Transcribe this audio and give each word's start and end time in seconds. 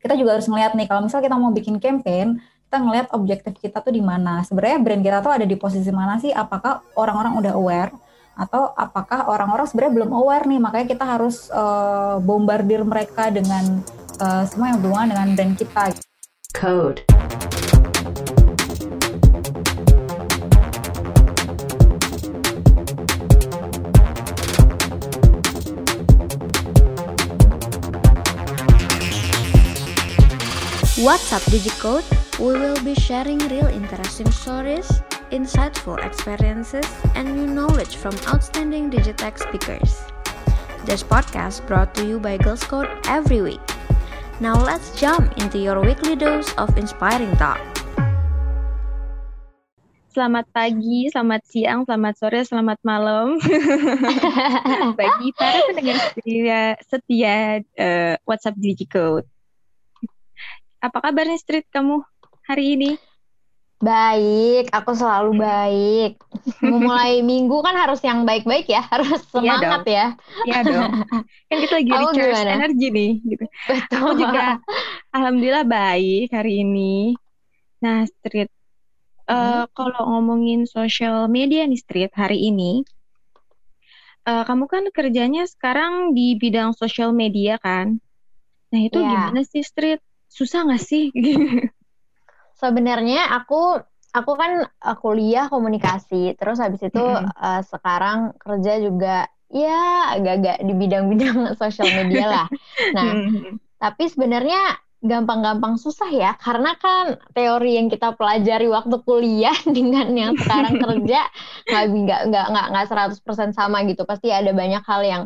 kita 0.00 0.16
juga 0.16 0.40
harus 0.40 0.48
ngeliat 0.48 0.72
nih 0.74 0.88
kalau 0.88 1.04
misal 1.04 1.20
kita 1.20 1.36
mau 1.36 1.52
bikin 1.52 1.76
campaign 1.76 2.40
kita 2.70 2.86
ngeliat 2.86 3.10
objektif 3.18 3.58
kita 3.58 3.82
tuh 3.82 3.90
di 3.90 3.98
mana. 3.98 4.46
Sebenarnya 4.46 4.78
brand 4.78 5.02
kita 5.02 5.18
tuh 5.26 5.34
ada 5.34 5.42
di 5.42 5.58
posisi 5.58 5.90
mana 5.90 6.22
sih? 6.22 6.30
Apakah 6.30 6.86
orang-orang 6.94 7.42
udah 7.42 7.52
aware? 7.58 7.90
Atau 8.38 8.70
apakah 8.78 9.26
orang-orang 9.26 9.66
sebenarnya 9.66 9.94
belum 9.98 10.10
aware 10.14 10.46
nih? 10.46 10.62
Makanya 10.62 10.86
kita 10.86 11.02
harus 11.02 11.50
uh, 11.50 12.22
bombardir 12.22 12.86
mereka 12.86 13.26
dengan 13.34 13.82
uh, 14.22 14.46
semua 14.46 14.70
yang 14.70 14.78
berhubungan 14.78 15.10
dengan 15.10 15.28
brand 15.34 15.54
kita. 15.58 15.84
Code 16.54 17.02
What's 31.00 31.32
up 31.32 31.40
DigiCode? 31.48 32.04
We 32.36 32.60
will 32.60 32.76
be 32.84 32.92
sharing 32.92 33.40
real 33.48 33.72
interesting 33.72 34.28
stories, 34.28 34.84
insightful 35.32 35.96
experiences, 35.96 36.84
and 37.16 37.24
new 37.40 37.48
knowledge 37.48 37.96
from 37.96 38.12
outstanding 38.28 38.92
Digitech 38.92 39.40
speakers. 39.40 40.04
This 40.84 41.00
podcast 41.00 41.64
brought 41.64 41.96
to 41.96 42.04
you 42.04 42.20
by 42.20 42.36
Girls 42.36 42.60
Code 42.68 42.92
every 43.08 43.40
week. 43.40 43.64
Now 44.44 44.60
let's 44.60 44.92
jump 44.92 45.40
into 45.40 45.56
your 45.56 45.80
weekly 45.80 46.20
dose 46.20 46.52
of 46.60 46.76
inspiring 46.76 47.32
talk. 47.40 47.64
Selamat 50.12 50.52
pagi, 50.52 51.08
selamat 51.08 51.48
siang, 51.48 51.88
selamat 51.88 52.12
sore, 52.20 52.44
selamat 52.44 52.76
malam 52.84 53.40
bagi 55.00 55.32
para 55.32 55.64
pendengar 55.64 55.96
setia, 56.12 56.60
setia 56.84 57.64
uh, 57.80 58.20
WhatsApp 58.28 58.60
DigiCode. 58.60 59.39
Apa 60.80 60.98
kabar 61.04 61.28
nih 61.28 61.36
Street 61.36 61.68
kamu 61.68 62.00
hari 62.48 62.80
ini? 62.80 62.90
Baik, 63.80 64.72
aku 64.72 64.96
selalu 64.96 65.36
hmm. 65.36 65.42
baik. 65.44 66.12
Memulai 66.64 67.20
minggu 67.30 67.60
kan 67.60 67.76
harus 67.76 68.00
yang 68.00 68.24
baik-baik 68.24 68.64
ya, 68.64 68.80
harus 68.92 69.20
iya 69.36 69.60
semangat 69.60 69.82
iya 69.84 69.92
ya. 69.92 70.06
Iya 70.48 70.58
dong. 70.64 70.92
Kan 71.48 71.56
kita 71.64 71.74
lagi 71.80 71.90
recharge 71.92 72.32
gimana? 72.32 72.50
energi 72.56 72.86
nih 72.92 73.12
gitu. 73.28 73.44
Betul. 73.44 73.96
Aku 74.00 74.10
juga 74.16 74.44
alhamdulillah 75.16 75.64
baik 75.68 76.28
hari 76.32 76.64
ini. 76.64 77.16
Nah, 77.84 78.08
Street 78.08 78.48
uh, 79.28 79.64
hmm. 79.64 79.76
kalau 79.76 80.02
ngomongin 80.16 80.64
social 80.64 81.28
media 81.28 81.68
nih 81.68 81.80
Street 81.80 82.12
hari 82.16 82.48
ini 82.48 82.88
uh, 84.24 84.44
kamu 84.48 84.64
kan 84.64 84.84
kerjanya 84.92 85.44
sekarang 85.44 86.16
di 86.16 86.40
bidang 86.40 86.72
social 86.72 87.12
media 87.12 87.60
kan? 87.60 88.00
Nah, 88.72 88.80
itu 88.80 88.96
yeah. 88.96 89.28
gimana 89.28 89.40
sih 89.44 89.60
Street? 89.60 90.00
Susah 90.30 90.64
nggak 90.64 90.82
sih? 90.82 91.10
Sebenarnya 92.62 93.26
aku 93.34 93.82
aku 94.14 94.32
kan 94.38 94.64
uh, 94.64 94.96
kuliah 94.96 95.50
komunikasi, 95.50 96.38
terus 96.38 96.62
habis 96.62 96.80
itu 96.86 97.02
mm 97.02 97.26
-hmm. 97.26 97.34
uh, 97.34 97.62
sekarang 97.66 98.38
kerja 98.38 98.78
juga 98.78 99.26
ya 99.50 100.14
agak-agak 100.14 100.62
di 100.62 100.72
bidang-bidang 100.78 101.38
sosial 101.60 101.90
media 102.06 102.26
lah. 102.30 102.46
Nah, 102.94 103.10
mm 103.10 103.26
-hmm. 103.26 103.52
tapi 103.82 104.06
sebenarnya 104.06 104.78
gampang-gampang 105.00 105.80
susah 105.80 106.12
ya 106.12 106.36
karena 106.36 106.76
kan 106.76 107.16
teori 107.32 107.80
yang 107.80 107.88
kita 107.88 108.12
pelajari 108.20 108.68
waktu 108.68 109.00
kuliah 109.00 109.56
dengan 109.76 110.12
yang 110.12 110.36
sekarang 110.36 110.76
kerja 110.76 111.24
nggak 111.64 111.84
nggak 111.88 112.20
nggak 112.28 112.46
nggak 112.52 112.66
nggak 112.68 112.86
seratus 112.86 113.18
persen 113.24 113.56
sama 113.56 113.80
gitu 113.88 114.04
pasti 114.04 114.28
ada 114.28 114.52
banyak 114.52 114.84
hal 114.84 115.00
yang 115.00 115.22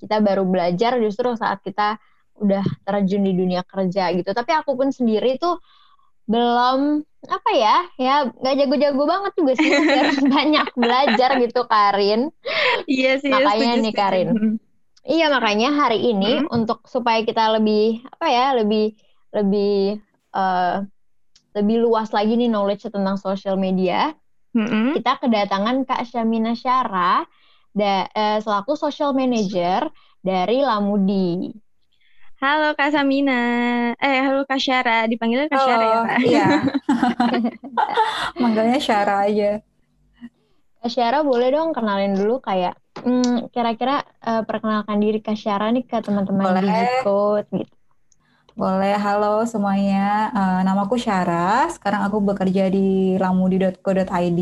kita 0.00 0.24
baru 0.24 0.48
belajar 0.48 0.96
justru 0.96 1.36
saat 1.36 1.60
kita 1.60 2.00
udah 2.38 2.64
terjun 2.86 3.22
di 3.26 3.32
dunia 3.34 3.62
kerja 3.66 4.14
gitu. 4.14 4.30
Tapi 4.30 4.50
aku 4.54 4.78
pun 4.78 4.88
sendiri 4.94 5.36
tuh 5.38 5.58
belum 6.28 7.00
apa 7.24 7.50
ya 7.56 7.76
ya 7.96 8.14
nggak 8.28 8.54
jago-jago 8.64 9.02
banget 9.04 9.32
juga 9.36 9.52
sih. 9.58 9.70
Harus 9.98 10.20
banyak 10.22 10.66
belajar 10.78 11.30
gitu 11.42 11.62
Karin. 11.66 12.30
Iya 12.86 13.12
sih 13.20 13.30
makanya 13.32 13.74
nih 13.82 13.94
Karin. 13.94 14.28
Iya 15.08 15.32
makanya 15.32 15.72
hari 15.72 16.04
ini 16.12 16.44
hmm. 16.44 16.52
untuk 16.52 16.84
supaya 16.84 17.24
kita 17.24 17.56
lebih 17.56 18.04
apa 18.12 18.26
ya 18.28 18.46
lebih 18.60 18.92
lebih 19.32 20.04
uh, 20.36 20.84
lebih 21.56 21.76
luas 21.80 22.12
lagi 22.12 22.36
nih 22.36 22.52
knowledge 22.52 22.86
tentang 22.92 23.16
social 23.16 23.56
media 23.56 24.12
hmm. 24.52 24.94
kita 25.00 25.18
kedatangan 25.20 25.84
Kak 25.88 26.04
Syamina 26.08 26.52
Syara 26.54 27.24
da, 27.72 28.06
uh, 28.08 28.38
selaku 28.42 28.76
social 28.76 29.12
manager 29.16 29.88
dari 30.20 30.60
Lamudi 30.62 31.52
Halo 32.38 32.70
Kak 32.78 32.94
Samina. 32.94 33.42
Eh, 33.98 34.22
halo 34.22 34.46
Kak 34.46 34.62
Syara. 34.62 35.10
Dipanggilnya 35.10 35.50
Kak 35.50 35.58
Syara 35.58 35.82
ya, 35.82 35.98
Kak? 36.06 36.18
Iya. 36.22 36.48
Manggilnya 38.42 38.78
Syara 38.78 39.26
aja. 39.26 39.58
Kak 40.78 40.86
Syara 40.86 41.26
boleh 41.26 41.50
dong 41.50 41.74
kenalin 41.74 42.14
dulu 42.14 42.38
kayak 42.38 42.78
hmm, 43.02 43.50
kira-kira 43.50 44.06
uh, 44.22 44.46
perkenalkan 44.46 45.02
diri 45.02 45.18
Kak 45.18 45.34
Syara 45.34 45.74
nih 45.74 45.82
ke 45.82 45.98
teman-teman 45.98 46.62
di 46.62 46.70
Code 47.02 47.50
gitu. 47.50 47.74
Boleh, 48.54 48.94
halo 48.94 49.42
semuanya. 49.42 50.30
Uh, 50.30 50.60
namaku 50.62 50.94
Syara. 50.94 51.66
Sekarang 51.74 52.06
aku 52.06 52.22
bekerja 52.22 52.70
di 52.70 53.18
lamudi.co.id 53.18 54.40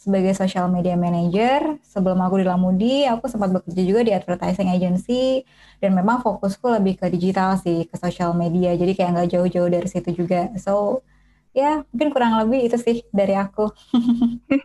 sebagai 0.00 0.32
social 0.32 0.72
media 0.72 0.96
manager. 0.96 1.76
Sebelum 1.84 2.16
aku 2.24 2.40
di 2.40 2.46
Lamudi, 2.48 3.04
aku 3.04 3.28
sempat 3.28 3.52
bekerja 3.52 3.82
juga 3.84 4.00
di 4.00 4.12
advertising 4.16 4.72
agency 4.72 5.44
dan 5.76 5.92
memang 5.92 6.24
fokusku 6.24 6.72
lebih 6.80 6.96
ke 6.96 7.12
digital 7.12 7.60
sih, 7.60 7.84
ke 7.84 8.00
social 8.00 8.32
media. 8.32 8.72
Jadi 8.72 8.96
kayak 8.96 9.10
nggak 9.12 9.30
jauh-jauh 9.36 9.68
dari 9.68 9.84
situ 9.84 10.24
juga. 10.24 10.48
So, 10.56 11.04
ya 11.52 11.84
mungkin 11.92 12.16
kurang 12.16 12.40
lebih 12.40 12.72
itu 12.72 12.80
sih 12.80 13.04
dari 13.12 13.36
aku. 13.36 13.68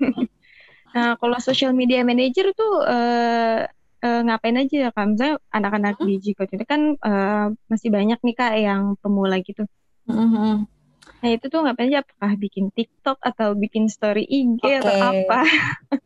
nah, 0.96 1.20
kalau 1.20 1.36
social 1.44 1.76
media 1.76 2.08
manager 2.08 2.56
tuh 2.56 2.88
uh, 2.88 3.68
uh, 4.08 4.22
ngapain 4.24 4.56
aja 4.56 4.88
ya 4.88 4.90
kak? 4.96 5.04
Misalnya 5.04 5.36
anak-anak 5.52 6.00
hmm? 6.00 6.08
di 6.08 6.14
Jiko 6.24 6.48
itu 6.48 6.64
kan 6.64 6.96
uh, 7.04 7.52
masih 7.68 7.92
banyak 7.92 8.24
nih 8.24 8.36
kak 8.40 8.54
yang 8.56 8.96
pemula 9.04 9.36
gitu. 9.44 9.68
Mm 10.08 10.28
-hmm. 10.32 10.75
Nah 11.24 11.30
itu 11.32 11.46
tuh 11.48 11.64
ngapain 11.64 11.90
aja? 11.92 12.04
Apakah 12.04 12.34
bikin 12.36 12.72
TikTok 12.74 13.18
atau 13.22 13.56
bikin 13.56 13.88
story 13.88 14.26
IG 14.28 14.60
okay. 14.62 14.80
atau 14.82 14.96
apa? 15.14 15.42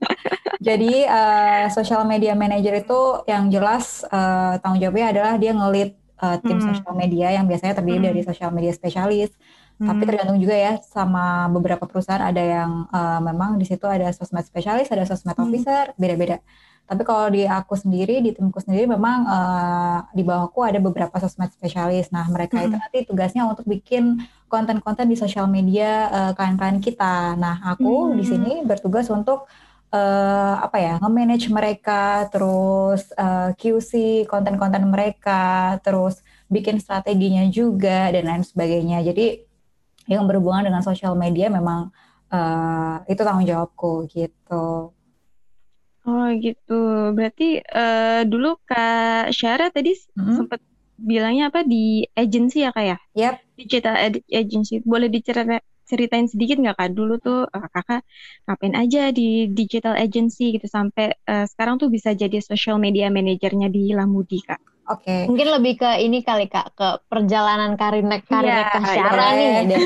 Jadi 0.68 1.08
uh, 1.08 1.72
social 1.72 2.04
media 2.04 2.36
manager 2.36 2.76
itu 2.76 3.24
yang 3.26 3.48
jelas 3.48 4.04
uh, 4.12 4.60
tanggung 4.60 4.84
jawabnya 4.84 5.08
adalah 5.16 5.34
dia 5.40 5.52
ngelit 5.56 5.96
uh, 6.20 6.38
tim 6.44 6.60
hmm. 6.60 6.68
social 6.68 6.94
media 6.94 7.28
yang 7.32 7.48
biasanya 7.48 7.80
terdiri 7.80 8.00
hmm. 8.04 8.08
dari 8.12 8.22
social 8.28 8.52
media 8.52 8.74
spesialis. 8.76 9.32
Hmm. 9.80 9.96
Tapi 9.96 10.02
tergantung 10.04 10.40
juga 10.44 10.56
ya 10.60 10.74
sama 10.84 11.48
beberapa 11.48 11.88
perusahaan 11.88 12.20
ada 12.20 12.44
yang 12.44 12.72
uh, 12.92 13.24
memang 13.24 13.56
di 13.56 13.64
situ 13.64 13.88
ada 13.88 14.12
sosmed 14.12 14.44
spesialis, 14.44 14.92
ada 14.92 15.08
sosmed 15.08 15.40
hmm. 15.40 15.46
officer, 15.48 15.84
beda-beda. 15.96 16.44
Tapi 16.90 17.06
kalau 17.06 17.30
di 17.30 17.46
aku 17.46 17.78
sendiri, 17.78 18.18
di 18.18 18.34
timku 18.34 18.58
sendiri 18.58 18.90
memang 18.90 19.30
uh, 19.30 20.10
di 20.10 20.26
bawahku 20.26 20.66
ada 20.66 20.82
beberapa 20.82 21.22
sosmed 21.22 21.54
spesialis. 21.54 22.10
Nah, 22.10 22.26
mereka 22.34 22.58
hmm. 22.58 22.66
itu 22.66 22.76
nanti 22.82 22.98
tugasnya 23.06 23.46
untuk 23.46 23.70
bikin 23.70 24.18
konten-konten 24.50 25.06
di 25.06 25.14
sosial 25.14 25.46
media 25.46 26.10
uh, 26.10 26.32
klien-klien 26.34 26.82
kita. 26.82 27.38
Nah, 27.38 27.62
aku 27.62 28.10
hmm. 28.10 28.16
di 28.18 28.26
sini 28.26 28.54
bertugas 28.66 29.06
untuk 29.14 29.46
uh, 29.94 30.56
apa 30.66 30.82
ya, 30.82 30.94
nge-manage 30.98 31.54
mereka, 31.54 32.26
terus 32.34 33.14
uh, 33.14 33.54
QC 33.54 34.26
konten-konten 34.26 34.82
mereka, 34.90 35.78
terus 35.86 36.26
bikin 36.50 36.82
strateginya 36.82 37.46
juga 37.54 38.10
dan 38.10 38.26
lain 38.26 38.42
sebagainya. 38.42 39.06
Jadi 39.06 39.46
yang 40.10 40.26
berhubungan 40.26 40.66
dengan 40.66 40.82
sosial 40.82 41.14
media 41.14 41.54
memang 41.54 41.94
uh, 42.34 43.06
itu 43.06 43.22
tanggung 43.22 43.46
jawabku 43.46 44.10
gitu. 44.10 44.90
Oh 46.10 46.28
gitu. 46.42 47.14
Berarti 47.14 47.62
uh, 47.62 48.26
dulu 48.26 48.58
Kak 48.66 49.30
Syara 49.30 49.70
tadi 49.70 49.94
hmm. 49.94 50.36
sempat 50.42 50.60
bilangnya 50.98 51.54
apa 51.54 51.62
di 51.62 52.04
agency 52.18 52.66
ya 52.66 52.74
Kak 52.74 52.86
ya? 52.86 52.98
Yep. 53.14 53.34
Digital 53.62 53.96
agency. 54.26 54.82
Boleh 54.82 55.08
diceritain 55.14 56.26
sedikit 56.26 56.58
nggak 56.58 56.78
Kak 56.82 56.90
dulu 56.98 57.22
tuh 57.22 57.46
uh, 57.46 57.68
Kakak 57.70 58.02
ngapain 58.50 58.74
aja 58.74 59.14
di 59.14 59.54
digital 59.54 59.94
agency 59.94 60.58
gitu 60.58 60.66
sampai 60.66 61.14
uh, 61.30 61.46
sekarang 61.46 61.78
tuh 61.78 61.94
bisa 61.94 62.18
jadi 62.18 62.42
social 62.42 62.82
media 62.82 63.14
manajernya 63.14 63.70
di 63.70 63.94
Lamudi 63.94 64.42
Kak? 64.42 64.79
Oke. 64.90 65.06
Okay. 65.06 65.22
Mungkin 65.30 65.48
lebih 65.54 65.74
ke 65.78 65.92
ini 66.02 66.26
kali 66.26 66.50
Kak, 66.50 66.74
ke 66.74 66.90
perjalanan 67.06 67.78
karir 67.78 68.02
nek 68.02 68.26
karir 68.26 68.50
yeah, 68.50 68.74
ke 68.74 68.80
Syara 68.90 69.28
nih. 69.38 69.54
Oke, 69.70 69.86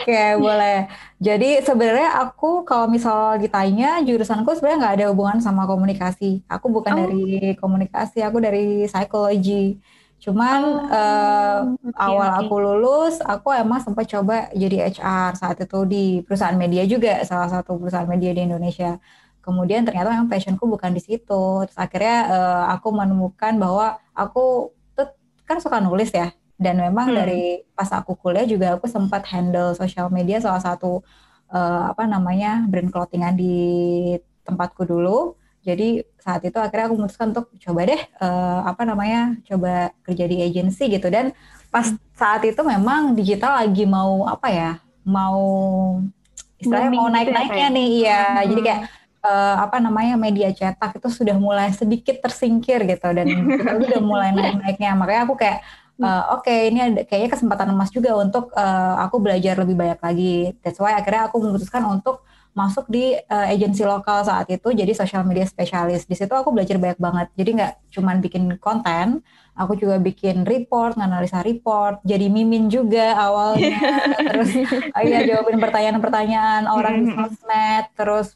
okay, 0.00 0.28
boleh. 0.40 0.88
Jadi 1.20 1.60
sebenarnya 1.60 2.16
aku 2.24 2.64
kalau 2.64 2.88
misal 2.88 3.36
ditanya 3.36 4.00
jurusanku 4.00 4.56
sebenarnya 4.56 4.78
nggak 4.80 4.94
ada 4.96 5.06
hubungan 5.12 5.44
sama 5.44 5.68
komunikasi. 5.68 6.40
Aku 6.48 6.72
bukan 6.72 6.92
oh. 6.96 7.00
dari 7.04 7.52
komunikasi, 7.60 8.24
aku 8.24 8.40
dari 8.40 8.88
psikologi. 8.88 9.76
Cuman 10.20 10.60
oh, 10.64 10.88
uh, 10.88 11.58
okay, 11.84 12.00
awal 12.00 12.28
okay. 12.32 12.40
aku 12.48 12.54
lulus, 12.64 13.14
aku 13.20 13.52
emang 13.56 13.84
sempat 13.84 14.08
coba 14.08 14.48
jadi 14.56 14.88
HR 14.88 15.36
saat 15.36 15.60
itu 15.60 15.80
di 15.84 16.24
perusahaan 16.24 16.56
media 16.56 16.88
juga, 16.88 17.24
salah 17.28 17.48
satu 17.48 17.76
perusahaan 17.76 18.08
media 18.08 18.32
di 18.32 18.48
Indonesia 18.48 18.96
kemudian 19.50 19.82
ternyata 19.82 20.14
memang 20.14 20.30
passionku 20.30 20.62
bukan 20.70 20.94
di 20.94 21.02
situ 21.02 21.66
terus 21.66 21.74
akhirnya 21.74 22.30
uh, 22.30 22.64
aku 22.78 22.94
menemukan 22.94 23.58
bahwa 23.58 23.98
aku 24.14 24.70
tuh 24.94 25.10
kan 25.42 25.58
suka 25.58 25.82
nulis 25.82 26.14
ya. 26.14 26.30
Dan 26.60 26.76
memang 26.76 27.08
hmm. 27.10 27.16
dari 27.16 27.64
pas 27.72 27.88
aku 27.90 28.14
kuliah 28.20 28.44
juga 28.44 28.76
aku 28.76 28.86
sempat 28.86 29.24
handle 29.32 29.72
sosial 29.72 30.12
media 30.12 30.38
salah 30.44 30.60
satu 30.60 31.00
uh, 31.50 31.82
apa 31.90 32.04
namanya 32.04 32.62
brand 32.68 32.92
clothingan 32.92 33.34
di 33.34 33.56
tempatku 34.44 34.84
dulu. 34.84 35.34
Jadi 35.64 36.04
saat 36.20 36.44
itu 36.44 36.56
akhirnya 36.56 36.88
aku 36.88 36.96
memutuskan 37.00 37.32
untuk 37.32 37.48
coba 37.56 37.80
deh 37.88 38.02
uh, 38.20 38.60
apa 38.64 38.82
namanya 38.84 39.40
coba 39.48 39.92
kerja 40.04 40.24
di 40.28 40.36
agency 40.40 40.88
gitu 40.88 41.08
dan 41.08 41.32
pas 41.72 41.92
saat 42.16 42.44
itu 42.44 42.60
memang 42.60 43.12
digital 43.16 43.60
lagi 43.60 43.84
mau 43.88 44.28
apa 44.28 44.48
ya 44.52 44.72
mau 45.04 45.40
istilahnya 46.60 46.92
mau 46.92 47.08
naik-naiknya 47.08 47.68
ya, 47.72 47.76
nih 47.76 47.88
iya 47.88 48.20
hmm. 48.20 48.48
jadi 48.52 48.60
kayak 48.60 48.80
uh, 49.24 49.56
apa 49.64 49.80
namanya 49.80 50.16
media 50.16 50.48
cetak 50.52 51.00
itu 51.00 51.08
sudah 51.08 51.36
mulai 51.36 51.72
sedikit 51.72 52.20
tersingkir 52.20 52.84
gitu 52.84 53.08
dan 53.12 53.26
kita 53.26 53.70
udah 53.76 54.00
mulai 54.02 54.30
naik-naiknya. 54.36 54.96
Makanya 54.96 55.22
aku 55.28 55.34
kayak 55.36 55.58
uh, 56.00 56.36
oke 56.36 56.48
okay, 56.48 56.72
ini 56.72 56.78
ada 56.80 57.00
kayaknya 57.04 57.30
kesempatan 57.32 57.68
emas 57.72 57.92
juga 57.92 58.16
untuk 58.16 58.50
uh, 58.56 58.96
aku 59.04 59.20
belajar 59.20 59.54
lebih 59.60 59.76
banyak 59.76 60.00
lagi. 60.00 60.36
That's 60.64 60.80
why 60.80 60.96
akhirnya 60.96 61.28
aku 61.28 61.40
memutuskan 61.40 61.84
untuk 61.86 62.24
masuk 62.50 62.90
di 62.90 63.14
uh, 63.14 63.46
agensi 63.46 63.86
lokal 63.86 64.26
saat 64.26 64.50
itu 64.50 64.74
jadi 64.74 64.90
social 64.90 65.22
media 65.22 65.46
spesialis 65.46 66.02
di 66.02 66.18
situ 66.18 66.34
aku 66.34 66.50
belajar 66.50 66.82
banyak 66.82 66.98
banget. 66.98 67.26
Jadi 67.38 67.50
nggak 67.62 67.72
cuman 67.94 68.16
bikin 68.18 68.44
konten 68.58 69.22
aku 69.54 69.78
juga 69.78 70.02
bikin 70.02 70.42
report 70.42 70.98
analisa 70.98 71.46
report 71.46 72.02
jadi 72.02 72.26
mimin 72.26 72.66
juga 72.66 73.14
awalnya. 73.14 73.78
Terus 74.34 74.50
oh 74.66 75.02
iya 75.04 75.22
jawabin 75.30 75.62
pertanyaan-pertanyaan 75.62 76.66
orang 76.66 77.06
di 77.06 77.14
sosmed 77.14 77.86
terus 77.94 78.34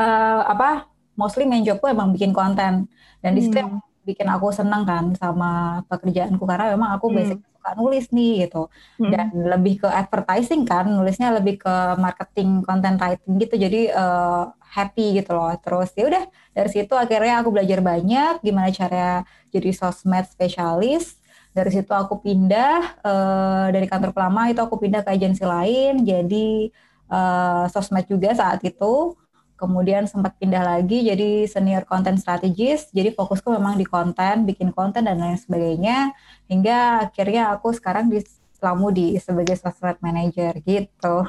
uh, 0.00 0.40
apa 0.48 0.88
mostly 1.20 1.44
main 1.44 1.60
jobku 1.60 1.84
emang 1.92 2.16
bikin 2.16 2.32
konten. 2.32 2.88
Dan 3.20 3.30
di 3.36 3.44
situ 3.44 3.60
hmm. 3.60 4.08
bikin 4.08 4.26
aku 4.32 4.48
senang 4.48 4.88
kan 4.88 5.12
sama 5.20 5.84
pekerjaanku 5.92 6.40
karena 6.48 6.72
memang 6.72 6.96
aku 6.96 7.12
hmm. 7.12 7.16
basic 7.20 7.38
suka 7.60 7.76
nulis 7.76 8.08
nih 8.08 8.48
gitu. 8.48 8.72
Hmm. 8.96 9.12
dan 9.12 9.28
lebih 9.36 9.84
ke 9.84 9.88
advertising 9.92 10.64
kan 10.64 10.88
nulisnya 10.88 11.28
lebih 11.36 11.60
ke 11.60 11.74
marketing 12.00 12.64
content 12.64 12.96
writing 12.96 13.36
gitu. 13.36 13.54
Jadi 13.60 13.92
uh, 13.92 14.48
happy 14.64 15.20
gitu 15.20 15.36
loh. 15.36 15.52
Terus 15.60 15.92
ya 15.92 16.08
udah 16.08 16.24
dari 16.56 16.70
situ 16.72 16.96
akhirnya 16.96 17.44
aku 17.44 17.52
belajar 17.52 17.84
banyak 17.84 18.40
gimana 18.40 18.72
cara 18.72 19.28
jadi 19.52 19.70
sosmed 19.76 20.24
spesialis. 20.32 21.20
Dari 21.50 21.68
situ 21.68 21.90
aku 21.92 22.22
pindah 22.24 23.02
uh, 23.04 23.66
dari 23.74 23.84
kantor 23.84 24.16
lama 24.16 24.48
itu 24.48 24.62
aku 24.64 24.80
pindah 24.80 25.04
ke 25.04 25.12
agensi 25.12 25.44
lain. 25.44 26.00
Jadi 26.00 26.72
uh, 27.12 27.68
sosmed 27.68 28.08
juga 28.08 28.32
saat 28.32 28.64
itu 28.64 29.19
kemudian 29.60 30.08
sempat 30.08 30.40
pindah 30.40 30.64
lagi 30.64 31.04
jadi 31.04 31.44
senior 31.44 31.84
content 31.84 32.16
strategist. 32.16 32.88
Jadi 32.96 33.12
fokusku 33.12 33.52
memang 33.52 33.76
di 33.76 33.84
konten 33.84 34.48
bikin 34.48 34.72
konten 34.72 35.04
dan 35.04 35.20
lain 35.20 35.36
sebagainya. 35.36 36.16
Hingga 36.48 37.12
akhirnya 37.12 37.52
aku 37.52 37.76
sekarang 37.76 38.08
di 38.08 38.24
Lamudi 38.60 39.20
sebagai 39.20 39.60
sosmed 39.60 40.00
manager 40.00 40.56
gitu. 40.64 41.14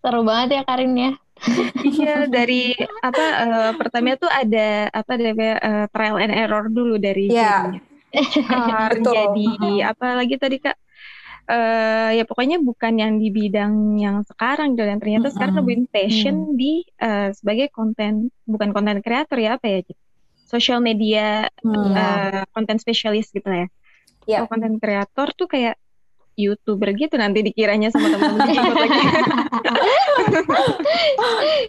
Seru 0.00 0.20
banget 0.24 0.60
ya 0.60 0.62
Karin 0.64 0.96
ya. 0.96 1.12
Iya 1.84 2.24
dari 2.30 2.72
apa 3.04 3.24
uh, 3.44 3.70
pertama 3.76 4.16
tuh 4.16 4.30
ada 4.32 4.88
apa 4.88 5.12
deh 5.18 5.34
uh, 5.36 5.84
trial 5.92 6.16
and 6.22 6.32
error 6.32 6.72
dulu 6.72 6.96
dari 6.96 7.28
yeah. 7.28 7.74
uh, 8.14 8.88
jadi 8.94 9.92
apa 9.92 10.24
lagi 10.24 10.38
tadi 10.40 10.62
kak 10.62 10.78
uh, 11.48 12.10
ya 12.14 12.24
pokoknya 12.24 12.60
bukan 12.60 13.00
yang 13.00 13.12
di 13.20 13.28
bidang 13.28 14.00
yang 14.00 14.24
sekarang 14.24 14.76
dan 14.76 15.00
ternyata 15.00 15.28
mm-hmm. 15.28 15.36
sekarang 15.36 15.56
lebih 15.64 15.76
passion 15.90 16.36
mm. 16.52 16.56
di 16.56 16.72
uh, 17.00 17.28
sebagai 17.32 17.68
konten 17.72 18.32
bukan 18.44 18.72
konten 18.72 19.00
kreator 19.00 19.38
ya 19.40 19.56
apa 19.56 19.66
ya 19.66 19.78
social 20.44 20.80
media 20.80 21.48
konten 22.52 22.76
mm. 22.76 22.78
uh, 22.78 22.82
spesialis 22.82 23.32
gitu 23.32 23.48
ya 23.48 23.66
yeah. 24.26 24.44
kalau 24.44 24.56
konten 24.56 24.76
kreator 24.80 25.28
tuh 25.36 25.48
kayak 25.48 25.76
youtuber 26.34 26.90
gitu 26.98 27.14
nanti 27.14 27.46
dikiranya 27.46 27.94
sama 27.94 28.10
teman-teman 28.10 28.74
lagi 28.74 28.74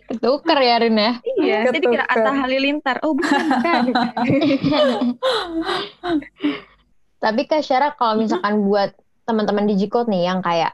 ketuker 0.10 0.58
ya 0.58 0.76
Rin 0.82 0.98
ya 0.98 1.12
iya 1.38 1.70
Ketuker. 1.70 1.74
jadi 1.78 1.86
kira 1.86 2.06
Atta 2.10 2.32
Halilintar 2.34 2.98
oh 3.06 3.14
bukan 3.14 3.46
bukan 3.46 3.84
tapi 7.24 7.42
Kak 7.46 7.62
Syara 7.62 7.94
kalau 7.94 8.22
misalkan 8.22 8.66
buat 8.66 8.98
teman-teman 9.26 9.66
digicode 9.66 10.08
nih 10.08 10.30
yang 10.30 10.40
kayak 10.40 10.74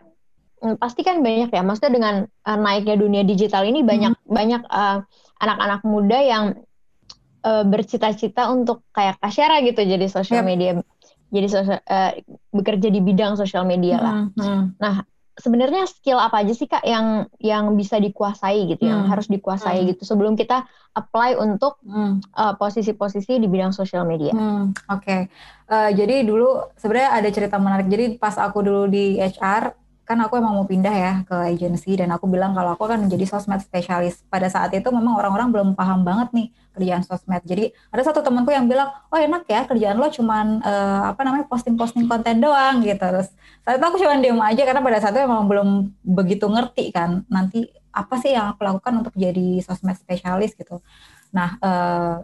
hmm, 0.62 0.78
pasti 0.78 1.02
kan 1.02 1.24
banyak 1.24 1.50
ya 1.50 1.62
maksudnya 1.64 1.94
dengan 1.96 2.16
uh, 2.28 2.60
naiknya 2.60 2.96
dunia 3.00 3.24
digital 3.24 3.64
ini 3.64 3.82
banyak 3.82 4.14
hmm. 4.14 4.28
banyak 4.28 4.62
uh, 4.68 5.02
anak-anak 5.42 5.82
muda 5.88 6.20
yang 6.22 6.46
uh, 7.48 7.64
bercita-cita 7.66 8.52
untuk 8.54 8.86
kayak 8.94 9.18
Kasyara 9.18 9.64
gitu 9.66 9.82
jadi 9.82 10.06
sosial 10.12 10.46
yep. 10.46 10.48
media 10.48 10.72
jadi 11.32 11.48
sosial, 11.48 11.80
uh, 11.88 12.12
bekerja 12.52 12.92
di 12.92 13.00
bidang 13.00 13.40
sosial 13.40 13.64
media 13.64 13.98
lah. 14.04 14.16
Hmm, 14.36 14.36
hmm. 14.36 14.64
Nah, 14.84 14.96
sebenarnya 15.40 15.88
skill 15.88 16.20
apa 16.20 16.44
aja 16.44 16.54
sih 16.56 16.68
Kak 16.68 16.84
yang 16.84 17.28
yang 17.40 17.74
bisa 17.80 17.98
dikuasai 17.98 18.76
gitu, 18.76 18.84
hmm. 18.84 18.92
yang 18.92 19.02
harus 19.08 19.32
dikuasai 19.32 19.84
hmm. 19.84 19.88
gitu 19.96 20.04
sebelum 20.04 20.36
kita 20.36 20.68
apply 20.92 21.40
untuk 21.40 21.80
hmm. 21.88 22.20
uh, 22.36 22.54
posisi-posisi 22.60 23.40
di 23.40 23.48
bidang 23.48 23.72
sosial 23.72 24.04
media. 24.04 24.36
Hmm, 24.36 24.76
Oke, 24.92 25.04
okay. 25.04 25.22
uh, 25.72 25.90
jadi 25.96 26.28
dulu 26.28 26.76
sebenarnya 26.76 27.12
ada 27.16 27.30
cerita 27.32 27.56
menarik. 27.56 27.88
Jadi 27.88 28.20
pas 28.20 28.36
aku 28.36 28.60
dulu 28.60 28.84
di 28.92 29.18
HR 29.18 29.81
kan 30.12 30.20
aku 30.20 30.36
emang 30.36 30.60
mau 30.60 30.68
pindah 30.68 30.92
ya 30.92 31.14
ke 31.24 31.36
agensi 31.56 31.96
dan 31.96 32.12
aku 32.12 32.28
bilang 32.28 32.52
kalau 32.52 32.76
aku 32.76 32.84
akan 32.84 33.08
menjadi 33.08 33.24
sosmed 33.32 33.64
spesialis. 33.64 34.28
Pada 34.28 34.52
saat 34.52 34.76
itu 34.76 34.92
memang 34.92 35.16
orang-orang 35.16 35.48
belum 35.56 35.70
paham 35.80 36.04
banget 36.04 36.36
nih 36.36 36.48
kerjaan 36.76 37.08
sosmed. 37.08 37.40
Jadi 37.48 37.72
ada 37.88 38.04
satu 38.04 38.20
temanku 38.20 38.52
yang 38.52 38.68
bilang, 38.68 38.92
oh 39.08 39.16
enak 39.16 39.48
ya 39.48 39.64
kerjaan 39.64 39.96
lo 39.96 40.12
cuman 40.12 40.60
uh, 40.60 41.16
apa 41.16 41.24
namanya 41.24 41.48
posting-posting 41.48 42.12
konten 42.12 42.44
doang 42.44 42.84
gitu. 42.84 43.00
Terus 43.00 43.32
saat 43.64 43.80
itu 43.80 43.86
aku 43.88 43.98
cuma 44.04 44.20
diem 44.20 44.42
aja 44.44 44.62
karena 44.68 44.82
pada 44.84 44.98
saat 45.00 45.16
itu 45.16 45.24
emang 45.24 45.48
belum 45.48 45.70
begitu 46.04 46.46
ngerti 46.52 46.92
kan 46.92 47.24
nanti 47.32 47.72
apa 47.96 48.20
sih 48.20 48.36
yang 48.36 48.52
aku 48.52 48.68
lakukan 48.68 48.94
untuk 49.00 49.16
jadi 49.16 49.64
sosmed 49.64 49.96
spesialis 49.96 50.52
gitu. 50.60 50.84
Nah 51.32 51.56
uh, 51.64 52.20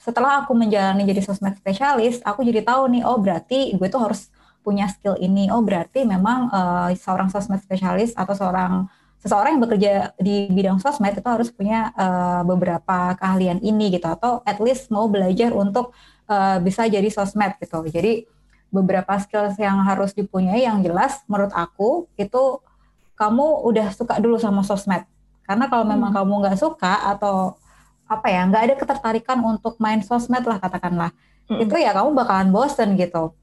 setelah 0.00 0.42
aku 0.42 0.56
menjalani 0.56 1.04
jadi 1.04 1.20
sosmed 1.20 1.60
spesialis, 1.60 2.24
aku 2.24 2.40
jadi 2.40 2.64
tahu 2.64 2.88
nih, 2.88 3.04
oh 3.04 3.20
berarti 3.20 3.76
gue 3.76 3.88
tuh 3.92 4.00
harus 4.00 4.32
punya 4.60 4.86
skill 4.88 5.16
ini. 5.18 5.48
Oh 5.48 5.64
berarti 5.64 6.04
memang 6.04 6.48
uh, 6.52 6.88
seorang 6.94 7.32
sosmed 7.32 7.60
spesialis 7.60 8.12
atau 8.16 8.32
seorang 8.36 8.86
seseorang 9.20 9.56
yang 9.56 9.62
bekerja 9.62 9.92
di 10.16 10.48
bidang 10.48 10.80
sosmed 10.80 11.12
itu 11.12 11.28
harus 11.28 11.52
punya 11.52 11.92
uh, 11.92 12.40
beberapa 12.40 13.12
keahlian 13.20 13.60
ini 13.60 13.92
gitu 13.92 14.08
atau 14.08 14.40
at 14.48 14.56
least 14.64 14.88
mau 14.88 15.04
belajar 15.12 15.52
untuk 15.52 15.92
uh, 16.24 16.56
bisa 16.64 16.88
jadi 16.88 17.04
sosmed 17.12 17.56
gitu. 17.60 17.84
Jadi 17.84 18.24
beberapa 18.72 19.18
skills 19.20 19.60
yang 19.60 19.82
harus 19.84 20.16
dipunyai 20.16 20.64
yang 20.64 20.80
jelas 20.80 21.20
menurut 21.28 21.52
aku 21.52 22.08
itu 22.16 22.64
kamu 23.18 23.66
udah 23.68 23.92
suka 23.92 24.16
dulu 24.16 24.40
sama 24.40 24.64
sosmed. 24.64 25.04
Karena 25.44 25.68
kalau 25.68 25.84
memang 25.84 26.14
hmm. 26.14 26.18
kamu 26.22 26.32
nggak 26.46 26.58
suka 26.62 27.10
atau 27.12 27.58
apa 28.08 28.26
ya 28.26 28.42
nggak 28.48 28.62
ada 28.64 28.74
ketertarikan 28.78 29.38
untuk 29.44 29.76
main 29.78 30.00
sosmed 30.00 30.42
lah 30.42 30.58
katakanlah, 30.58 31.12
hmm. 31.46 31.62
itu 31.62 31.74
ya 31.78 31.94
kamu 31.94 32.16
bakalan 32.16 32.50
bosen 32.50 32.96
gitu 32.98 33.36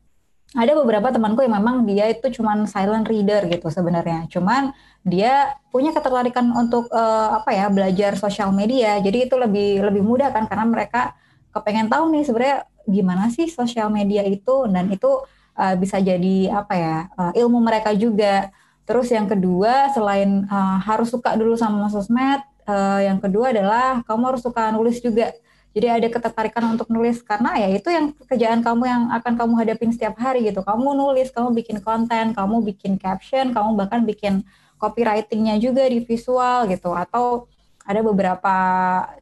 ada 0.56 0.72
beberapa 0.80 1.12
temanku 1.12 1.44
yang 1.44 1.60
memang 1.60 1.84
dia 1.84 2.08
itu 2.08 2.40
cuman 2.40 2.64
silent 2.72 3.04
reader 3.04 3.52
gitu 3.52 3.68
sebenarnya. 3.68 4.32
Cuman 4.32 4.72
dia 5.04 5.60
punya 5.68 5.92
ketertarikan 5.92 6.56
untuk 6.56 6.88
uh, 6.88 7.44
apa 7.44 7.52
ya 7.52 7.68
belajar 7.68 8.16
sosial 8.16 8.56
media. 8.56 8.96
Jadi 9.04 9.28
itu 9.28 9.36
lebih 9.36 9.84
lebih 9.84 10.04
mudah 10.08 10.32
kan 10.32 10.48
karena 10.48 10.64
mereka 10.64 11.12
kepengen 11.52 11.92
tahu 11.92 12.16
nih 12.16 12.24
sebenarnya 12.24 12.58
gimana 12.88 13.28
sih 13.28 13.52
sosial 13.52 13.92
media 13.92 14.24
itu 14.24 14.72
dan 14.72 14.88
itu 14.88 15.28
uh, 15.60 15.76
bisa 15.76 16.00
jadi 16.00 16.56
apa 16.56 16.74
ya 16.80 16.98
uh, 17.20 17.32
ilmu 17.36 17.60
mereka 17.60 17.92
juga. 17.92 18.48
Terus 18.88 19.12
yang 19.12 19.28
kedua 19.28 19.92
selain 19.92 20.48
uh, 20.48 20.80
harus 20.80 21.12
suka 21.12 21.36
dulu 21.36 21.60
sama 21.60 21.92
sosmed, 21.92 22.40
uh, 22.72 23.04
yang 23.04 23.20
kedua 23.20 23.52
adalah 23.52 24.00
kamu 24.08 24.24
harus 24.32 24.42
suka 24.48 24.72
nulis 24.72 25.04
juga 25.04 25.36
jadi 25.78 26.02
ada 26.02 26.08
ketertarikan 26.10 26.74
untuk 26.74 26.90
nulis 26.90 27.22
karena 27.22 27.54
ya 27.62 27.70
itu 27.70 27.86
yang 27.94 28.10
pekerjaan 28.18 28.66
kamu 28.66 28.84
yang 28.90 29.04
akan 29.14 29.34
kamu 29.38 29.54
hadapin 29.62 29.94
setiap 29.94 30.18
hari 30.18 30.50
gitu. 30.50 30.66
Kamu 30.66 30.98
nulis, 30.98 31.30
kamu 31.30 31.54
bikin 31.54 31.78
konten, 31.86 32.34
kamu 32.34 32.66
bikin 32.66 32.98
caption, 32.98 33.54
kamu 33.54 33.78
bahkan 33.78 34.02
bikin 34.02 34.42
copywritingnya 34.82 35.62
juga 35.62 35.86
di 35.86 36.02
visual 36.02 36.66
gitu. 36.74 36.98
Atau 36.98 37.46
ada 37.86 38.02
beberapa 38.02 38.56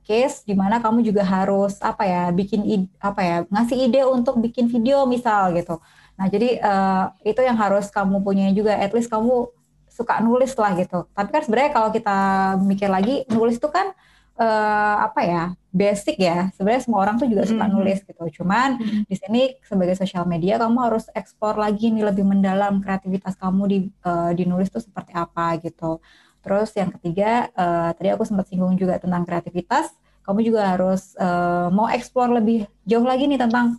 case 0.08 0.48
di 0.48 0.56
mana 0.56 0.80
kamu 0.80 1.04
juga 1.04 1.28
harus 1.28 1.76
apa 1.84 2.08
ya 2.08 2.32
bikin 2.32 2.64
ide, 2.64 2.88
apa 3.04 3.22
ya 3.22 3.38
ngasih 3.52 3.92
ide 3.92 4.02
untuk 4.08 4.40
bikin 4.40 4.72
video 4.72 5.04
misal 5.04 5.52
gitu. 5.52 5.84
Nah 6.16 6.32
jadi 6.32 6.64
uh, 6.64 7.12
itu 7.28 7.44
yang 7.44 7.60
harus 7.60 7.92
kamu 7.92 8.24
punya 8.24 8.48
juga. 8.56 8.80
At 8.80 8.96
least 8.96 9.12
kamu 9.12 9.52
suka 9.92 10.24
nulis 10.24 10.56
lah 10.56 10.72
gitu. 10.80 11.04
Tapi 11.12 11.30
kan 11.36 11.44
sebenarnya 11.44 11.72
kalau 11.76 11.90
kita 11.92 12.18
mikir 12.64 12.88
lagi 12.88 13.28
nulis 13.28 13.60
itu 13.60 13.68
kan 13.68 13.92
uh, 14.40 14.96
apa 15.08 15.22
ya 15.24 15.44
basic 15.76 16.16
ya. 16.20 16.52
Sebenarnya 16.56 16.84
semua 16.88 17.04
orang 17.04 17.20
tuh 17.20 17.28
juga 17.28 17.44
suka 17.44 17.68
mm-hmm. 17.68 17.76
nulis 17.76 18.00
gitu. 18.08 18.24
Cuman 18.42 18.80
mm-hmm. 18.80 19.02
di 19.08 19.16
sini 19.16 19.42
sebagai 19.64 19.96
sosial 20.00 20.24
media 20.24 20.56
kamu 20.56 20.78
harus 20.80 21.12
ekspor 21.12 21.60
lagi 21.60 21.92
nih 21.92 22.08
lebih 22.08 22.24
mendalam 22.24 22.80
kreativitas 22.80 23.36
kamu 23.36 23.64
di 23.68 23.78
uh, 24.08 24.32
di 24.32 24.48
nulis 24.48 24.72
tuh 24.72 24.80
seperti 24.80 25.12
apa 25.16 25.60
gitu. 25.60 26.00
Terus 26.40 26.72
yang 26.78 26.94
ketiga 26.96 27.50
uh, 27.58 27.92
tadi 27.98 28.14
aku 28.14 28.24
sempat 28.24 28.48
singgung 28.48 28.80
juga 28.80 29.02
tentang 29.02 29.28
kreativitas. 29.28 29.92
Kamu 30.26 30.42
juga 30.42 30.74
harus 30.74 31.14
uh, 31.22 31.70
mau 31.70 31.86
eksplor 31.86 32.34
lebih 32.34 32.66
jauh 32.88 33.06
lagi 33.06 33.30
nih 33.30 33.38
tentang 33.38 33.78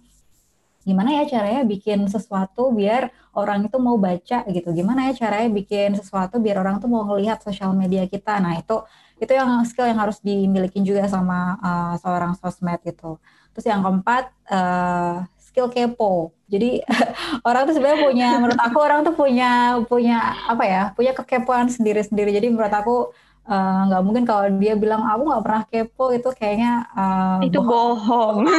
gimana 0.86 1.18
ya 1.18 1.26
caranya 1.26 1.66
bikin 1.66 2.06
sesuatu 2.06 2.70
biar 2.70 3.10
orang 3.34 3.66
itu 3.66 3.74
mau 3.82 3.98
baca 3.98 4.46
gitu. 4.46 4.68
Gimana 4.70 5.10
ya 5.10 5.26
caranya 5.26 5.50
bikin 5.50 5.98
sesuatu 5.98 6.38
biar 6.38 6.62
orang 6.62 6.78
tuh 6.78 6.86
mau 6.86 7.02
ngelihat 7.10 7.42
sosial 7.42 7.74
media 7.74 8.06
kita. 8.06 8.38
Nah 8.38 8.54
itu 8.62 8.86
itu 9.16 9.32
yang 9.32 9.64
skill 9.64 9.88
yang 9.88 10.00
harus 10.00 10.20
dimiliki 10.20 10.80
juga 10.84 11.08
sama 11.08 11.56
uh, 11.60 11.94
seorang 12.00 12.36
sosmed 12.36 12.80
gitu. 12.84 13.16
Terus 13.56 13.66
yang 13.68 13.80
keempat 13.80 14.28
uh, 14.52 15.24
skill 15.40 15.72
kepo. 15.72 16.36
Jadi 16.46 16.84
orang 17.48 17.66
tuh 17.66 17.74
sebenarnya 17.74 18.00
punya 18.04 18.28
menurut 18.36 18.60
aku 18.60 18.78
orang 18.78 19.00
tuh 19.02 19.14
punya 19.16 19.80
punya 19.88 20.36
apa 20.46 20.64
ya 20.68 20.82
punya 20.94 21.16
kekepoan 21.16 21.72
sendiri 21.72 22.04
sendiri 22.04 22.30
jadi 22.30 22.52
menurut 22.52 22.70
aku 22.70 23.10
Eh, 23.46 23.80
nggak 23.86 24.02
uh, 24.02 24.02
mungkin 24.02 24.26
kalau 24.26 24.50
dia 24.58 24.74
bilang 24.74 25.06
aku 25.06 25.22
nggak 25.30 25.44
pernah 25.46 25.62
kepo 25.70 26.10
itu 26.10 26.26
kayaknya 26.34 26.82
uh, 26.98 27.38
itu 27.38 27.62
bohong, 27.62 28.42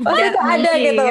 pasti 0.00 0.24
itu 0.32 0.38
ada 0.40 0.70
gitu. 0.80 1.04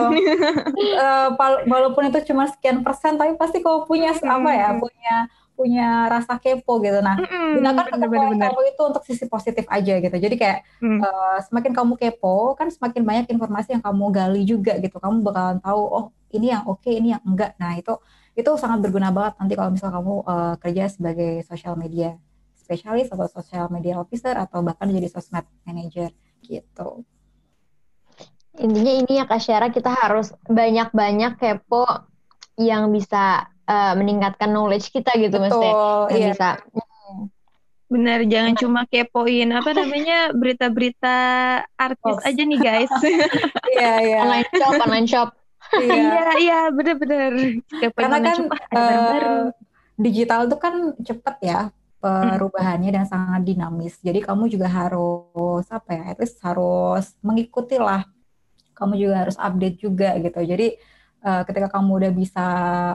uh, 0.98 1.30
walaupun 1.70 2.10
itu 2.10 2.34
cuma 2.34 2.50
sekian 2.50 2.82
persen 2.82 3.22
tapi 3.22 3.38
pasti 3.38 3.62
kau 3.62 3.86
punya 3.86 4.18
hmm. 4.18 4.26
apa 4.26 4.50
ya 4.50 4.70
punya 4.82 5.16
punya 5.56 6.12
rasa 6.12 6.36
kepo 6.38 6.84
gitu. 6.84 7.00
Nah 7.00 7.16
mm-hmm, 7.16 7.52
gunakan 7.58 7.86
kekepoan 7.88 8.38
kamu 8.38 8.62
itu 8.76 8.82
untuk 8.84 9.04
sisi 9.08 9.26
positif 9.26 9.66
aja 9.72 9.98
gitu. 10.04 10.16
Jadi 10.20 10.36
kayak 10.36 10.60
mm. 10.84 11.00
uh, 11.00 11.40
semakin 11.48 11.72
kamu 11.72 11.94
kepo 11.96 12.54
kan 12.60 12.68
semakin 12.68 13.02
banyak 13.02 13.26
informasi 13.32 13.80
yang 13.80 13.84
kamu 13.84 14.06
gali 14.12 14.42
juga 14.44 14.76
gitu. 14.78 15.00
Kamu 15.00 15.24
bakalan 15.24 15.58
tahu 15.64 15.82
oh 15.82 16.06
ini 16.36 16.52
yang 16.52 16.68
oke 16.68 16.84
okay, 16.84 17.00
ini 17.00 17.16
yang 17.16 17.24
enggak. 17.24 17.56
Nah 17.56 17.80
itu 17.80 17.96
itu 18.36 18.52
sangat 18.60 18.84
berguna 18.84 19.16
banget 19.16 19.40
nanti 19.40 19.54
kalau 19.56 19.72
misal 19.72 19.90
kamu 19.90 20.14
uh, 20.28 20.56
kerja 20.60 20.92
sebagai 20.92 21.42
social 21.48 21.80
media 21.80 22.20
spesialis 22.60 23.08
atau 23.08 23.32
social 23.32 23.72
media 23.72 23.96
officer 23.96 24.36
atau 24.36 24.60
bahkan 24.60 24.92
jadi 24.92 25.08
sosmed 25.08 25.48
manager 25.64 26.12
gitu. 26.44 27.08
Intinya 28.56 28.94
ini 28.96 29.20
ya 29.20 29.26
Kak 29.28 29.40
Syara 29.44 29.68
kita 29.68 29.92
harus 29.92 30.32
banyak-banyak 30.48 31.36
kepo 31.36 31.86
yang 32.56 32.88
bisa 32.92 33.52
uh, 33.70 33.94
meningkatkan 33.98 34.50
knowledge 34.50 34.90
kita 34.94 35.14
gitu 35.18 35.38
Betul, 35.38 35.50
mesti 35.50 35.68
yang 36.16 36.22
iya. 36.22 36.30
bisa. 36.34 36.50
Benar, 37.86 38.20
jangan 38.26 38.54
cuma 38.58 38.82
kepoin 38.90 39.50
apa 39.54 39.70
namanya 39.78 40.34
berita-berita 40.34 41.18
artis 41.78 42.18
aja 42.26 42.42
nih 42.42 42.60
guys. 42.60 42.92
Iya, 43.76 43.94
iya. 44.08 44.18
Online 44.24 44.50
shop, 44.56 44.74
online 44.82 45.08
shop. 45.10 45.30
Iya. 45.76 46.14
Iya 46.46 46.60
bener-bener. 46.74 47.32
Karena 47.94 48.18
kan 48.24 48.38
uh, 48.74 49.44
digital 50.00 50.48
itu 50.50 50.58
kan 50.58 50.96
cepet 51.04 51.36
ya 51.44 51.60
perubahannya 52.02 52.90
dan 52.94 53.06
sangat 53.06 53.42
dinamis. 53.46 53.98
Jadi 54.02 54.22
kamu 54.22 54.50
juga 54.50 54.70
harus 54.70 55.66
apa 55.70 55.90
ya 55.94 56.04
at 56.14 56.18
least 56.22 56.38
harus 56.42 57.14
mengikuti 57.22 57.78
lah. 57.78 58.06
Kamu 58.74 58.98
juga 58.98 59.26
harus 59.26 59.38
update 59.38 59.78
juga 59.82 60.14
gitu. 60.18 60.42
Jadi 60.42 60.78
uh, 61.26 61.42
ketika 61.46 61.68
kamu 61.74 61.92
udah 62.02 62.12
bisa 62.14 62.48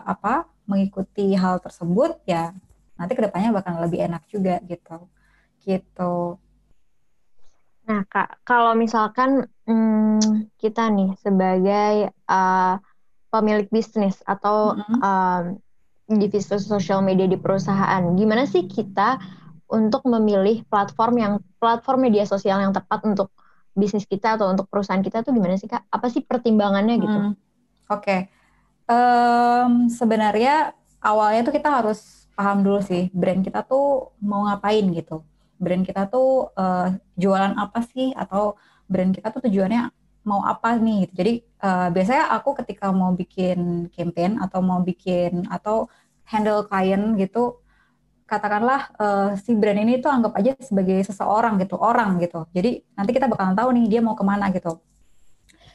apa 0.03 0.47
mengikuti 0.69 1.33
hal 1.37 1.61
tersebut 1.63 2.21
ya 2.29 2.53
nanti 3.01 3.13
ke 3.17 3.23
depannya 3.25 3.55
bakal 3.55 3.81
lebih 3.81 4.05
enak 4.05 4.25
juga 4.29 4.61
gitu 4.69 5.09
gitu 5.65 6.41
Nah, 7.91 8.07
Kak, 8.07 8.47
kalau 8.47 8.79
misalkan 8.79 9.51
hmm, 9.67 10.47
kita 10.63 10.87
nih 10.95 11.11
sebagai 11.19 12.15
uh, 12.31 12.79
pemilik 13.35 13.67
bisnis 13.67 14.23
atau 14.23 14.79
mm-hmm. 14.79 14.99
um, 15.03 15.43
divisi 16.15 16.55
sosial 16.63 17.03
media 17.03 17.27
di 17.27 17.35
perusahaan, 17.35 18.15
gimana 18.15 18.47
sih 18.47 18.71
kita 18.71 19.19
untuk 19.71 20.07
memilih 20.07 20.63
platform 20.71 21.15
yang 21.19 21.35
platform 21.59 22.07
media 22.07 22.23
sosial 22.27 22.63
yang 22.63 22.71
tepat 22.71 23.03
untuk 23.03 23.35
bisnis 23.75 24.07
kita 24.07 24.39
atau 24.39 24.51
untuk 24.51 24.71
perusahaan 24.71 25.03
kita 25.03 25.27
tuh 25.27 25.35
gimana 25.35 25.59
sih 25.59 25.67
kak? 25.67 25.83
Apa 25.91 26.11
sih 26.15 26.23
pertimbangannya 26.23 26.95
gitu? 26.99 27.19
Hmm, 27.27 27.35
Oke, 27.91 28.07
okay. 28.07 28.21
Um, 28.91 29.87
sebenarnya 29.87 30.75
awalnya 30.99 31.47
tuh 31.47 31.55
kita 31.55 31.71
harus 31.71 32.27
paham 32.35 32.67
dulu 32.67 32.83
sih 32.83 33.07
brand 33.15 33.47
kita 33.47 33.63
tuh 33.63 34.11
mau 34.19 34.51
ngapain 34.51 34.85
gitu 34.91 35.23
brand 35.61 35.85
kita 35.87 36.09
tuh 36.11 36.51
uh, 36.57 36.91
jualan 37.15 37.55
apa 37.55 37.85
sih 37.85 38.11
atau 38.17 38.57
brand 38.91 39.13
kita 39.15 39.31
tuh 39.31 39.47
tujuannya 39.47 39.93
mau 40.25 40.45
apa 40.45 40.77
nih 40.77 41.09
gitu. 41.09 41.13
Jadi 41.21 41.33
uh, 41.65 41.89
biasanya 41.93 42.33
aku 42.37 42.57
ketika 42.65 42.93
mau 42.93 43.13
bikin 43.17 43.89
campaign 43.93 44.41
atau 44.41 44.61
mau 44.61 44.81
bikin 44.85 45.49
atau 45.49 45.89
handle 46.29 46.65
klien 46.69 47.17
gitu 47.21 47.61
katakanlah 48.31 48.95
uh, 48.95 49.29
si 49.35 49.59
brand 49.59 49.81
ini 49.83 49.99
tuh 49.99 50.07
anggap 50.07 50.39
aja 50.39 50.55
sebagai 50.63 51.03
seseorang 51.03 51.59
gitu, 51.59 51.75
orang 51.75 52.23
gitu. 52.23 52.47
Jadi 52.55 52.87
nanti 52.95 53.11
kita 53.11 53.27
bakalan 53.27 53.59
tahu 53.59 53.69
nih 53.75 53.85
dia 53.91 54.01
mau 54.01 54.15
ke 54.15 54.23
mana 54.23 54.49
gitu. 54.55 54.79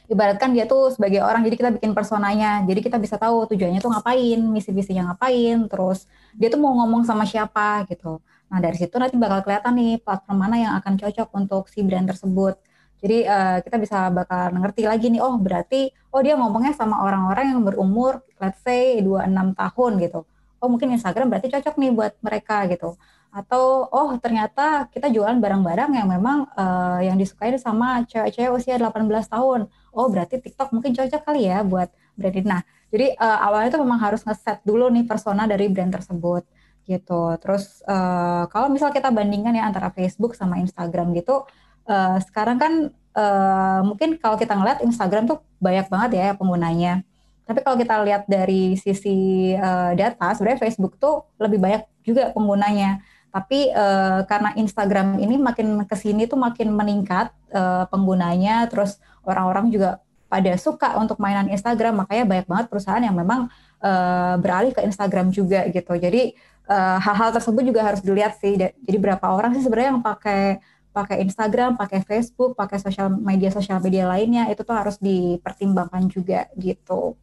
Ibaratkan 0.06 0.54
dia 0.54 0.70
tuh 0.70 0.94
sebagai 0.94 1.18
orang, 1.18 1.42
jadi 1.42 1.56
kita 1.58 1.70
bikin 1.74 1.90
personanya. 1.90 2.62
Jadi 2.62 2.78
kita 2.78 2.94
bisa 3.02 3.18
tahu 3.18 3.50
tujuannya 3.50 3.82
tuh 3.82 3.90
ngapain, 3.90 4.38
misi-misinya 4.38 5.10
ngapain, 5.12 5.66
terus 5.66 6.06
dia 6.38 6.46
tuh 6.46 6.62
mau 6.62 6.70
ngomong 6.78 7.02
sama 7.02 7.26
siapa 7.26 7.82
gitu. 7.90 8.22
Nah 8.46 8.58
dari 8.62 8.78
situ 8.78 8.94
nanti 9.02 9.18
bakal 9.18 9.42
kelihatan 9.42 9.74
nih 9.74 9.98
platform 9.98 10.38
mana 10.38 10.56
yang 10.62 10.72
akan 10.78 10.94
cocok 10.94 11.28
untuk 11.34 11.66
si 11.66 11.82
brand 11.82 12.06
tersebut. 12.06 12.54
Jadi 13.02 13.26
uh, 13.26 13.58
kita 13.60 13.76
bisa 13.82 13.98
bakal 14.14 14.54
ngerti 14.54 14.86
lagi 14.86 15.10
nih, 15.10 15.20
oh 15.20 15.34
berarti 15.36 15.90
oh 16.14 16.22
dia 16.22 16.38
ngomongnya 16.38 16.72
sama 16.72 17.02
orang-orang 17.02 17.52
yang 17.52 17.60
berumur 17.66 18.22
let's 18.38 18.62
say 18.62 19.02
26 19.02 19.58
tahun 19.58 19.92
gitu. 20.00 20.20
Oh 20.62 20.68
mungkin 20.70 20.94
Instagram 20.94 21.28
berarti 21.28 21.50
cocok 21.52 21.74
nih 21.76 21.90
buat 21.92 22.12
mereka 22.22 22.64
gitu. 22.70 22.94
Atau 23.36 23.84
oh 23.92 24.16
ternyata 24.16 24.88
kita 24.88 25.12
jualan 25.12 25.36
barang-barang 25.36 25.92
yang 25.92 26.08
memang 26.08 26.48
uh, 26.56 27.04
yang 27.04 27.20
disukai 27.20 27.52
sama 27.60 28.00
cewek-cewek 28.08 28.48
usia 28.56 28.80
18 28.80 29.04
tahun. 29.28 29.68
Oh 29.92 30.08
berarti 30.08 30.40
TikTok 30.40 30.72
mungkin 30.72 30.96
cocok 30.96 31.20
kali 31.20 31.44
ya 31.44 31.60
buat 31.60 31.92
brand 32.16 32.32
ini. 32.32 32.48
Nah 32.48 32.64
jadi 32.88 33.12
uh, 33.20 33.38
awalnya 33.44 33.76
itu 33.76 33.80
memang 33.84 34.00
harus 34.00 34.24
ngeset 34.24 34.64
dulu 34.64 34.88
nih 34.88 35.04
persona 35.04 35.44
dari 35.44 35.68
brand 35.68 35.92
tersebut 35.92 36.48
gitu. 36.88 37.36
Terus 37.36 37.84
uh, 37.84 38.48
kalau 38.48 38.72
misal 38.72 38.88
kita 38.88 39.12
bandingkan 39.12 39.52
ya 39.52 39.68
antara 39.68 39.92
Facebook 39.92 40.32
sama 40.32 40.56
Instagram 40.56 41.12
gitu, 41.12 41.44
uh, 41.92 42.16
sekarang 42.24 42.56
kan 42.56 42.72
uh, 43.12 43.80
mungkin 43.84 44.16
kalau 44.16 44.40
kita 44.40 44.56
ngeliat 44.56 44.80
Instagram 44.80 45.28
tuh 45.28 45.44
banyak 45.60 45.92
banget 45.92 46.10
ya 46.16 46.26
penggunanya. 46.32 47.04
Tapi 47.46 47.62
kalau 47.62 47.78
kita 47.78 48.02
lihat 48.02 48.26
dari 48.26 48.74
sisi 48.74 49.52
uh, 49.54 49.94
data, 49.94 50.34
sebenarnya 50.34 50.66
Facebook 50.66 50.98
tuh 50.98 51.30
lebih 51.38 51.62
banyak 51.62 51.82
juga 52.02 52.34
penggunanya. 52.34 53.02
Tapi 53.36 53.68
uh, 53.68 54.24
karena 54.24 54.56
Instagram 54.56 55.20
ini 55.20 55.36
makin 55.36 55.84
ke 55.84 55.92
sini 55.92 56.24
tuh 56.24 56.40
makin 56.40 56.72
meningkat 56.72 57.36
uh, 57.52 57.84
penggunanya, 57.92 58.64
terus 58.72 58.96
orang-orang 59.28 59.68
juga 59.68 60.00
pada 60.32 60.56
suka 60.56 60.96
untuk 60.96 61.20
mainan 61.20 61.52
Instagram, 61.52 62.00
makanya 62.00 62.24
banyak 62.24 62.46
banget 62.48 62.66
perusahaan 62.72 63.04
yang 63.04 63.12
memang 63.12 63.52
uh, 63.84 64.40
beralih 64.40 64.72
ke 64.72 64.80
Instagram 64.88 65.28
juga 65.36 65.68
gitu. 65.68 65.92
Jadi 66.00 66.32
hal-hal 66.66 67.30
uh, 67.30 67.34
tersebut 67.36 67.62
juga 67.62 67.84
harus 67.84 68.00
dilihat 68.00 68.40
sih. 68.40 68.56
Jadi 68.56 68.96
berapa 68.96 69.22
orang 69.22 69.52
sih 69.52 69.62
sebenarnya 69.62 69.94
yang 69.94 70.02
pakai 70.02 70.58
pakai 70.96 71.20
Instagram, 71.28 71.76
pakai 71.76 72.00
Facebook, 72.08 72.56
pakai 72.56 72.80
sosial 72.80 73.12
media 73.12 73.52
sosial 73.52 73.84
media 73.84 74.08
lainnya 74.08 74.48
itu 74.48 74.64
tuh 74.64 74.72
harus 74.72 74.96
dipertimbangkan 74.96 76.08
juga 76.08 76.48
gitu. 76.56 77.20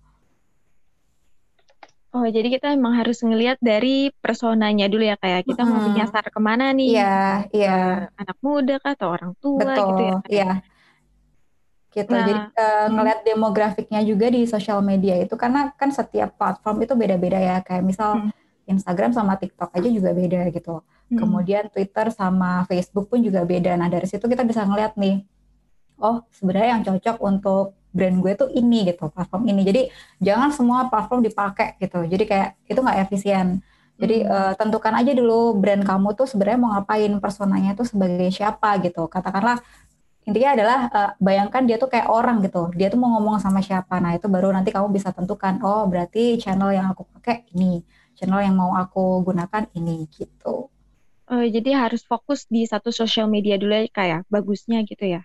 Oh, 2.14 2.26
jadi 2.30 2.46
kita 2.46 2.78
emang 2.78 2.94
harus 2.94 3.26
ngelihat 3.26 3.58
dari 3.58 4.14
personanya 4.22 4.86
dulu 4.86 5.02
ya 5.02 5.18
kayak 5.18 5.44
ya. 5.44 5.50
kita 5.50 5.62
hmm. 5.66 5.72
mau 5.74 5.82
menyasar 5.90 6.24
ke 6.30 6.40
mana 6.40 6.70
nih? 6.70 6.94
Iya, 6.94 7.18
iya. 7.50 7.78
Anak 8.14 8.38
muda 8.46 8.78
kah 8.78 8.94
atau 8.94 9.10
orang 9.18 9.34
tua 9.42 9.58
Betul, 9.66 9.88
gitu 9.90 10.04
ya? 10.06 10.18
Iya. 10.30 10.52
Gitu. 11.94 12.14
Nah, 12.14 12.26
jadi 12.26 12.42
uh, 12.54 12.88
ngelihat 12.94 13.20
demografiknya 13.26 14.02
juga 14.06 14.30
di 14.30 14.46
sosial 14.46 14.86
media 14.86 15.18
itu 15.18 15.34
karena 15.34 15.74
kan 15.74 15.90
setiap 15.90 16.38
platform 16.38 16.86
itu 16.86 16.94
beda-beda 16.94 17.42
ya. 17.42 17.58
Kayak 17.66 17.84
misal 17.86 18.30
hmm 18.30 18.44
Instagram 18.68 19.12
sama 19.12 19.36
TikTok 19.36 19.76
aja 19.76 19.90
juga 19.92 20.16
beda 20.16 20.48
gitu. 20.52 20.80
Hmm. 21.12 21.20
Kemudian 21.20 21.68
Twitter 21.68 22.08
sama 22.16 22.64
Facebook 22.68 23.12
pun 23.12 23.20
juga 23.20 23.44
beda. 23.44 23.76
Nah 23.76 23.92
dari 23.92 24.08
situ 24.08 24.24
kita 24.24 24.48
bisa 24.48 24.64
ngeliat 24.64 24.96
nih, 24.96 25.24
oh 26.00 26.24
sebenarnya 26.32 26.80
yang 26.80 26.84
cocok 26.88 27.18
untuk 27.20 27.66
brand 27.94 28.18
gue 28.20 28.34
tuh 28.34 28.50
ini 28.52 28.90
gitu, 28.90 29.08
platform 29.14 29.48
ini. 29.48 29.62
Jadi 29.64 29.82
jangan 30.20 30.50
semua 30.50 30.90
platform 30.92 31.22
dipakai 31.24 31.78
gitu. 31.78 32.04
Jadi 32.04 32.24
kayak 32.26 32.50
itu 32.66 32.80
nggak 32.82 33.00
efisien. 33.08 33.62
Jadi 34.02 34.26
hmm. 34.26 34.34
uh, 34.34 34.54
tentukan 34.58 34.94
aja 34.98 35.12
dulu 35.14 35.54
brand 35.62 35.86
kamu 35.86 36.18
tuh 36.18 36.26
sebenarnya 36.26 36.60
mau 36.60 36.72
ngapain, 36.74 37.14
personanya 37.22 37.78
tuh 37.78 37.86
sebagai 37.86 38.28
siapa 38.34 38.82
gitu. 38.82 39.06
Katakanlah 39.06 39.62
intinya 40.26 40.50
adalah 40.58 40.80
uh, 40.90 41.12
bayangkan 41.22 41.62
dia 41.70 41.78
tuh 41.78 41.88
kayak 41.94 42.10
orang 42.10 42.42
gitu. 42.42 42.74
Dia 42.74 42.90
tuh 42.90 42.98
mau 42.98 43.14
ngomong 43.16 43.38
sama 43.38 43.62
siapa. 43.62 44.02
Nah 44.02 44.18
itu 44.18 44.26
baru 44.26 44.50
nanti 44.50 44.74
kamu 44.74 44.90
bisa 44.90 45.14
tentukan. 45.14 45.62
Oh 45.62 45.86
berarti 45.86 46.42
channel 46.42 46.74
yang 46.74 46.90
aku 46.92 47.06
pakai 47.14 47.46
ini 47.54 47.86
channel 48.18 48.42
yang 48.42 48.56
mau 48.56 48.78
aku 48.78 49.26
gunakan 49.26 49.68
ini 49.76 50.08
gitu. 50.14 50.70
Oh, 51.24 51.46
jadi 51.48 51.88
harus 51.88 52.04
fokus 52.06 52.46
di 52.46 52.68
satu 52.68 52.94
sosial 52.94 53.32
media 53.32 53.58
dulu 53.58 53.74
ya 53.74 53.88
kayak 53.90 54.22
bagusnya 54.30 54.84
gitu 54.86 55.18
ya? 55.18 55.22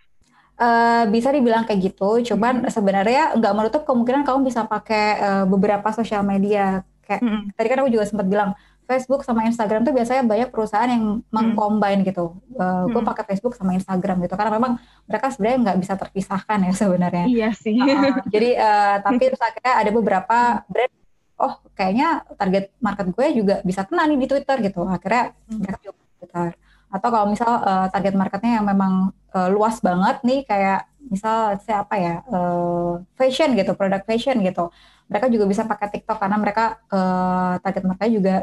Uh, 0.59 1.07
bisa 1.15 1.31
dibilang 1.31 1.63
kayak 1.63 1.95
gitu, 1.95 2.35
cuman 2.35 2.67
hmm. 2.67 2.75
sebenarnya 2.75 3.39
nggak 3.39 3.55
menutup 3.55 3.83
kemungkinan 3.87 4.27
kamu 4.27 4.51
bisa 4.51 4.67
pakai 4.67 5.07
uh, 5.23 5.45
beberapa 5.47 5.87
sosial 5.95 6.27
media. 6.27 6.83
Kayak 7.07 7.23
hmm. 7.23 7.43
tadi 7.55 7.67
kan 7.71 7.79
aku 7.87 7.95
juga 7.95 8.05
sempat 8.11 8.27
bilang 8.27 8.59
Facebook 8.89 9.21
sama 9.21 9.45
Instagram 9.45 9.85
tuh 9.85 9.93
biasanya 9.93 10.25
banyak 10.25 10.49
perusahaan 10.49 10.89
yang 10.89 11.21
hmm. 11.21 11.29
mengcombine 11.29 12.01
gitu. 12.09 12.41
Uh, 12.57 12.89
gue 12.89 13.05
hmm. 13.05 13.11
pakai 13.13 13.25
Facebook 13.29 13.53
sama 13.53 13.77
Instagram 13.77 14.25
gitu 14.25 14.33
karena 14.33 14.57
memang 14.57 14.81
mereka 15.05 15.29
sebenarnya 15.29 15.59
nggak 15.69 15.79
bisa 15.85 15.95
terpisahkan 16.01 16.59
ya 16.65 16.73
sebenarnya. 16.73 17.25
Iya 17.29 17.49
sih. 17.53 17.77
Uh, 17.77 18.17
jadi 18.35 18.51
uh, 18.57 18.97
tapi 19.05 19.29
terus 19.29 19.45
akhirnya 19.45 19.75
ada 19.77 19.91
beberapa 19.93 20.39
brand 20.73 20.95
oh 21.39 21.55
kayaknya 21.77 22.25
target 22.35 22.73
market 22.81 23.07
gue 23.13 23.27
juga 23.37 23.55
bisa 23.61 23.85
kena 23.85 24.09
nih 24.09 24.19
di 24.25 24.27
Twitter 24.27 24.57
gitu. 24.65 24.81
Akhirnya 24.89 25.37
hmm. 25.37 25.59
mereka 25.61 25.79
juga 25.85 26.01
Twitter. 26.17 26.49
Atau 26.89 27.09
kalau 27.13 27.27
misal 27.29 27.53
uh, 27.61 27.87
target 27.93 28.17
marketnya 28.17 28.53
yang 28.57 28.67
memang 28.67 29.13
uh, 29.35 29.49
luas 29.53 29.81
banget 29.81 30.23
nih 30.25 30.41
kayak 30.47 30.89
misal 31.09 31.57
saya 31.65 31.83
apa 31.85 31.97
ya 31.97 32.15
uh, 32.29 33.01
fashion 33.17 33.57
gitu, 33.57 33.73
produk 33.75 34.03
fashion 34.05 34.39
gitu. 34.45 34.69
Mereka 35.09 35.33
juga 35.33 35.45
bisa 35.49 35.65
pakai 35.65 35.89
TikTok 35.89 36.21
karena 36.21 36.37
mereka 36.37 36.81
uh, 36.93 37.57
target 37.65 37.85
marketnya 37.89 38.13
juga 38.13 38.35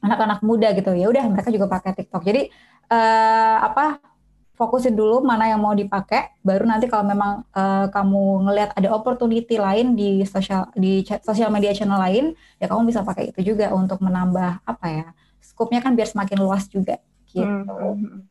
anak-anak 0.00 0.40
muda 0.40 0.68
gitu 0.72 0.90
ya 0.96 1.06
udah 1.12 1.24
mereka 1.28 1.52
juga 1.52 1.68
pakai 1.68 1.92
TikTok 1.92 2.24
jadi 2.24 2.48
uh, 2.88 3.56
apa 3.68 4.00
fokusin 4.56 4.92
dulu 4.92 5.24
mana 5.24 5.48
yang 5.48 5.60
mau 5.60 5.72
dipakai 5.72 6.36
baru 6.44 6.68
nanti 6.68 6.84
kalau 6.84 7.08
memang 7.08 7.48
uh, 7.56 7.88
kamu 7.88 8.44
ngelihat 8.44 8.70
ada 8.76 8.92
opportunity 8.92 9.56
lain 9.56 9.96
di 9.96 10.20
sosial 10.28 10.68
di 10.76 11.00
sosial 11.24 11.48
media 11.48 11.72
channel 11.72 11.96
lain 11.96 12.36
ya 12.60 12.68
kamu 12.68 12.92
bisa 12.92 13.00
pakai 13.00 13.32
itu 13.32 13.40
juga 13.56 13.72
untuk 13.72 14.04
menambah 14.04 14.60
apa 14.68 14.86
ya 14.88 15.06
skupnya 15.40 15.80
kan 15.80 15.96
biar 15.96 16.08
semakin 16.12 16.38
luas 16.44 16.68
juga 16.68 17.00
gitu. 17.32 17.64
Hmm. 17.64 18.28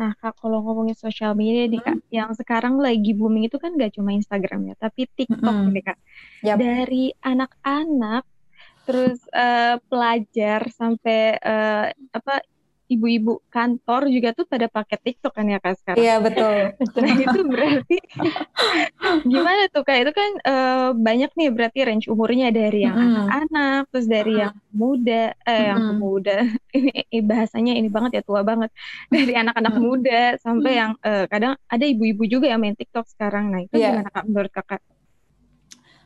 Nah, 0.00 0.16
Kak, 0.16 0.40
kalau 0.40 0.64
ngomongin 0.64 0.96
sosial 0.96 1.36
media 1.36 1.68
nih, 1.68 1.84
Kak, 1.84 2.00
hmm. 2.00 2.08
yang 2.08 2.30
sekarang 2.32 2.80
lagi 2.80 3.12
booming 3.12 3.52
itu 3.52 3.60
kan 3.60 3.76
gak 3.76 4.00
cuma 4.00 4.16
Instagram 4.16 4.72
ya, 4.72 4.74
tapi 4.80 5.04
TikTok 5.04 5.56
hmm. 5.60 5.72
nih, 5.76 5.84
Kak. 5.84 5.98
Yep. 6.40 6.56
Dari 6.56 7.04
anak-anak 7.20 8.24
terus 8.88 9.20
uh, 9.36 9.76
pelajar 9.92 10.66
sampai 10.72 11.36
uh, 11.36 11.92
apa 12.16 12.34
ibu-ibu 12.90 13.38
kantor 13.54 14.10
juga 14.10 14.34
tuh 14.34 14.42
pada 14.50 14.66
pakai 14.66 14.98
TikTok 14.98 15.30
kan 15.30 15.46
ya 15.46 15.62
kak 15.62 15.78
sekarang. 15.78 16.02
Iya 16.02 16.14
betul. 16.18 16.56
nah 16.98 17.14
itu 17.14 17.40
berarti 17.46 17.96
gimana 19.30 19.62
tuh 19.70 19.82
kak? 19.86 19.96
Itu 20.02 20.12
kan 20.12 20.30
uh, 20.42 20.88
banyak 20.98 21.30
nih 21.38 21.48
berarti 21.54 21.78
range 21.86 22.06
umurnya 22.10 22.50
dari 22.50 22.82
yang 22.82 22.98
anak-anak, 22.98 23.82
terus 23.94 24.06
dari 24.10 24.42
yang 24.42 24.54
muda, 24.74 25.38
eh 25.46 25.54
mm. 25.54 25.68
yang 25.70 25.82
muda. 26.02 26.36
Ini 27.14 27.22
bahasanya 27.26 27.74
ini 27.74 27.90
banget 27.90 28.20
ya 28.20 28.22
tua 28.22 28.46
banget. 28.46 28.70
Dari 29.10 29.34
anak-anak 29.34 29.74
muda 29.78 30.38
sampai 30.38 30.72
yang 30.78 30.92
uh, 31.02 31.26
kadang 31.26 31.58
ada 31.66 31.84
ibu-ibu 31.86 32.26
juga 32.26 32.46
yang 32.46 32.62
main 32.62 32.78
TikTok 32.78 33.06
sekarang. 33.10 33.50
Nah 33.50 33.66
itu 33.66 33.74
yeah. 33.74 33.94
gimana 33.94 34.10
kak 34.10 34.24
menurut 34.26 34.52
kakak? 34.54 34.82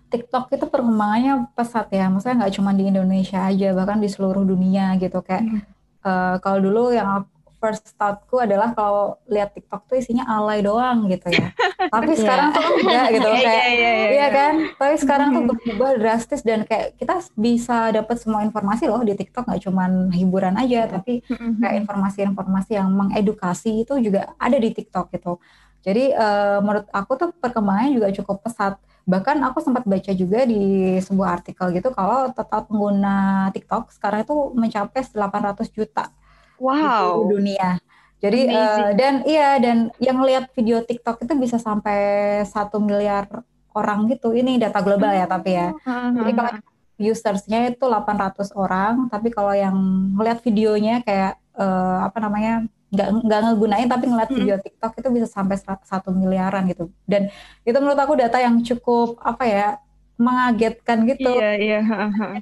TikTok 0.09 0.47
itu 0.55 0.65
perkembangannya 0.71 1.51
pesat 1.59 1.91
ya, 1.91 2.07
maksudnya 2.07 2.47
nggak 2.47 2.55
cuma 2.55 2.71
di 2.71 2.87
Indonesia 2.87 3.51
aja, 3.51 3.75
bahkan 3.75 3.99
di 3.99 4.07
seluruh 4.07 4.47
dunia 4.47 4.95
gitu. 5.03 5.19
Kayak 5.27 5.43
hmm. 5.43 5.74
Uh, 6.05 6.37
kalau 6.39 6.59
dulu 6.61 6.93
yang 6.93 7.25
first 7.65 7.97
thoughtku 7.97 8.45
adalah 8.45 8.77
kalau 8.77 9.17
lihat 9.25 9.57
TikTok 9.57 9.89
tuh 9.89 9.97
isinya 9.97 10.29
alay 10.29 10.61
doang 10.61 11.09
gitu 11.09 11.33
ya. 11.33 11.49
Tapi 11.95 12.13
iya. 12.13 12.21
sekarang 12.21 12.49
tuh 12.53 12.65
enggak 12.85 13.07
gitu 13.17 13.29
iya, 13.41 13.41
kayak 13.41 13.67
iya, 13.73 13.91
iya 14.13 14.27
kan. 14.29 14.55
Tapi 14.77 14.95
sekarang 15.01 15.29
tuh 15.33 15.43
berubah 15.49 15.91
drastis 15.97 16.45
dan 16.45 16.69
kayak 16.69 17.01
kita 17.01 17.25
bisa 17.33 17.89
dapat 17.97 18.21
semua 18.21 18.45
informasi 18.45 18.85
loh 18.85 19.01
di 19.01 19.17
TikTok 19.17 19.49
nggak 19.49 19.63
cuma 19.65 19.89
hiburan 20.13 20.61
aja, 20.61 20.85
tapi 20.93 21.25
kayak 21.33 21.89
informasi-informasi 21.89 22.77
yang 22.77 22.93
mengedukasi 22.93 23.89
itu 23.89 23.97
juga 23.97 24.37
ada 24.37 24.61
di 24.61 24.69
TikTok 24.69 25.09
gitu. 25.17 25.41
Jadi 25.85 26.13
uh, 26.13 26.61
menurut 26.61 26.89
aku 26.93 27.13
tuh 27.17 27.29
perkembangannya 27.33 27.97
juga 27.97 28.09
cukup 28.13 28.45
pesat 28.45 28.77
Bahkan 29.05 29.37
aku 29.45 29.61
sempat 29.61 29.85
baca 29.85 30.13
juga 30.17 30.49
di 30.49 30.97
sebuah 31.01 31.41
artikel 31.41 31.71
gitu 31.77 31.93
kalau 31.93 32.33
total 32.33 32.65
pengguna 32.65 33.49
TikTok 33.53 33.93
sekarang 33.93 34.25
itu 34.25 34.37
mencapai 34.57 35.05
800 35.05 35.69
juta 35.71 36.09
wow. 36.57 37.25
di 37.29 37.37
dunia. 37.37 37.77
Jadi 38.25 38.49
uh, 38.49 38.97
dan 38.97 39.21
iya 39.29 39.61
dan 39.61 39.93
yang 40.01 40.25
lihat 40.25 40.49
video 40.57 40.81
TikTok 40.81 41.21
itu 41.29 41.33
bisa 41.37 41.61
sampai 41.61 42.41
satu 42.49 42.81
miliar 42.81 43.29
orang 43.77 44.09
gitu. 44.09 44.33
Ini 44.33 44.57
data 44.57 44.81
global 44.81 45.13
ya 45.13 45.29
tapi 45.29 45.53
ya. 45.53 45.77
Jadi 45.85 46.33
kalau 46.33 46.53
usersnya 46.95 47.75
itu 47.75 47.85
800 47.85 48.55
orang, 48.55 49.11
tapi 49.11 49.29
kalau 49.29 49.53
yang 49.53 49.77
melihat 50.15 50.41
videonya 50.41 51.03
kayak 51.05 51.37
uh, 51.59 52.07
apa 52.07 52.17
namanya 52.23 52.65
nggak 52.95 53.09
nggak 53.27 53.41
ngegunain 53.51 53.89
tapi 53.91 54.05
ngeliat 54.07 54.31
hmm. 54.31 54.39
video 54.39 54.57
TikTok 54.63 54.93
itu 55.03 55.09
bisa 55.11 55.27
sampai 55.27 55.59
satu 55.61 56.15
miliaran 56.15 56.71
gitu 56.71 56.89
dan 57.11 57.29
itu 57.67 57.77
menurut 57.77 57.99
aku 57.99 58.15
data 58.15 58.39
yang 58.39 58.63
cukup 58.63 59.19
apa 59.21 59.45
ya 59.45 59.69
mengagetkan 60.15 61.03
gitu. 61.11 61.27
Iya 61.27 61.51
iya. 61.59 61.79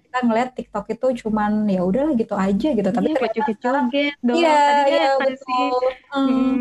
Kita 0.04 0.18
ngeliat 0.24 0.52
TikTok 0.52 0.92
itu 0.92 1.24
cuman 1.24 1.64
ya 1.68 1.80
udahlah 1.80 2.12
gitu 2.16 2.36
aja 2.36 2.68
gitu. 2.76 2.90
Tapi 2.92 3.06
iya, 3.08 3.16
ternyata 3.16 3.52
sekarang 3.56 3.84
iya 4.36 4.58
iya 4.88 5.10
betul. 5.16 5.82
Hmm. 6.12 6.28
Hmm. 6.28 6.56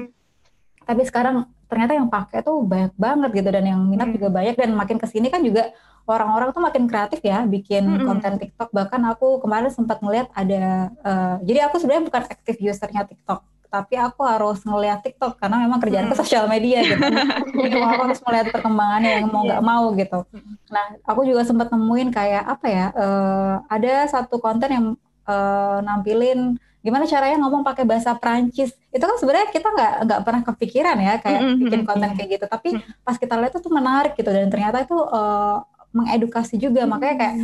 Tapi 0.88 1.01
sekarang 1.04 1.36
ternyata 1.67 1.95
yang 1.95 2.08
pakai 2.12 2.43
tuh 2.43 2.63
banyak 2.63 2.95
banget 2.99 3.30
gitu 3.43 3.49
dan 3.51 3.63
yang 3.63 3.82
minat 3.84 4.12
hmm. 4.12 4.15
juga 4.19 4.27
banyak 4.32 4.56
dan 4.60 4.71
makin 4.75 4.97
ke 4.99 5.08
sini 5.08 5.32
kan 5.32 5.39
juga 5.39 5.71
orang-orang 6.04 6.51
tuh 6.51 6.63
makin 6.63 6.84
kreatif 6.88 7.23
ya 7.23 7.43
bikin 7.43 7.84
hmm. 7.84 8.08
konten 8.08 8.34
TikTok. 8.39 8.71
Bahkan 8.71 9.01
aku 9.12 9.43
kemarin 9.43 9.67
sempat 9.67 9.99
ngeliat 9.99 10.32
ada. 10.32 10.95
Uh, 11.04 11.36
jadi 11.43 11.67
aku 11.67 11.75
sebenarnya 11.75 12.08
bukan 12.08 12.23
aktif 12.23 12.56
usernya 12.63 13.04
TikTok 13.04 13.50
tapi 13.71 13.95
aku 13.95 14.27
harus 14.27 14.60
ngeliat 14.67 14.99
TikTok 14.99 15.39
karena 15.39 15.63
memang 15.63 15.79
kerjaan 15.79 16.12
ke 16.12 16.15
hmm. 16.19 16.21
sosial 16.27 16.43
media 16.51 16.84
gitu. 16.84 16.99
Jadi 17.63 17.79
aku 17.79 18.01
harus 18.03 18.19
melihat 18.27 18.47
perkembangannya 18.51 19.12
yang 19.23 19.27
mau 19.31 19.47
nggak 19.47 19.63
yeah. 19.63 19.71
mau 19.71 19.86
gitu. 19.95 20.19
Nah, 20.67 20.86
aku 21.07 21.23
juga 21.23 21.47
sempat 21.47 21.71
nemuin 21.71 22.12
kayak 22.12 22.43
apa 22.43 22.67
ya? 22.67 22.86
Uh, 22.91 23.55
ada 23.71 24.12
satu 24.12 24.43
konten 24.43 24.69
yang 24.69 24.86
uh, 25.23 25.79
nampilin 25.79 26.60
gimana 26.81 27.07
caranya 27.07 27.39
ngomong 27.47 27.63
pakai 27.63 27.88
bahasa 27.88 28.12
Prancis. 28.12 28.75
Itu 28.91 29.07
kan 29.07 29.15
sebenarnya 29.15 29.47
kita 29.55 29.67
nggak 29.71 29.93
nggak 30.03 30.21
pernah 30.27 30.41
kepikiran 30.51 30.97
ya 30.99 31.13
kayak 31.23 31.41
bikin 31.63 31.81
konten 31.88 32.10
kayak 32.19 32.29
gitu. 32.36 32.45
Tapi 32.51 32.69
pas 33.07 33.15
kita 33.15 33.39
lihat 33.39 33.55
itu 33.55 33.69
menarik 33.71 34.19
gitu 34.19 34.27
dan 34.27 34.51
ternyata 34.51 34.84
itu 34.84 34.99
uh, 34.99 35.63
mengedukasi 35.95 36.60
juga. 36.60 36.84
Makanya 36.84 37.15
kayak 37.15 37.36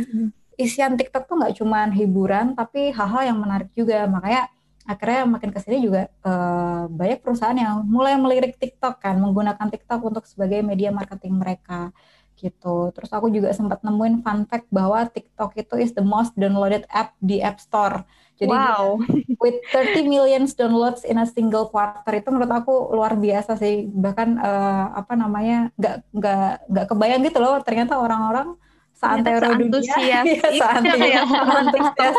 isian 0.60 0.92
TikTok 0.92 1.24
tuh 1.24 1.40
nggak 1.40 1.56
cuma 1.56 1.88
hiburan 1.88 2.52
tapi 2.52 2.92
hal-hal 2.92 3.32
yang 3.32 3.38
menarik 3.40 3.72
juga. 3.72 4.04
Makanya 4.04 4.52
akhirnya 4.88 5.28
makin 5.28 5.52
ke 5.52 5.60
sini 5.60 5.84
juga 5.84 6.08
uh, 6.24 6.88
banyak 6.88 7.20
perusahaan 7.20 7.54
yang 7.54 7.84
mulai 7.84 8.16
melirik 8.16 8.56
TikTok 8.56 9.04
kan 9.04 9.20
menggunakan 9.20 9.68
TikTok 9.68 10.00
untuk 10.00 10.24
sebagai 10.24 10.64
media 10.64 10.88
marketing 10.88 11.36
mereka 11.36 11.92
gitu. 12.40 12.88
Terus 12.96 13.10
aku 13.12 13.28
juga 13.28 13.52
sempat 13.52 13.84
nemuin 13.84 14.24
fun 14.24 14.48
fact 14.48 14.70
bahwa 14.72 15.04
TikTok 15.04 15.58
itu 15.60 15.74
is 15.76 15.92
the 15.92 16.00
most 16.00 16.32
downloaded 16.40 16.88
app 16.88 17.12
di 17.20 17.44
App 17.44 17.60
Store. 17.60 18.06
Jadi 18.40 18.54
wow. 18.54 18.96
with 19.42 19.58
30 19.74 20.08
million 20.08 20.48
downloads 20.48 21.04
in 21.04 21.20
a 21.20 21.26
single 21.28 21.68
quarter 21.68 22.14
itu 22.14 22.30
menurut 22.32 22.48
aku 22.48 22.94
luar 22.96 23.18
biasa 23.18 23.60
sih. 23.60 23.90
Bahkan 23.92 24.40
uh, 24.40 24.84
apa 24.96 25.12
namanya 25.18 25.68
nggak 25.76 25.96
nggak 26.16 26.52
nggak 26.70 26.86
kebayang 26.88 27.22
gitu 27.28 27.38
loh 27.44 27.60
ternyata 27.60 28.00
orang-orang 28.00 28.56
seantero 28.96 29.54
dunia, 29.54 29.94
ya, 30.10 30.20
seantusias 30.58 31.28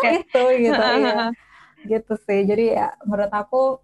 itu 0.21 0.43
gitu. 0.63 0.85
ya 1.01 1.33
gitu 1.87 2.13
sih. 2.25 2.43
Jadi 2.43 2.75
ya 2.75 2.95
menurut 3.05 3.31
aku 3.31 3.79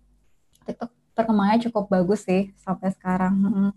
TikTok 0.65 0.91
perkembangannya 1.15 1.71
cukup 1.71 1.88
bagus 1.88 2.27
sih 2.27 2.51
sampai 2.60 2.91
sekarang. 2.91 3.36
Hmm. 3.36 3.73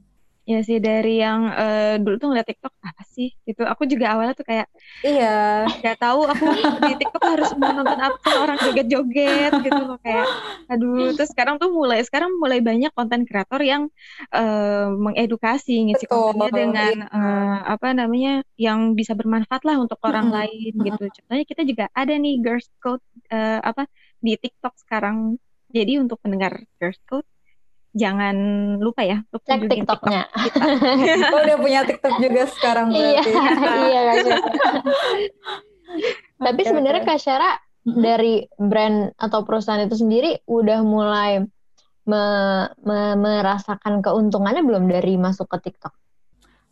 ya 0.49 0.65
sih 0.65 0.81
dari 0.81 1.21
yang 1.21 1.45
uh, 1.53 2.01
dulu 2.01 2.17
tuh 2.17 2.33
ngeliat 2.33 2.49
TikTok 2.49 2.73
apa 2.81 3.05
sih? 3.05 3.37
Gitu. 3.45 3.69
Aku 3.69 3.85
juga 3.85 4.17
awalnya 4.17 4.33
tuh 4.33 4.49
kayak 4.49 4.65
iya. 5.05 5.69
Nggak 5.69 6.01
tahu 6.01 6.25
aku 6.25 6.45
di 6.89 6.95
TikTok 6.97 7.21
harus 7.21 7.53
nonton 7.53 8.01
apa 8.01 8.29
orang 8.33 8.57
joget-joget 8.65 9.53
gitu 9.61 9.77
loh. 9.85 10.01
Kayak 10.01 10.25
aduh. 10.73 11.13
Terus 11.21 11.37
sekarang 11.37 11.61
tuh 11.61 11.69
mulai 11.69 12.01
sekarang 12.01 12.33
mulai 12.41 12.65
banyak 12.65 12.89
konten 12.97 13.29
kreator 13.29 13.61
yang 13.61 13.93
uh, 14.33 14.89
mengedukasi 14.97 15.93
ngisi 15.93 16.09
Betul, 16.09 16.17
kontennya 16.33 16.57
dengan 16.57 16.95
iya. 16.97 17.13
uh, 17.13 17.59
apa 17.77 17.93
namanya 17.93 18.41
yang 18.57 18.97
bisa 18.97 19.13
bermanfaat 19.13 19.69
lah 19.69 19.77
untuk 19.77 20.01
orang 20.01 20.33
hmm. 20.33 20.37
lain 20.41 20.73
gitu. 20.81 21.05
Contohnya 21.13 21.45
kita 21.45 21.63
juga 21.69 21.93
ada 21.93 22.17
nih 22.17 22.41
girls 22.41 22.73
code 22.81 23.05
uh, 23.29 23.61
apa 23.61 23.85
di 24.19 24.35
TikTok 24.39 24.75
sekarang. 24.81 25.39
Jadi 25.69 26.01
untuk 26.01 26.17
pendengar 26.25 26.65
Girls 26.81 27.01
Code 27.05 27.29
jangan 27.97 28.37
lupa 28.79 29.03
ya 29.05 29.25
untuk 29.33 29.43
cek 29.49 29.67
TikToknya. 29.69 30.23
TikTok 30.29 31.33
oh, 31.35 31.41
udah 31.45 31.59
punya 31.59 31.81
TikTok 31.89 32.15
juga 32.21 32.43
sekarang 32.53 32.87
iya, 32.93 33.21
berarti. 33.25 33.31
iya, 33.89 34.01
iya 34.13 34.37
Tapi 36.39 36.61
sebenarnya 36.63 37.03
Kak 37.03 37.19
Syara 37.21 37.51
dari 37.83 38.45
brand 38.61 39.17
atau 39.17 39.41
perusahaan 39.49 39.81
itu 39.81 39.97
sendiri 39.97 40.45
udah 40.45 40.85
mulai 40.85 41.41
me, 42.05 42.25
me, 42.85 43.17
merasakan 43.17 44.05
keuntungannya 44.05 44.61
belum 44.65 44.85
dari 44.89 45.17
masuk 45.17 45.49
ke 45.49 45.69
TikTok? 45.69 45.95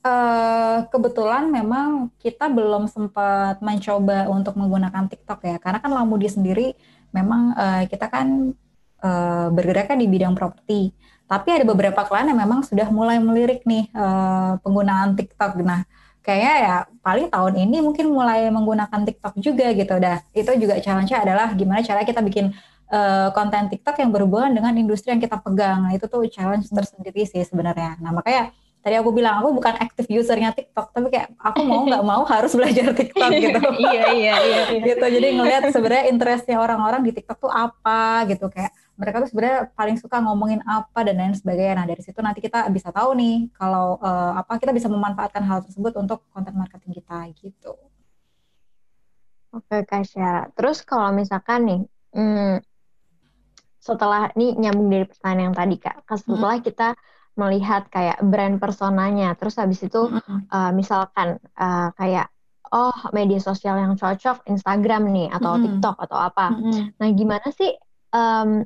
Uh, 0.06 0.86
kebetulan 0.94 1.50
memang 1.50 2.14
kita 2.22 2.46
belum 2.46 2.86
sempat 2.86 3.58
mencoba 3.58 4.30
untuk 4.30 4.54
menggunakan 4.54 5.10
TikTok 5.10 5.40
ya, 5.42 5.56
karena 5.58 5.82
kan 5.82 5.90
Lamudi 5.90 6.30
sendiri 6.30 6.78
memang 7.12 7.52
uh, 7.54 7.82
kita 7.86 8.06
kan 8.08 8.54
uh, 9.02 9.48
bergerak 9.52 9.92
kan 9.92 9.98
di 9.98 10.06
bidang 10.06 10.34
properti. 10.34 10.94
Tapi 11.26 11.48
ada 11.50 11.66
beberapa 11.66 12.06
klien 12.06 12.30
yang 12.30 12.38
memang 12.38 12.62
sudah 12.62 12.86
mulai 12.90 13.18
melirik 13.18 13.66
nih 13.66 13.90
uh, 13.94 14.62
penggunaan 14.62 15.18
TikTok. 15.18 15.58
Nah, 15.62 15.82
kayaknya 16.26 16.54
ya 16.58 16.74
paling 17.06 17.30
tahun 17.30 17.54
ini 17.54 17.78
mungkin 17.86 18.10
mulai 18.10 18.50
menggunakan 18.50 19.06
TikTok 19.06 19.38
juga 19.38 19.70
gitu 19.70 19.94
dah 20.02 20.18
itu 20.34 20.50
juga 20.58 20.74
challenge-nya 20.82 21.22
adalah 21.22 21.54
gimana 21.54 21.86
cara 21.86 22.02
kita 22.02 22.18
bikin 22.18 22.50
uh, 22.90 23.30
konten 23.30 23.70
TikTok 23.70 24.02
yang 24.02 24.10
berhubungan 24.10 24.50
dengan 24.50 24.74
industri 24.74 25.14
yang 25.14 25.22
kita 25.22 25.38
pegang 25.38 25.86
nah 25.86 25.94
itu 25.94 26.10
tuh 26.10 26.26
challenge 26.26 26.66
tersendiri 26.66 27.22
sih 27.30 27.46
sebenarnya 27.46 28.02
nah 28.02 28.10
makanya 28.10 28.50
tadi 28.86 29.02
aku 29.02 29.10
bilang 29.10 29.42
aku 29.42 29.50
bukan 29.50 29.74
aktif 29.82 30.06
usernya 30.06 30.54
TikTok 30.54 30.94
tapi 30.94 31.10
kayak 31.10 31.34
aku 31.42 31.66
mau 31.66 31.82
nggak 31.90 32.06
mau 32.06 32.22
harus 32.30 32.54
belajar 32.54 32.94
TikTok 32.94 33.30
gitu. 33.34 33.58
iya, 33.82 34.14
iya 34.14 34.34
iya 34.38 34.62
iya. 34.70 34.78
Gitu 34.86 35.02
jadi 35.02 35.26
ngelihat 35.34 35.74
sebenarnya 35.74 36.06
interestnya 36.14 36.62
orang-orang 36.62 37.02
di 37.02 37.10
TikTok 37.10 37.42
tuh 37.42 37.50
apa 37.50 38.22
gitu 38.30 38.46
kayak 38.46 38.70
mereka 38.94 39.26
tuh 39.26 39.28
sebenarnya 39.34 39.74
paling 39.74 39.98
suka 39.98 40.22
ngomongin 40.22 40.62
apa 40.62 41.02
dan 41.02 41.18
lain 41.18 41.34
sebagainya. 41.34 41.82
Nah 41.82 41.86
dari 41.90 41.98
situ 41.98 42.22
nanti 42.22 42.38
kita 42.38 42.70
bisa 42.70 42.94
tahu 42.94 43.18
nih 43.18 43.50
kalau 43.58 43.98
uh, 43.98 44.38
apa 44.38 44.54
kita 44.62 44.70
bisa 44.70 44.86
memanfaatkan 44.86 45.42
hal 45.42 45.66
tersebut 45.66 45.90
untuk 45.98 46.22
konten 46.30 46.54
marketing 46.54 46.94
kita 46.94 47.26
gitu. 47.42 47.74
Oke 49.50 49.82
Kasya 49.82 50.54
terus 50.54 50.86
kalau 50.86 51.10
misalkan 51.10 51.60
nih 51.66 51.80
hmm, 52.14 52.62
setelah 53.82 54.30
ini 54.38 54.54
nyambung 54.62 54.94
dari 54.94 55.10
pertanyaan 55.10 55.50
yang 55.50 55.56
tadi 55.58 55.74
kak. 55.74 56.06
Setelah 56.06 56.62
hmm. 56.62 56.66
kita 56.70 56.88
melihat 57.36 57.86
kayak 57.92 58.18
brand 58.24 58.56
personanya 58.56 59.36
terus 59.36 59.60
habis 59.60 59.84
itu 59.84 60.08
mm-hmm. 60.08 60.48
uh, 60.48 60.72
misalkan 60.72 61.36
uh, 61.56 61.92
kayak 61.94 62.32
oh 62.72 62.96
media 63.12 63.38
sosial 63.38 63.76
yang 63.76 63.94
cocok 63.94 64.42
Instagram 64.48 65.12
nih 65.12 65.28
atau 65.30 65.54
mm-hmm. 65.54 65.64
TikTok 65.78 65.96
atau 66.08 66.18
apa 66.18 66.46
mm-hmm. 66.56 66.84
nah 66.96 67.08
gimana 67.12 67.48
sih 67.52 67.70
um, 68.16 68.64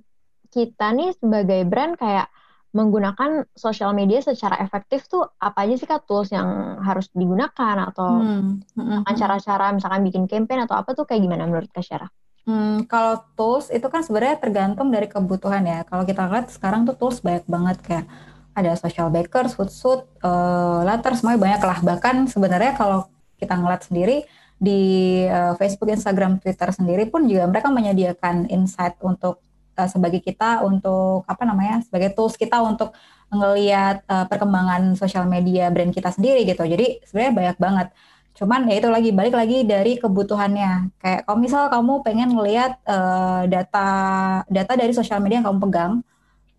kita 0.50 0.86
nih 0.94 1.10
sebagai 1.18 1.66
brand 1.66 1.98
kayak 1.98 2.30
menggunakan 2.70 3.50
sosial 3.50 3.90
media 3.90 4.22
secara 4.22 4.54
efektif 4.62 5.10
tuh 5.10 5.26
apa 5.42 5.66
aja 5.66 5.74
sih 5.74 5.90
kak 5.90 6.06
tools 6.06 6.30
yang 6.30 6.78
harus 6.78 7.10
digunakan 7.10 7.90
atau 7.90 8.22
mm-hmm. 8.22 9.10
cara-cara 9.18 9.74
misalkan 9.74 10.06
bikin 10.06 10.24
campaign 10.30 10.70
atau 10.70 10.78
apa 10.78 10.94
tuh 10.94 11.02
kayak 11.02 11.26
gimana 11.26 11.50
menurut 11.50 11.66
Kak 11.74 11.82
Syara? 11.82 12.06
Hmm, 12.46 12.88
kalau 12.88 13.20
tools 13.36 13.68
itu 13.68 13.84
kan 13.90 14.00
sebenarnya 14.06 14.40
tergantung 14.40 14.88
dari 14.88 15.10
kebutuhan 15.10 15.66
ya. 15.66 15.84
Kalau 15.84 16.08
kita 16.08 16.24
lihat 16.30 16.48
sekarang 16.48 16.88
tuh 16.88 16.96
tools 16.96 17.20
banyak 17.20 17.44
banget 17.44 17.76
kayak 17.84 18.06
ada 18.54 18.74
social 18.74 19.08
bakers, 19.08 19.54
foodsuit, 19.54 20.04
uh, 20.26 20.82
later 20.82 21.14
semuanya 21.14 21.40
banyak 21.40 21.62
lah. 21.62 21.78
Bahkan 21.80 22.28
sebenarnya 22.28 22.74
kalau 22.74 23.06
kita 23.38 23.56
ngeliat 23.56 23.82
sendiri 23.86 24.26
di 24.60 24.80
uh, 25.24 25.56
Facebook, 25.56 25.88
Instagram, 25.88 26.36
Twitter 26.42 26.68
sendiri 26.74 27.08
pun 27.08 27.24
juga 27.24 27.48
mereka 27.48 27.72
menyediakan 27.72 28.52
insight 28.52 29.00
untuk 29.00 29.40
uh, 29.80 29.88
sebagai 29.88 30.20
kita 30.20 30.60
untuk 30.66 31.24
apa 31.24 31.42
namanya 31.48 31.80
sebagai 31.80 32.12
tools 32.12 32.36
kita 32.36 32.60
untuk 32.60 32.92
ngelihat 33.32 34.04
uh, 34.10 34.26
perkembangan 34.28 34.98
sosial 34.98 35.24
media 35.24 35.72
brand 35.72 35.94
kita 35.94 36.12
sendiri 36.12 36.44
gitu. 36.44 36.66
Jadi 36.66 37.00
sebenarnya 37.08 37.32
banyak 37.32 37.56
banget. 37.56 37.88
Cuman 38.36 38.68
ya 38.68 38.74
itu 38.78 38.88
lagi 38.92 39.10
balik 39.14 39.34
lagi 39.34 39.58
dari 39.64 39.96
kebutuhannya. 39.96 40.94
Kayak 41.00 41.20
kalau 41.24 41.38
misal 41.38 41.62
kamu 41.72 41.92
pengen 42.04 42.28
ngelihat 42.36 42.72
uh, 42.84 43.48
data 43.48 43.88
data 44.46 44.72
dari 44.76 44.92
sosial 44.92 45.22
media 45.24 45.40
yang 45.40 45.48
kamu 45.48 45.60
pegang, 45.70 45.92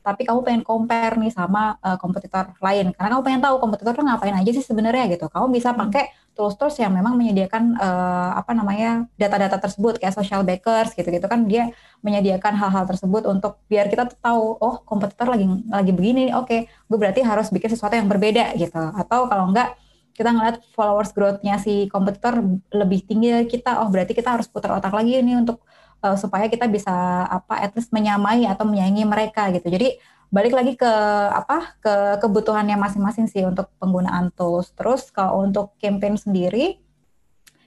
tapi 0.02 0.26
kamu 0.26 0.42
pengen 0.42 0.64
compare 0.66 1.16
nih 1.18 1.30
sama 1.30 1.78
uh, 1.82 1.98
kompetitor 2.02 2.52
lain. 2.58 2.94
Karena 2.98 3.10
kamu 3.18 3.24
pengen 3.24 3.42
tahu 3.42 3.56
kompetitor 3.62 3.94
tuh 3.94 4.06
ngapain 4.06 4.34
aja 4.34 4.52
sih 4.52 4.66
sebenarnya 4.66 5.06
gitu. 5.14 5.30
Kamu 5.30 5.54
bisa 5.54 5.72
hmm. 5.72 5.80
pakai 5.88 6.04
tools-tools 6.34 6.82
yang 6.82 6.92
memang 6.92 7.14
menyediakan 7.16 7.78
uh, 7.78 8.34
apa 8.36 8.52
namanya 8.58 9.06
data-data 9.16 9.62
tersebut. 9.62 10.02
Kayak 10.02 10.18
social 10.18 10.42
backers 10.42 10.98
gitu-gitu 10.98 11.26
kan 11.30 11.46
dia 11.46 11.70
menyediakan 12.02 12.58
hal-hal 12.58 12.84
tersebut 12.90 13.30
untuk 13.30 13.62
biar 13.70 13.88
kita 13.88 14.10
tahu 14.20 14.58
oh 14.58 14.82
kompetitor 14.84 15.30
lagi 15.30 15.46
lagi 15.70 15.92
begini 15.94 16.34
oke 16.34 16.50
okay, 16.50 16.60
gue 16.66 16.98
berarti 16.98 17.22
harus 17.22 17.54
bikin 17.54 17.70
sesuatu 17.72 17.94
yang 17.94 18.10
berbeda 18.10 18.58
gitu. 18.58 18.82
Atau 18.98 19.30
kalau 19.30 19.48
enggak 19.54 19.78
kita 20.12 20.30
ngeliat 20.36 20.58
followers 20.76 21.16
growth-nya 21.16 21.58
si 21.58 21.88
kompetitor 21.88 22.44
lebih 22.76 23.08
tinggi 23.08 23.32
dari 23.32 23.48
kita 23.48 23.80
oh 23.82 23.88
berarti 23.88 24.12
kita 24.12 24.36
harus 24.36 24.46
putar 24.46 24.76
otak 24.76 24.92
lagi 24.92 25.18
ini 25.18 25.40
untuk 25.40 25.64
uh, 26.02 26.18
supaya 26.18 26.50
kita 26.50 26.66
bisa 26.68 26.92
apa 27.30 27.62
at 27.62 27.72
least 27.78 27.94
menyamai 27.94 28.46
atau 28.50 28.66
menyaingi 28.68 29.06
mereka 29.06 29.50
gitu. 29.54 29.70
Jadi 29.70 29.98
balik 30.32 30.56
lagi 30.56 30.74
ke 30.80 30.94
apa 31.32 31.76
ke 31.84 31.94
kebutuhannya 32.24 32.80
masing-masing 32.80 33.28
sih 33.30 33.46
untuk 33.46 33.70
penggunaan 33.78 34.34
tools. 34.34 34.74
Terus 34.74 35.14
kalau 35.14 35.46
untuk 35.46 35.78
campaign 35.78 36.18
sendiri 36.18 36.80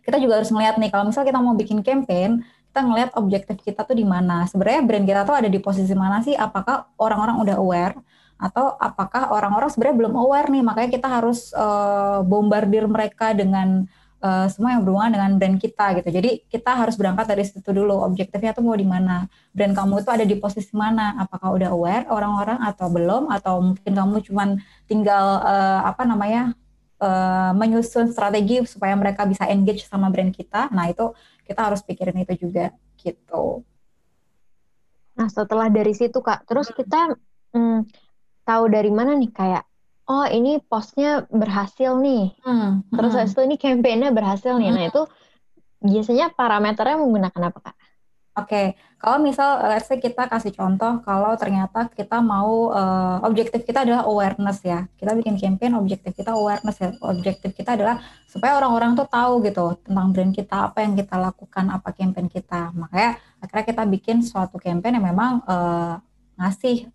kita 0.04 0.20
juga 0.20 0.36
harus 0.42 0.52
melihat 0.52 0.76
nih 0.76 0.92
kalau 0.92 1.08
misal 1.08 1.24
kita 1.24 1.40
mau 1.40 1.56
bikin 1.56 1.80
campaign 1.80 2.44
kita 2.74 2.80
ngelihat 2.82 3.10
objektif 3.14 3.56
kita 3.62 3.86
tuh 3.86 3.94
di 3.94 4.02
mana. 4.02 4.50
Sebenarnya 4.50 4.82
brand 4.82 5.06
kita 5.06 5.22
tuh 5.22 5.36
ada 5.38 5.46
di 5.46 5.62
posisi 5.62 5.94
mana 5.94 6.26
sih? 6.26 6.34
Apakah 6.34 6.90
orang-orang 6.98 7.38
udah 7.38 7.56
aware 7.62 7.94
atau 8.34 8.74
apakah 8.82 9.30
orang-orang 9.30 9.70
sebenarnya 9.70 9.96
belum 10.02 10.14
aware 10.18 10.50
nih? 10.50 10.62
Makanya 10.66 10.90
kita 10.90 11.06
harus 11.06 11.54
uh, 11.54 12.26
bombardir 12.26 12.90
mereka 12.90 13.30
dengan 13.30 13.86
uh, 14.24 14.46
semua 14.48 14.72
yang 14.72 14.82
berhubungan 14.82 15.12
dengan 15.12 15.30
brand 15.36 15.58
kita 15.60 15.86
gitu. 16.00 16.08
Jadi 16.08 16.30
kita 16.48 16.72
harus 16.72 16.96
berangkat 16.96 17.28
dari 17.28 17.44
situ 17.44 17.68
dulu. 17.68 18.00
Objektifnya 18.00 18.56
tuh 18.56 18.64
mau 18.64 18.72
di 18.72 18.88
mana? 18.88 19.28
Brand 19.52 19.76
kamu 19.76 20.00
itu 20.00 20.10
ada 20.10 20.24
di 20.24 20.36
posisi 20.40 20.72
mana? 20.72 21.20
Apakah 21.20 21.52
udah 21.52 21.68
aware 21.76 22.08
orang-orang 22.08 22.58
atau 22.64 22.88
belum? 22.88 23.28
Atau 23.28 23.60
mungkin 23.60 23.92
kamu 23.92 24.16
cuman 24.24 24.48
tinggal 24.88 25.44
uh, 25.44 25.84
apa 25.84 26.08
namanya 26.08 26.56
uh, 27.04 27.52
menyusun 27.52 28.08
strategi 28.08 28.64
supaya 28.64 28.96
mereka 28.96 29.28
bisa 29.28 29.44
engage 29.52 29.84
sama 29.84 30.08
brand 30.08 30.32
kita. 30.32 30.72
Nah 30.72 30.88
itu 30.88 31.12
kita 31.44 31.60
harus 31.60 31.84
pikirin 31.84 32.16
itu 32.24 32.48
juga 32.48 32.72
gitu. 32.96 33.60
Nah 35.14 35.28
setelah 35.30 35.68
dari 35.68 35.92
situ 35.94 36.18
kak, 36.18 36.48
terus 36.48 36.72
kita 36.72 37.14
hmm, 37.54 37.86
tahu 38.42 38.64
dari 38.72 38.90
mana 38.90 39.14
nih 39.14 39.30
kayak 39.30 39.64
oh 40.08 40.26
ini 40.28 40.60
postnya 40.60 41.24
berhasil 41.32 41.96
nih. 41.96 42.36
Hmm, 42.44 42.84
Terus 42.92 43.12
hmm. 43.16 43.26
itu 43.30 43.40
ini 43.44 43.56
campaignnya 43.56 44.10
berhasil 44.12 44.52
nih. 44.56 44.70
Nah, 44.70 44.72
hmm. 44.72 44.78
Nah 44.78 44.84
itu 44.92 45.02
biasanya 45.84 46.26
parameternya 46.32 46.96
menggunakan 47.00 47.42
apa 47.52 47.58
kak? 47.60 47.76
Oke, 48.34 48.50
okay. 48.50 48.66
kalau 48.98 49.22
misal 49.22 49.62
let's 49.70 49.86
say 49.86 49.94
kita 50.02 50.26
kasih 50.26 50.50
contoh 50.50 50.98
kalau 51.06 51.38
ternyata 51.38 51.86
kita 51.86 52.18
mau 52.18 52.66
uh, 52.74 53.22
objektif 53.22 53.62
kita 53.62 53.86
adalah 53.86 54.02
awareness 54.10 54.58
ya. 54.66 54.90
Kita 54.98 55.14
bikin 55.14 55.38
campaign 55.38 55.78
objektif 55.78 56.18
kita 56.18 56.34
awareness 56.34 56.82
ya. 56.82 56.90
Objektif 56.98 57.54
kita 57.54 57.78
adalah 57.78 58.02
supaya 58.26 58.58
orang-orang 58.58 58.98
tuh 58.98 59.06
tahu 59.06 59.38
gitu 59.46 59.78
tentang 59.86 60.10
brand 60.10 60.34
kita, 60.34 60.66
apa 60.66 60.82
yang 60.82 60.98
kita 60.98 61.14
lakukan, 61.14 61.64
apa 61.78 61.94
campaign 61.94 62.26
kita. 62.26 62.74
Makanya 62.74 63.22
akhirnya 63.38 63.64
kita 63.70 63.82
bikin 63.86 64.16
suatu 64.26 64.58
campaign 64.58 64.98
yang 64.98 65.14
memang 65.14 65.38
uh, 65.46 66.02
ngasih 66.34 66.90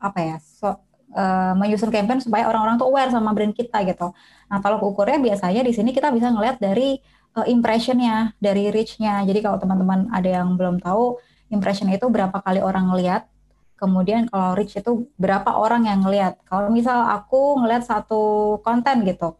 apa 0.00 0.18
ya, 0.24 0.36
so, 0.40 0.72
uh, 1.14 1.54
menyusun 1.56 1.88
campaign 1.88 2.20
supaya 2.20 2.48
orang-orang 2.48 2.76
tuh 2.76 2.88
aware 2.88 3.12
sama 3.12 3.32
brand 3.32 3.54
kita 3.54 3.84
gitu. 3.86 4.12
Nah, 4.48 4.58
kalau 4.60 4.80
ukurnya 4.84 5.20
biasanya 5.20 5.62
di 5.64 5.72
sini 5.72 5.92
kita 5.92 6.12
bisa 6.12 6.32
ngelihat 6.32 6.60
dari 6.60 7.00
uh, 7.36 7.46
impressionnya, 7.46 8.34
dari 8.40 8.68
reach-nya. 8.72 9.24
Jadi 9.24 9.38
kalau 9.44 9.60
teman-teman 9.60 10.08
ada 10.10 10.28
yang 10.42 10.56
belum 10.58 10.80
tahu, 10.82 11.20
impression 11.52 11.88
itu 11.88 12.08
berapa 12.08 12.34
kali 12.40 12.60
orang 12.60 12.92
ngelihat, 12.92 13.28
kemudian 13.78 14.26
kalau 14.28 14.58
reach 14.58 14.74
itu 14.76 15.08
berapa 15.16 15.54
orang 15.54 15.86
yang 15.86 16.02
ngelihat. 16.04 16.40
Kalau 16.48 16.68
misal 16.68 17.06
aku 17.08 17.62
ngelihat 17.62 17.86
satu 17.86 18.56
konten 18.66 19.06
gitu, 19.06 19.38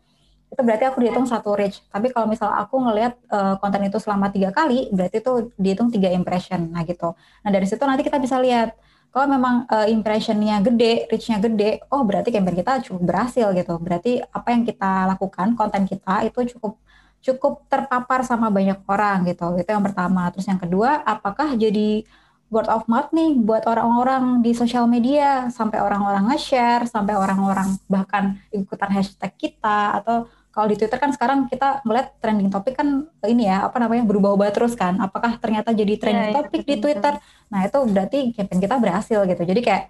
itu 0.49 0.61
berarti 0.65 0.85
aku 0.89 0.99
dihitung 1.05 1.29
satu 1.29 1.53
reach. 1.53 1.85
Tapi 1.93 2.09
kalau 2.09 2.25
misal 2.25 2.49
aku 2.49 2.81
ngelihat 2.81 3.21
uh, 3.29 3.61
konten 3.61 3.85
itu 3.85 4.01
selama 4.01 4.33
tiga 4.33 4.49
kali, 4.55 4.89
berarti 4.95 5.21
itu 5.21 5.53
dihitung 5.61 5.93
tiga 5.93 6.09
impression. 6.09 6.73
Nah 6.73 6.87
gitu. 6.89 7.13
Nah 7.45 7.51
dari 7.53 7.69
situ 7.69 7.83
nanti 7.85 8.01
kita 8.07 8.17
bisa 8.17 8.41
lihat 8.41 8.73
kalau 9.09 9.27
memang 9.27 9.65
uh, 9.73 9.89
impressionnya 9.89 10.61
gede, 10.61 11.09
reachnya 11.09 11.41
gede, 11.41 11.81
oh 11.89 12.05
berarti 12.05 12.29
campaign 12.29 12.61
kita 12.61 12.85
cukup 12.85 13.03
berhasil 13.09 13.47
gitu. 13.57 13.75
Berarti 13.81 14.21
apa 14.21 14.49
yang 14.53 14.63
kita 14.69 15.09
lakukan, 15.09 15.57
konten 15.57 15.89
kita 15.89 16.29
itu 16.29 16.57
cukup 16.57 16.77
cukup 17.19 17.67
terpapar 17.67 18.23
sama 18.23 18.53
banyak 18.53 18.79
orang 18.87 19.27
gitu. 19.27 19.57
Itu 19.59 19.71
yang 19.75 19.83
pertama. 19.83 20.31
Terus 20.31 20.47
yang 20.47 20.61
kedua, 20.61 21.03
apakah 21.03 21.57
jadi 21.57 22.05
word 22.49 22.69
of 22.69 22.85
mouth 22.89 23.13
nih 23.13 23.37
buat 23.45 23.65
orang-orang 23.69 24.41
di 24.41 24.57
sosial 24.57 24.89
media 24.89 25.53
sampai 25.53 25.81
orang-orang 25.85 26.33
nge-share, 26.33 26.89
sampai 26.89 27.17
orang-orang 27.17 27.77
bahkan 27.89 28.41
ikutan 28.53 28.93
hashtag 28.93 29.33
kita 29.37 30.01
atau 30.01 30.29
kalau 30.49 30.67
di 30.67 30.77
Twitter 30.81 30.99
kan 30.99 31.13
sekarang 31.13 31.47
kita 31.47 31.85
melihat 31.85 32.17
trending 32.19 32.51
topik 32.51 32.75
kan 32.75 33.07
ini 33.29 33.47
ya 33.47 33.69
apa 33.69 33.79
namanya 33.79 34.03
berubah-ubah 34.09 34.51
terus 34.51 34.75
kan. 34.75 34.97
Apakah 34.99 35.37
ternyata 35.39 35.71
jadi 35.71 35.95
iya, 35.95 36.01
trending 36.01 36.31
ya, 36.33 36.37
topik 36.41 36.63
di 36.65 36.77
Twitter? 36.81 37.15
Nah 37.53 37.61
itu 37.69 37.79
berarti 37.87 38.19
campaign 38.35 38.61
kita 38.65 38.77
berhasil 38.81 39.19
gitu. 39.29 39.43
Jadi 39.45 39.61
kayak 39.63 39.85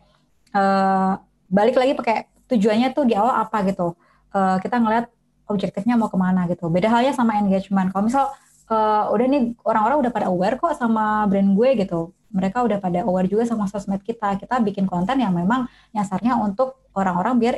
uh, 0.52 1.16
balik 1.48 1.78
lagi 1.78 1.94
pakai 1.96 2.28
tujuannya 2.50 2.92
tuh 2.92 3.08
di 3.08 3.14
awal 3.16 3.38
apa 3.38 3.64
gitu. 3.70 3.94
Uh, 4.34 4.60
kita 4.60 4.76
ngeliat 4.76 5.08
objektifnya 5.48 5.96
mau 5.96 6.12
ke 6.12 6.18
mana 6.20 6.44
gitu. 6.50 6.68
Beda 6.68 6.92
halnya 6.92 7.16
sama 7.16 7.40
engagement. 7.40 7.88
Kalau 7.88 8.04
misal 8.04 8.24
uh, 8.68 9.08
udah 9.08 9.26
nih 9.30 9.56
orang-orang 9.64 10.04
udah 10.04 10.12
pada 10.12 10.26
aware 10.28 10.60
kok 10.60 10.76
sama 10.76 11.24
brand 11.30 11.54
gue 11.56 11.86
gitu. 11.86 12.12
Mereka 12.28 12.60
udah 12.60 12.76
pada 12.76 13.08
aware 13.08 13.24
juga 13.24 13.48
sama 13.48 13.64
sosmed 13.64 14.04
kita. 14.04 14.36
Kita 14.36 14.60
bikin 14.60 14.84
konten 14.84 15.16
yang 15.16 15.32
memang 15.32 15.64
nyasarnya 15.96 16.36
untuk 16.36 16.92
orang-orang 16.92 17.40
biar 17.40 17.54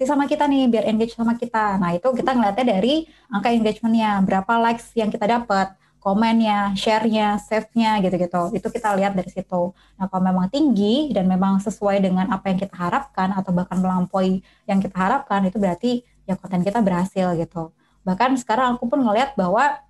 interaksi 0.00 0.16
sama 0.16 0.24
kita 0.24 0.48
nih 0.48 0.64
biar 0.72 0.84
engage 0.88 1.12
sama 1.12 1.36
kita. 1.36 1.76
Nah 1.76 1.92
itu 1.92 2.08
kita 2.16 2.32
ngeliatnya 2.32 2.64
dari 2.64 3.04
angka 3.28 3.52
engagementnya, 3.52 4.24
berapa 4.24 4.52
likes 4.56 4.96
yang 4.96 5.12
kita 5.12 5.28
dapat, 5.28 5.76
komennya, 6.00 6.72
share-nya, 6.72 7.36
save-nya 7.36 8.00
gitu-gitu. 8.00 8.48
Itu 8.56 8.72
kita 8.72 8.96
lihat 8.96 9.12
dari 9.12 9.28
situ. 9.28 9.76
Nah 10.00 10.08
kalau 10.08 10.24
memang 10.24 10.48
tinggi 10.48 11.12
dan 11.12 11.28
memang 11.28 11.60
sesuai 11.60 12.00
dengan 12.00 12.32
apa 12.32 12.48
yang 12.48 12.56
kita 12.56 12.72
harapkan 12.72 13.36
atau 13.36 13.52
bahkan 13.52 13.76
melampaui 13.76 14.40
yang 14.64 14.80
kita 14.80 14.96
harapkan, 14.96 15.44
itu 15.44 15.60
berarti 15.60 16.00
ya 16.24 16.32
konten 16.40 16.64
kita 16.64 16.80
berhasil 16.80 17.36
gitu. 17.36 17.68
Bahkan 18.00 18.40
sekarang 18.40 18.80
aku 18.80 18.88
pun 18.88 19.04
ngeliat 19.04 19.36
bahwa 19.36 19.84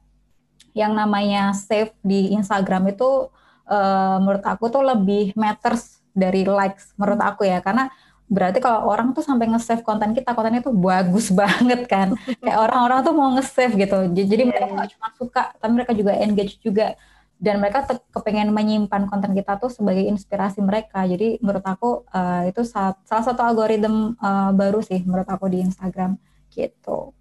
yang 0.74 0.90
namanya 0.90 1.54
save 1.54 1.94
di 2.02 2.34
Instagram 2.34 2.90
itu 2.90 3.30
uh, 3.70 4.18
menurut 4.18 4.42
aku 4.42 4.66
tuh 4.74 4.82
lebih 4.82 5.38
matters 5.38 6.02
dari 6.10 6.42
likes 6.42 6.90
menurut 6.98 7.22
aku 7.22 7.46
ya 7.46 7.62
karena 7.62 7.86
berarti 8.30 8.62
kalau 8.62 8.86
orang 8.86 9.10
tuh 9.10 9.26
sampai 9.26 9.50
nge-save 9.50 9.82
konten 9.82 10.14
kita 10.14 10.30
kontennya 10.38 10.62
tuh 10.62 10.72
bagus 10.72 11.34
banget 11.42 11.90
kan. 11.90 12.14
Kayak 12.38 12.58
orang-orang 12.62 12.98
tuh 13.02 13.14
mau 13.18 13.34
nge-save 13.34 13.74
gitu. 13.74 13.98
Jadi 14.14 14.42
yeah. 14.46 14.48
mereka 14.48 14.66
iya. 14.70 14.86
cuma 14.94 15.08
suka 15.18 15.42
tapi 15.58 15.72
mereka 15.74 15.92
juga 15.92 16.14
engage 16.14 16.62
juga. 16.62 16.94
Dan 17.40 17.56
mereka 17.56 17.88
kepengen 18.12 18.52
menyimpan 18.52 19.08
konten 19.08 19.32
kita 19.32 19.56
tuh 19.56 19.72
sebagai 19.72 20.04
inspirasi 20.04 20.60
mereka. 20.60 21.02
Jadi 21.08 21.40
menurut 21.40 21.64
aku 21.64 22.04
uh, 22.12 22.44
itu 22.44 22.62
salah, 22.68 23.00
salah 23.08 23.24
satu 23.24 23.40
algoritma 23.40 24.12
uh, 24.20 24.52
baru 24.52 24.84
sih 24.84 25.00
menurut 25.02 25.24
aku 25.26 25.48
di 25.48 25.64
Instagram 25.64 26.20
gitu. 26.52 27.16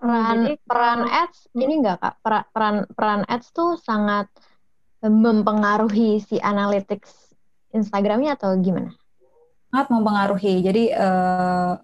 Peran 0.00 0.48
jadi, 0.48 0.52
peran 0.64 1.00
ads 1.06 1.46
ini 1.54 1.78
enggak 1.78 2.00
kak? 2.00 2.14
Peran 2.24 2.44
peran 2.50 2.76
peran 2.90 3.22
ads 3.28 3.52
tuh 3.52 3.76
sangat 3.78 4.32
mempengaruhi 5.04 6.24
si 6.24 6.40
analytics 6.40 7.36
Instagramnya 7.76 8.40
atau 8.40 8.56
gimana 8.56 8.96
sangat 9.72 9.88
mempengaruhi. 9.88 10.60
Jadi 10.60 10.92
uh, 10.92 11.80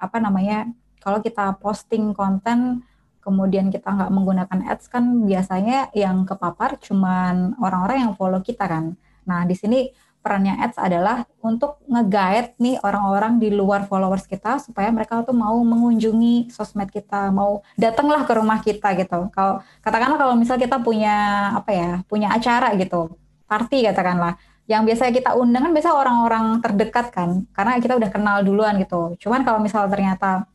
apa 0.00 0.16
namanya? 0.16 0.72
Kalau 1.04 1.22
kita 1.22 1.54
posting 1.62 2.16
konten 2.16 2.82
kemudian 3.22 3.70
kita 3.70 3.90
nggak 3.90 4.10
menggunakan 4.10 4.58
ads 4.70 4.86
kan 4.86 5.26
biasanya 5.26 5.90
yang 5.94 6.22
kepapar 6.26 6.78
cuman 6.78 7.54
orang-orang 7.58 8.06
yang 8.06 8.12
follow 8.14 8.38
kita 8.42 8.66
kan. 8.66 8.94
Nah 9.26 9.42
di 9.46 9.54
sini 9.54 9.90
perannya 10.22 10.58
ads 10.58 10.78
adalah 10.78 11.22
untuk 11.38 11.78
nge-guide 11.86 12.58
nih 12.58 12.82
orang-orang 12.82 13.38
di 13.38 13.54
luar 13.54 13.86
followers 13.86 14.26
kita 14.26 14.58
supaya 14.58 14.90
mereka 14.90 15.22
tuh 15.22 15.34
mau 15.34 15.54
mengunjungi 15.62 16.50
sosmed 16.50 16.90
kita, 16.90 17.30
mau 17.30 17.62
datanglah 17.78 18.26
ke 18.26 18.32
rumah 18.34 18.58
kita 18.58 18.94
gitu. 18.98 19.30
Kalau 19.30 19.62
katakanlah 19.82 20.18
kalau 20.18 20.34
misal 20.34 20.58
kita 20.58 20.82
punya 20.82 21.14
apa 21.54 21.70
ya, 21.70 21.90
punya 22.10 22.34
acara 22.34 22.74
gitu, 22.74 23.14
party 23.46 23.86
katakanlah 23.86 24.34
yang 24.66 24.82
biasanya 24.82 25.14
kita 25.14 25.30
undang 25.38 25.70
kan 25.70 25.72
biasa 25.72 25.90
orang-orang 25.94 26.58
terdekat 26.58 27.14
kan 27.14 27.46
karena 27.54 27.78
kita 27.78 27.94
udah 27.94 28.10
kenal 28.10 28.36
duluan 28.42 28.74
gitu. 28.82 29.14
Cuman 29.22 29.46
kalau 29.46 29.62
misal 29.62 29.86
ternyata 29.86 30.50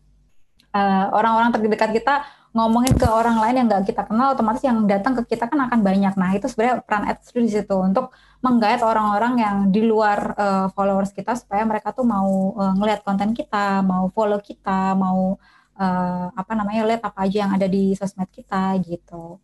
uh, 0.76 1.06
orang-orang 1.15 1.56
terdekat 1.56 1.95
kita 1.95 2.28
ngomongin 2.52 2.91
ke 3.00 3.08
orang 3.08 3.39
lain 3.39 3.63
yang 3.63 3.67
nggak 3.71 3.88
kita 3.88 4.04
kenal 4.04 4.36
otomatis 4.36 4.60
yang 4.67 4.84
datang 4.84 5.15
ke 5.24 5.36
kita 5.36 5.47
kan 5.47 5.56
akan 5.71 5.80
banyak. 5.80 6.12
Nah 6.19 6.36
itu 6.36 6.52
sebenarnya 6.52 6.84
peran 6.84 7.08
ads 7.08 7.32
di 7.32 7.47
situ 7.47 7.76
untuk 7.80 8.12
menggait 8.43 8.84
orang-orang 8.84 9.39
yang 9.39 9.58
di 9.71 9.88
luar 9.88 10.36
uh, 10.36 10.67
followers 10.76 11.15
kita 11.15 11.32
supaya 11.39 11.63
mereka 11.63 11.95
tuh 11.95 12.04
mau 12.04 12.52
uh, 12.60 12.76
ngelihat 12.76 13.08
konten 13.08 13.32
kita 13.32 13.80
mau 13.88 14.12
follow 14.12 14.43
kita 14.43 14.91
mau 15.00 15.39
uh, 15.80 16.28
apa 16.36 16.52
namanya 16.52 16.84
lihat 16.84 17.08
apa 17.08 17.24
aja 17.24 17.47
yang 17.47 17.52
ada 17.56 17.71
di 17.71 17.95
sosmed 17.95 18.28
kita 18.28 18.76
gitu. 18.84 19.39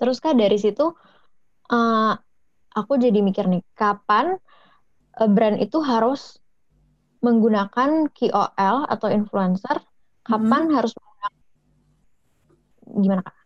Terus 0.00 0.16
kak 0.24 0.40
dari 0.40 0.56
situ 0.56 0.96
uh, 1.68 2.14
aku 2.74 2.98
jadi 2.98 3.22
mikir 3.22 3.46
nih, 3.46 3.62
kapan 3.78 4.36
uh, 5.16 5.30
brand 5.30 5.56
itu 5.62 5.78
harus 5.80 6.42
menggunakan 7.24 8.10
KOL 8.12 8.76
atau 8.90 9.08
influencer, 9.08 9.80
kapan 10.26 10.68
hmm. 10.68 10.74
harus 10.76 10.92
menggunakan 10.92 11.32
gimana 13.00 13.22
kak? 13.24 13.36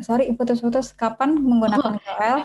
Sorry, 0.00 0.32
putus-putus. 0.32 0.94
Kapan 0.94 1.36
menggunakan 1.36 1.96
oh. 1.96 2.00
KOL? 2.00 2.38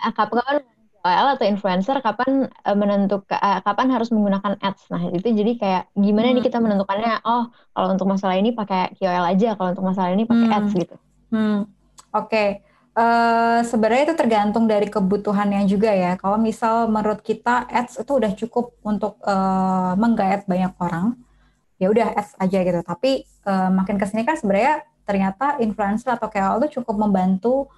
Ah, 0.00 0.12
kapan 0.18 0.62
KOL 1.02 1.26
atau 1.36 1.44
influencer? 1.44 1.98
Kapan 2.00 2.46
uh, 2.64 2.76
menentukan? 2.78 3.36
Kapan 3.66 3.86
harus 3.90 4.14
menggunakan 4.14 4.62
ads? 4.62 4.88
Nah 4.92 5.10
itu 5.10 5.26
jadi 5.26 5.52
kayak 5.58 5.82
gimana 5.98 6.30
hmm. 6.30 6.36
nih 6.40 6.44
kita 6.46 6.62
menentukannya? 6.62 7.20
Oh, 7.26 7.50
kalau 7.74 7.88
untuk 7.92 8.06
masalah 8.06 8.38
ini 8.38 8.54
pakai 8.54 8.94
KOL 8.96 9.26
aja, 9.26 9.58
kalau 9.58 9.74
untuk 9.74 9.84
masalah 9.84 10.14
ini 10.14 10.24
pakai 10.24 10.46
hmm. 10.46 10.56
ads 10.56 10.72
gitu. 10.72 10.96
Hmm. 11.34 11.66
Oke. 12.14 12.30
Okay. 12.30 12.48
Uh, 12.96 13.60
sebenarnya 13.60 14.08
itu 14.08 14.16
tergantung 14.16 14.64
dari 14.64 14.88
kebutuhannya 14.88 15.68
juga 15.68 15.92
ya. 15.92 16.16
Kalau 16.16 16.40
misal 16.40 16.88
menurut 16.88 17.20
kita 17.20 17.68
ads 17.68 18.00
itu 18.00 18.08
udah 18.08 18.32
cukup 18.32 18.72
untuk 18.80 19.20
uh, 19.20 19.92
menggayat 20.00 20.48
banyak 20.48 20.72
orang, 20.80 21.12
ya 21.76 21.92
udah 21.92 22.16
ads 22.16 22.32
aja 22.40 22.58
gitu. 22.64 22.80
Tapi 22.80 23.28
uh, 23.44 23.68
makin 23.68 24.00
ke 24.00 24.08
sini 24.08 24.24
kan 24.24 24.40
sebenarnya 24.40 24.80
ternyata 25.04 25.60
influencer 25.60 26.08
atau 26.08 26.32
KOL 26.32 26.64
itu 26.64 26.80
cukup 26.80 26.96
membantu 26.96 27.68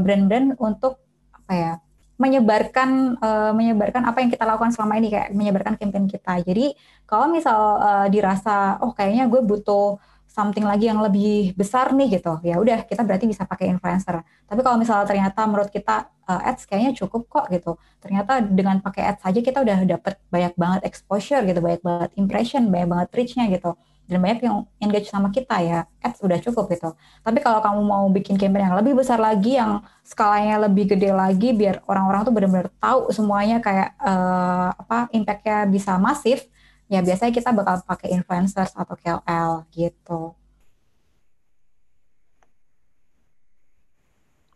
brand-brand 0.00 0.56
uh, 0.56 0.64
untuk 0.64 0.96
apa 1.34 1.52
ya 1.52 1.72
menyebarkan 2.16 3.20
uh, 3.20 3.52
menyebarkan 3.52 4.08
apa 4.08 4.24
yang 4.24 4.32
kita 4.32 4.48
lakukan 4.48 4.72
selama 4.72 4.96
ini 4.96 5.12
kayak 5.12 5.28
menyebarkan 5.36 5.76
campaign 5.76 6.08
kita. 6.08 6.40
Jadi 6.40 6.72
kalau 7.04 7.28
misal 7.28 7.58
uh, 7.76 8.06
dirasa 8.08 8.80
oh 8.80 8.96
kayaknya 8.96 9.28
gue 9.28 9.44
butuh 9.44 10.00
something 10.36 10.68
lagi 10.68 10.92
yang 10.92 11.00
lebih 11.00 11.56
besar 11.56 11.96
nih 11.96 12.20
gitu. 12.20 12.36
Ya 12.44 12.60
udah 12.60 12.84
kita 12.84 13.00
berarti 13.00 13.24
bisa 13.24 13.48
pakai 13.48 13.72
influencer. 13.72 14.20
Tapi 14.44 14.60
kalau 14.60 14.76
misalnya 14.76 15.08
ternyata 15.08 15.48
menurut 15.48 15.72
kita 15.72 16.12
uh, 16.28 16.48
ads 16.52 16.68
kayaknya 16.68 16.92
cukup 16.92 17.24
kok 17.32 17.48
gitu. 17.48 17.80
Ternyata 18.04 18.44
dengan 18.44 18.84
pakai 18.84 19.16
ads 19.16 19.24
saja 19.24 19.40
kita 19.40 19.64
udah 19.64 19.88
dapet 19.88 20.20
banyak 20.28 20.52
banget 20.60 20.80
exposure 20.84 21.40
gitu 21.48 21.64
banyak 21.64 21.80
banget 21.80 22.10
impression 22.20 22.68
banyak 22.68 22.88
banget 22.92 23.08
reachnya 23.16 23.48
gitu. 23.48 23.72
Dan 24.06 24.22
banyak 24.22 24.38
yang 24.44 24.68
engage 24.78 25.08
sama 25.08 25.32
kita 25.32 25.56
ya 25.64 25.88
ads 26.04 26.20
udah 26.20 26.36
cukup 26.44 26.68
gitu. 26.68 26.92
Tapi 27.24 27.38
kalau 27.40 27.64
kamu 27.64 27.80
mau 27.80 28.04
bikin 28.12 28.36
campaign 28.36 28.68
yang 28.68 28.76
lebih 28.76 28.92
besar 28.92 29.16
lagi 29.16 29.56
yang 29.56 29.80
skalanya 30.04 30.68
lebih 30.68 30.92
gede 30.92 31.16
lagi 31.16 31.56
biar 31.56 31.80
orang-orang 31.88 32.28
tuh 32.28 32.32
benar-benar 32.36 32.68
tahu 32.76 33.08
semuanya 33.08 33.64
kayak 33.64 33.96
uh, 34.04 34.76
apa 34.76 35.08
impactnya 35.16 35.64
bisa 35.64 35.96
masif 35.96 36.44
ya 36.86 37.02
biasanya 37.02 37.32
kita 37.34 37.50
bakal 37.50 37.82
pakai 37.82 38.14
influencers 38.14 38.72
atau 38.74 38.94
KOL 38.94 39.66
gitu. 39.74 40.34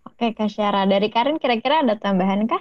Oke 0.07 0.37
Kak 0.37 0.53
Syara, 0.53 0.85
dari 0.85 1.09
Karin 1.09 1.41
kira-kira 1.41 1.81
ada 1.81 1.97
tambahan 1.97 2.45
kah? 2.45 2.61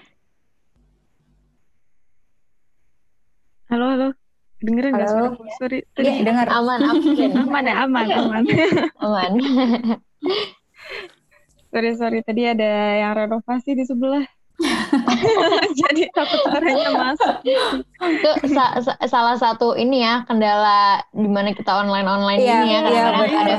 Halo, 3.69 3.85
halo. 3.93 4.09
Dengerin 4.59 4.91
nggak 4.91 5.07
suara 5.07 5.29
Sorry. 5.61 5.79
Iya, 5.95 6.25
dengar. 6.25 6.47
Aman, 6.51 6.79
aman. 6.83 7.31
aman 7.47 7.63
ya, 7.63 7.75
aman, 7.85 8.07
aman. 8.11 8.43
aman. 9.05 9.31
sorry, 11.71 11.91
sorry. 11.95 12.19
Tadi 12.25 12.41
ada 12.49 12.71
yang 12.99 13.13
renovasi 13.15 13.77
di 13.77 13.85
sebelah. 13.87 14.25
jadi 15.79 16.01
takut 16.11 16.41
orangnya 16.51 16.89
masuk. 16.91 17.33
Itu 17.45 18.31
sa 18.51 18.65
sa 18.83 18.93
salah 19.07 19.35
satu 19.39 19.75
ini 19.79 20.03
ya 20.03 20.27
kendala 20.27 21.03
di 21.15 21.29
mana 21.29 21.55
kita 21.55 21.71
online 21.71 22.07
online 22.07 22.41
yeah, 22.43 22.59
ini 22.63 22.67
ya 22.75 22.79
karena 22.83 22.99
yeah, 22.99 23.41
ada 23.43 23.55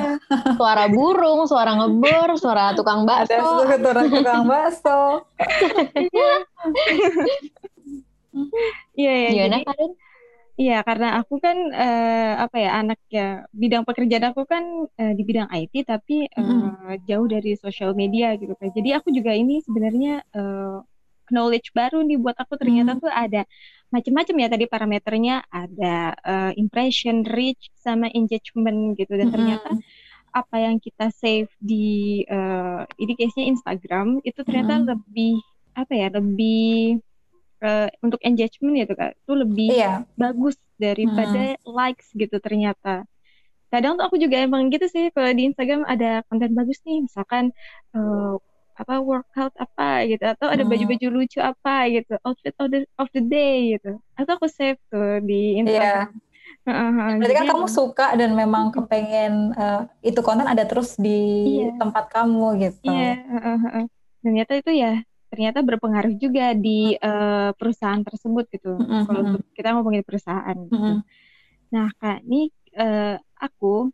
suara 0.57 0.85
burung 0.93 1.49
suara 1.49 1.73
ngebor 1.77 2.37
suara 2.37 2.77
tukang 2.77 3.09
bakso. 3.09 3.33
ada 3.33 3.77
suara 3.81 4.03
tukang 4.07 4.45
bakso. 4.45 5.01
Iya 8.95 9.11
iya 9.11 9.31
gimana 9.35 9.67
Karin 9.67 9.91
Iya, 10.61 10.85
karena 10.85 11.17
aku 11.17 11.41
kan 11.41 11.57
uh, 11.73 12.33
apa 12.45 12.57
ya 12.61 12.71
anak 12.85 13.01
ya 13.09 13.49
bidang 13.49 13.89
pekerjaan 13.89 14.29
aku 14.29 14.45
kan 14.45 14.93
uh, 14.93 15.13
di 15.17 15.23
bidang 15.25 15.49
IT 15.49 15.89
tapi 15.89 16.29
uh, 16.37 16.45
mm. 16.45 17.09
jauh 17.09 17.25
dari 17.25 17.57
sosial 17.57 17.97
media 17.97 18.37
gitu 18.37 18.53
kan. 18.61 18.69
Jadi 18.69 18.93
aku 18.93 19.09
juga 19.09 19.33
ini 19.33 19.65
sebenarnya 19.65 20.21
uh, 20.37 20.85
knowledge 21.31 21.75
baru 21.75 22.03
nih 22.05 22.19
buat 22.21 22.37
aku 22.38 22.59
ternyata 22.61 22.99
hmm. 22.99 23.03
tuh 23.03 23.12
ada 23.12 23.43
macam-macam 23.90 24.35
ya 24.38 24.49
tadi 24.51 24.64
parameternya 24.71 25.37
ada 25.51 26.14
uh, 26.23 26.53
impression, 26.55 27.27
reach 27.27 27.75
sama 27.75 28.07
engagement 28.14 28.95
gitu 28.95 29.19
dan 29.19 29.31
hmm. 29.31 29.35
ternyata 29.35 29.71
apa 30.31 30.57
yang 30.62 30.79
kita 30.79 31.11
save 31.11 31.51
di 31.59 32.23
uh, 32.31 32.87
ini 33.03 33.12
case-nya 33.19 33.51
Instagram 33.51 34.23
itu 34.23 34.40
ternyata 34.47 34.79
hmm. 34.79 34.87
lebih 34.95 35.35
apa 35.75 35.93
ya 35.95 36.09
lebih 36.14 37.03
uh, 37.66 37.88
untuk 38.03 38.23
engagement 38.23 38.79
ya 38.79 38.85
tuh 38.87 38.99
kak 38.99 39.19
itu 39.19 39.33
lebih 39.35 39.71
iya. 39.75 40.07
bagus 40.14 40.55
daripada 40.79 41.59
hmm. 41.59 41.66
likes 41.66 42.14
gitu 42.14 42.38
ternyata 42.38 43.07
kadang 43.71 43.95
tuh 43.99 44.07
aku 44.07 44.19
juga 44.19 44.43
emang 44.43 44.66
gitu 44.71 44.87
sih 44.90 45.14
kalau 45.14 45.31
di 45.31 45.47
Instagram 45.51 45.87
ada 45.87 46.27
konten 46.27 46.55
bagus 46.59 46.83
nih 46.83 47.07
misalkan 47.07 47.55
uh, 47.95 48.35
apa 48.81 48.97
workout 49.05 49.53
apa 49.61 50.09
gitu 50.09 50.25
atau 50.25 50.49
ada 50.49 50.64
hmm. 50.64 50.73
baju-baju 50.73 51.07
lucu 51.12 51.38
apa 51.45 51.87
gitu 51.93 52.16
outfit 52.25 52.57
of 52.57 52.73
the 52.73 52.81
of 52.97 53.09
the 53.12 53.21
day 53.21 53.77
gitu 53.77 54.01
atau 54.16 54.33
aku 54.40 54.49
save 54.49 54.81
tuh 54.88 55.21
di 55.21 55.61
Instagram. 55.61 56.09
Yeah. 56.09 56.29
Uh, 56.61 57.16
Berarti 57.16 57.37
kan 57.40 57.49
kamu 57.57 57.69
suka 57.73 58.07
dan 58.21 58.37
memang 58.37 58.69
kepengen 58.69 59.57
uh, 59.57 59.88
itu 60.05 60.21
konten 60.21 60.45
ada 60.45 60.64
terus 60.69 60.97
di 61.01 61.61
yeah. 61.64 61.77
tempat 61.81 62.12
kamu 62.12 62.47
gitu. 62.61 62.90
Iya. 62.90 63.16
Yeah. 63.23 63.87
Ternyata 64.21 64.53
itu 64.61 64.71
ya 64.77 64.93
ternyata 65.31 65.62
berpengaruh 65.62 66.19
juga 66.19 66.53
di 66.59 66.99
uh, 66.99 67.55
perusahaan 67.55 68.03
tersebut 68.03 68.51
gitu. 68.51 68.77
-hmm. 68.77 69.03
Kalau 69.07 69.21
kita 69.55 69.69
ngomongin 69.79 70.03
perusahaan. 70.03 70.57
Gitu. 70.57 71.01
Nah 71.71 71.88
kak 71.97 72.27
ini 72.27 72.51
uh, 72.77 73.16
aku 73.38 73.88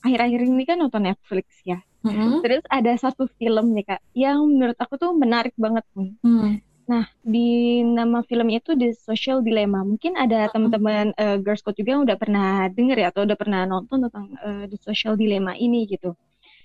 akhir-akhir 0.00 0.40
ini 0.40 0.64
kan 0.64 0.80
nonton 0.80 1.04
Netflix 1.04 1.60
ya. 1.62 1.78
Mm-hmm. 2.00 2.40
Terus 2.40 2.64
ada 2.72 2.92
satu 2.96 3.28
film 3.36 3.76
nih 3.76 3.84
kak 3.84 4.00
yang 4.16 4.48
menurut 4.48 4.78
aku 4.80 4.96
tuh 4.96 5.12
menarik 5.12 5.52
banget 5.60 5.84
nih. 5.92 6.16
Mm. 6.24 6.52
Nah, 6.90 7.06
di 7.22 7.80
nama 7.86 8.18
filmnya 8.26 8.58
itu 8.58 8.74
The 8.74 8.90
Social 8.98 9.46
Dilemma. 9.46 9.86
Mungkin 9.86 10.18
ada 10.18 10.50
teman-teman 10.50 11.14
uh, 11.14 11.38
Girls 11.38 11.62
Code 11.62 11.78
juga 11.78 11.94
yang 11.94 12.02
udah 12.02 12.18
pernah 12.18 12.66
denger 12.66 12.98
ya 12.98 13.08
atau 13.14 13.22
udah 13.22 13.38
pernah 13.38 13.62
nonton 13.62 14.10
tentang 14.10 14.34
uh, 14.42 14.66
The 14.66 14.74
Social 14.82 15.14
Dilemma 15.14 15.54
ini 15.54 15.86
gitu. 15.86 16.18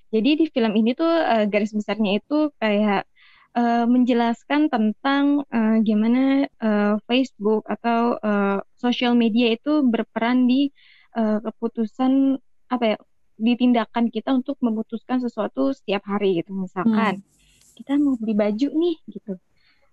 Jadi 0.09 0.29
di 0.41 0.45
film 0.49 0.73
ini 0.73 0.97
tuh 0.97 1.05
uh, 1.05 1.45
garis 1.45 1.77
besarnya 1.77 2.17
itu 2.17 2.49
kayak 2.57 3.05
uh, 3.53 3.85
menjelaskan 3.85 4.73
tentang 4.73 5.45
uh, 5.49 5.77
gimana 5.85 6.49
uh, 6.57 6.97
Facebook 7.05 7.61
atau 7.69 8.17
uh, 8.17 8.65
social 8.81 9.13
media 9.13 9.53
itu 9.53 9.85
berperan 9.85 10.49
di 10.49 10.73
uh, 11.13 11.37
keputusan 11.41 12.41
apa 12.69 12.83
ya 12.83 12.97
di 13.35 13.53
tindakan 13.59 14.07
kita 14.11 14.31
untuk 14.31 14.55
memutuskan 14.63 15.19
sesuatu 15.19 15.75
setiap 15.75 16.07
hari 16.07 16.39
gitu. 16.39 16.55
Misalkan 16.55 17.21
hmm. 17.21 17.75
kita 17.77 17.99
mau 17.99 18.15
beli 18.15 18.33
baju 18.35 18.67
nih 18.71 18.97
gitu 19.11 19.35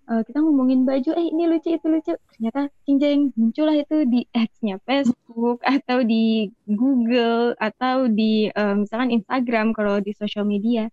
uh, 0.09 0.21
kita 0.23 0.39
ngomongin 0.43 0.83
baju 0.83 1.11
eh 1.15 1.27
ini 1.31 1.43
lucu 1.47 1.69
itu 1.75 1.87
lucu 1.87 2.13
ternyata 2.35 2.67
cincin 2.83 3.31
muncullah 3.35 3.77
itu 3.79 4.03
di 4.07 4.27
ads-nya 4.35 4.79
Facebook 4.83 5.63
atau 5.63 6.03
di 6.03 6.51
Google 6.67 7.55
atau 7.59 8.07
di 8.11 8.51
uh, 8.51 8.75
misalkan 8.75 9.13
Instagram 9.13 9.71
kalau 9.71 9.99
di 10.03 10.11
social 10.15 10.43
media 10.47 10.87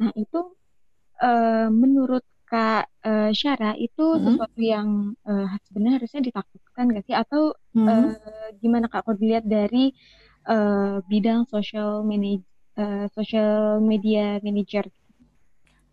nah 0.00 0.10
itu 0.16 0.40
uh, 1.22 1.68
menurut 1.70 2.24
Kak 2.44 2.86
uh, 3.02 3.30
Syara 3.32 3.72
itu 3.74 4.04
hmm. 4.04 4.20
sesuatu 4.20 4.60
yang 4.60 5.16
uh, 5.24 5.48
sebenarnya 5.64 5.94
harusnya 6.02 6.20
ditakutkan 6.22 6.92
gak 6.92 7.04
sih 7.08 7.16
atau 7.16 7.56
hmm. 7.72 7.88
uh, 7.88 8.48
gimana 8.60 8.86
Kak 8.86 9.08
kalau 9.08 9.16
dilihat 9.16 9.48
dari 9.48 9.96
uh, 10.48 11.00
bidang 11.08 11.44
social 11.48 12.04
manage 12.04 12.44
uh, 12.78 13.06
social 13.12 13.80
media 13.80 14.38
manager 14.40 14.88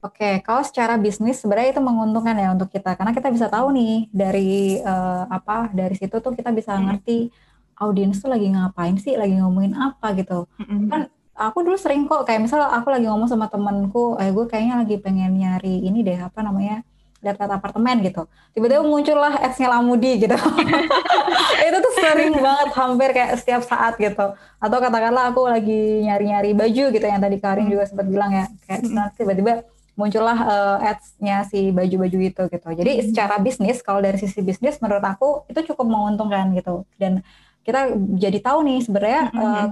Oke, 0.01 0.41
kalau 0.41 0.65
secara 0.65 0.97
bisnis 0.97 1.37
sebenarnya 1.45 1.77
itu 1.77 1.81
menguntungkan 1.85 2.33
ya 2.33 2.49
untuk 2.57 2.73
kita 2.73 2.97
karena 2.97 3.13
kita 3.13 3.29
bisa 3.29 3.45
tahu 3.45 3.69
nih 3.69 4.09
dari 4.09 4.81
uh, 4.81 5.29
apa 5.29 5.69
dari 5.69 5.93
situ 5.93 6.17
tuh 6.17 6.33
kita 6.33 6.49
bisa 6.49 6.73
hmm. 6.73 6.83
ngerti 6.89 7.29
audiens 7.77 8.17
tuh 8.17 8.33
lagi 8.33 8.49
ngapain 8.49 8.97
sih, 8.97 9.13
lagi 9.13 9.37
ngomongin 9.37 9.77
apa 9.77 10.17
gitu. 10.17 10.49
Hmm. 10.57 10.89
Kan 10.89 11.01
aku 11.37 11.61
dulu 11.61 11.77
sering 11.77 12.09
kok 12.09 12.25
kayak 12.25 12.41
misal 12.41 12.65
aku 12.65 12.89
lagi 12.89 13.05
ngomong 13.05 13.29
sama 13.29 13.45
temenku, 13.45 14.17
eh 14.17 14.33
gue 14.33 14.49
kayaknya 14.49 14.81
lagi 14.81 14.97
pengen 14.97 15.37
nyari 15.37 15.85
ini 15.85 16.01
deh 16.01 16.17
apa 16.17 16.41
namanya 16.41 16.81
lihat-lihat 17.21 17.51
apartemen 17.53 18.01
gitu. 18.01 18.25
Tiba-tiba 18.57 18.81
muncullah 18.81 19.37
ads-nya 19.37 19.69
Lamudi 19.69 20.25
gitu. 20.25 20.33
itu 21.69 21.77
tuh 21.77 21.93
sering 22.01 22.33
banget 22.33 22.69
hampir 22.73 23.09
kayak 23.13 23.37
setiap 23.37 23.61
saat 23.61 23.93
gitu. 24.01 24.33
Atau 24.57 24.77
katakanlah 24.81 25.29
aku 25.29 25.45
lagi 25.45 26.01
nyari-nyari 26.05 26.57
baju 26.57 26.83
gitu 26.89 27.05
yang 27.05 27.21
tadi 27.21 27.37
Karin 27.37 27.69
juga 27.69 27.85
sempat 27.85 28.09
bilang 28.09 28.33
ya. 28.33 28.45
Kayak 28.65 29.13
tiba-tiba 29.15 29.53
muncullah 29.93 30.37
uh, 30.41 30.77
ads-nya 30.81 31.45
si 31.45 31.69
baju-baju 31.69 32.17
itu 32.25 32.43
gitu. 32.49 32.67
Jadi 32.73 32.91
secara 33.13 33.37
bisnis 33.37 33.85
kalau 33.85 34.01
dari 34.01 34.17
sisi 34.17 34.41
bisnis 34.41 34.81
menurut 34.81 35.05
aku 35.05 35.45
itu 35.45 35.61
cukup 35.71 35.85
menguntungkan 35.85 36.57
gitu. 36.57 36.89
Dan 36.97 37.21
kita 37.61 37.93
jadi 38.17 38.41
tahu 38.41 38.65
nih 38.65 38.79
sebenarnya 38.81 39.21
hmm. 39.29 39.41
uh, 39.45 39.67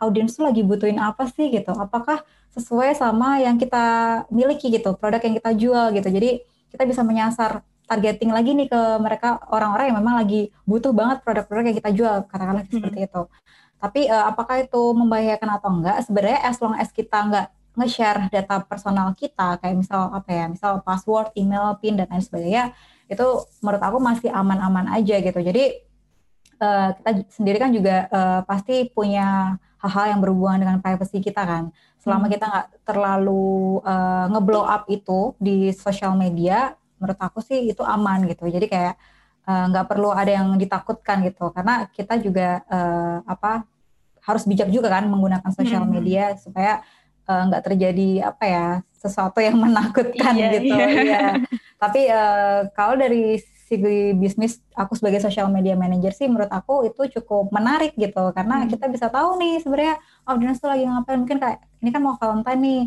audiens 0.00 0.32
tuh 0.32 0.48
lagi 0.48 0.64
butuhin 0.64 0.96
apa 0.96 1.28
sih 1.28 1.52
gitu. 1.52 1.68
Apakah 1.76 2.24
sesuai 2.56 2.96
sama 2.96 3.40
yang 3.40 3.56
kita 3.56 3.84
miliki 4.28 4.68
gitu, 4.72 4.92
produk 4.96 5.20
yang 5.20 5.34
kita 5.36 5.50
jual 5.56 5.86
gitu. 5.96 6.08
Jadi 6.08 6.30
kita 6.72 6.88
bisa 6.88 7.04
menyasar 7.04 7.60
targeting 7.84 8.32
lagi 8.32 8.56
nih 8.56 8.72
ke 8.72 8.80
mereka 8.98 9.36
orang-orang 9.52 9.92
yang 9.92 9.98
memang 10.00 10.16
lagi 10.16 10.48
butuh 10.64 10.96
banget 10.96 11.20
produk-produk 11.20 11.64
yang 11.68 11.76
kita 11.76 11.90
jual, 11.92 12.16
katakanlah 12.24 12.64
hmm. 12.64 12.72
seperti 12.72 12.98
itu. 13.04 13.22
Tapi 13.82 14.00
uh, 14.08 14.30
apakah 14.32 14.64
itu 14.64 14.82
membahayakan 14.94 15.50
atau 15.58 15.68
enggak? 15.74 15.96
Sebenarnya 16.06 16.40
as 16.46 16.56
long 16.62 16.74
as 16.78 16.88
kita 16.88 17.18
enggak 17.20 17.46
nge-share 17.72 18.28
data 18.28 18.60
personal 18.64 19.16
kita 19.16 19.56
kayak 19.56 19.80
misal 19.80 20.12
apa 20.12 20.28
ya 20.28 20.44
misal 20.44 20.84
password 20.84 21.32
email 21.40 21.72
pin 21.80 21.96
dan 21.96 22.04
lain 22.12 22.20
sebagainya 22.20 22.76
itu 23.08 23.24
menurut 23.64 23.80
aku 23.80 23.96
masih 23.96 24.28
aman-aman 24.28 24.92
aja 24.92 25.16
gitu 25.24 25.40
jadi 25.40 25.80
uh, 26.60 26.92
kita 27.00 27.10
sendiri 27.32 27.56
kan 27.56 27.72
juga 27.72 28.12
uh, 28.12 28.40
pasti 28.44 28.92
punya 28.92 29.56
hal-hal 29.82 30.16
yang 30.16 30.20
berhubungan 30.22 30.58
dengan 30.62 30.78
privacy 30.78 31.18
kita 31.18 31.42
kan 31.42 31.74
selama 31.98 32.26
hmm. 32.26 32.32
kita 32.38 32.44
nggak 32.46 32.68
terlalu 32.86 33.82
uh, 33.82 34.26
ngeblow 34.30 34.64
up 34.64 34.86
itu 34.86 35.34
di 35.42 35.74
sosial 35.74 36.14
media 36.14 36.78
menurut 37.02 37.18
aku 37.18 37.42
sih 37.42 37.74
itu 37.74 37.82
aman 37.82 38.26
gitu 38.30 38.46
jadi 38.46 38.66
kayak 38.70 38.94
nggak 39.42 39.84
uh, 39.86 39.88
perlu 39.90 40.14
ada 40.14 40.30
yang 40.38 40.54
ditakutkan 40.54 41.26
gitu 41.26 41.50
karena 41.50 41.90
kita 41.90 42.14
juga 42.22 42.62
uh, 42.70 43.26
apa 43.26 43.66
harus 44.22 44.46
bijak 44.46 44.70
juga 44.70 44.86
kan 44.86 45.10
menggunakan 45.10 45.50
sosial 45.50 45.82
hmm. 45.82 45.92
media 45.98 46.38
supaya 46.38 46.78
Eh, 47.22 47.42
nggak 47.46 47.62
uh, 47.62 47.66
terjadi 47.70 48.10
apa 48.34 48.44
ya 48.50 48.66
sesuatu 48.90 49.38
yang 49.38 49.54
menakutkan 49.64 50.34
iya, 50.34 50.58
gitu 50.58 50.74
iya. 50.74 50.86
ya. 51.06 51.26
Tapi 51.78 52.00
uh, 52.10 52.66
kalau 52.74 52.98
dari 52.98 53.38
segi 53.72 54.12
bisnis 54.12 54.60
aku 54.76 54.92
sebagai 54.92 55.24
social 55.24 55.48
media 55.48 55.72
manager 55.72 56.12
sih 56.12 56.28
menurut 56.28 56.52
aku 56.52 56.84
itu 56.84 57.08
cukup 57.16 57.48
menarik 57.48 57.96
gitu 57.96 58.28
karena 58.36 58.60
hmm. 58.60 58.68
kita 58.68 58.84
bisa 58.92 59.08
tahu 59.08 59.40
nih 59.40 59.64
sebenarnya 59.64 59.96
audiens 60.28 60.60
tuh 60.60 60.68
lagi 60.68 60.84
ngapain 60.84 61.24
mungkin 61.24 61.40
kayak 61.40 61.64
ini 61.80 61.88
kan 61.88 62.00
mau 62.04 62.20
Valentine 62.20 62.60
nih 62.60 62.82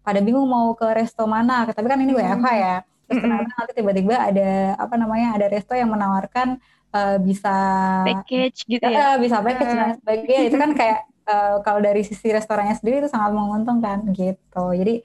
pada 0.00 0.20
bingung 0.24 0.48
mau 0.48 0.72
ke 0.72 0.88
resto 0.96 1.28
mana 1.28 1.68
tapi 1.68 1.84
kan 1.84 2.00
ini 2.00 2.16
WFH 2.16 2.46
hmm. 2.48 2.62
ya 2.64 2.76
terus 3.04 3.16
hmm. 3.20 3.24
ternyata 3.28 3.52
nanti 3.52 3.72
tiba-tiba 3.76 4.16
ada 4.16 4.50
apa 4.80 4.94
namanya 4.96 5.28
ada 5.36 5.46
resto 5.52 5.76
yang 5.76 5.92
menawarkan 5.92 6.56
uh, 6.96 7.16
bisa 7.20 7.54
package 8.08 8.64
gitu 8.64 8.80
ya, 8.80 9.12
uh, 9.12 9.16
bisa 9.20 9.44
package 9.44 9.72
uh. 9.72 9.76
dan 9.76 9.90
sebagainya 10.00 10.40
itu 10.48 10.56
kan 10.56 10.70
kayak 10.72 10.98
uh, 11.28 11.56
kalau 11.60 11.80
dari 11.84 12.00
sisi 12.00 12.32
restorannya 12.32 12.76
sendiri 12.78 13.04
itu 13.04 13.10
sangat 13.12 13.36
menguntungkan 13.36 14.08
gitu. 14.14 14.64
Jadi 14.72 15.04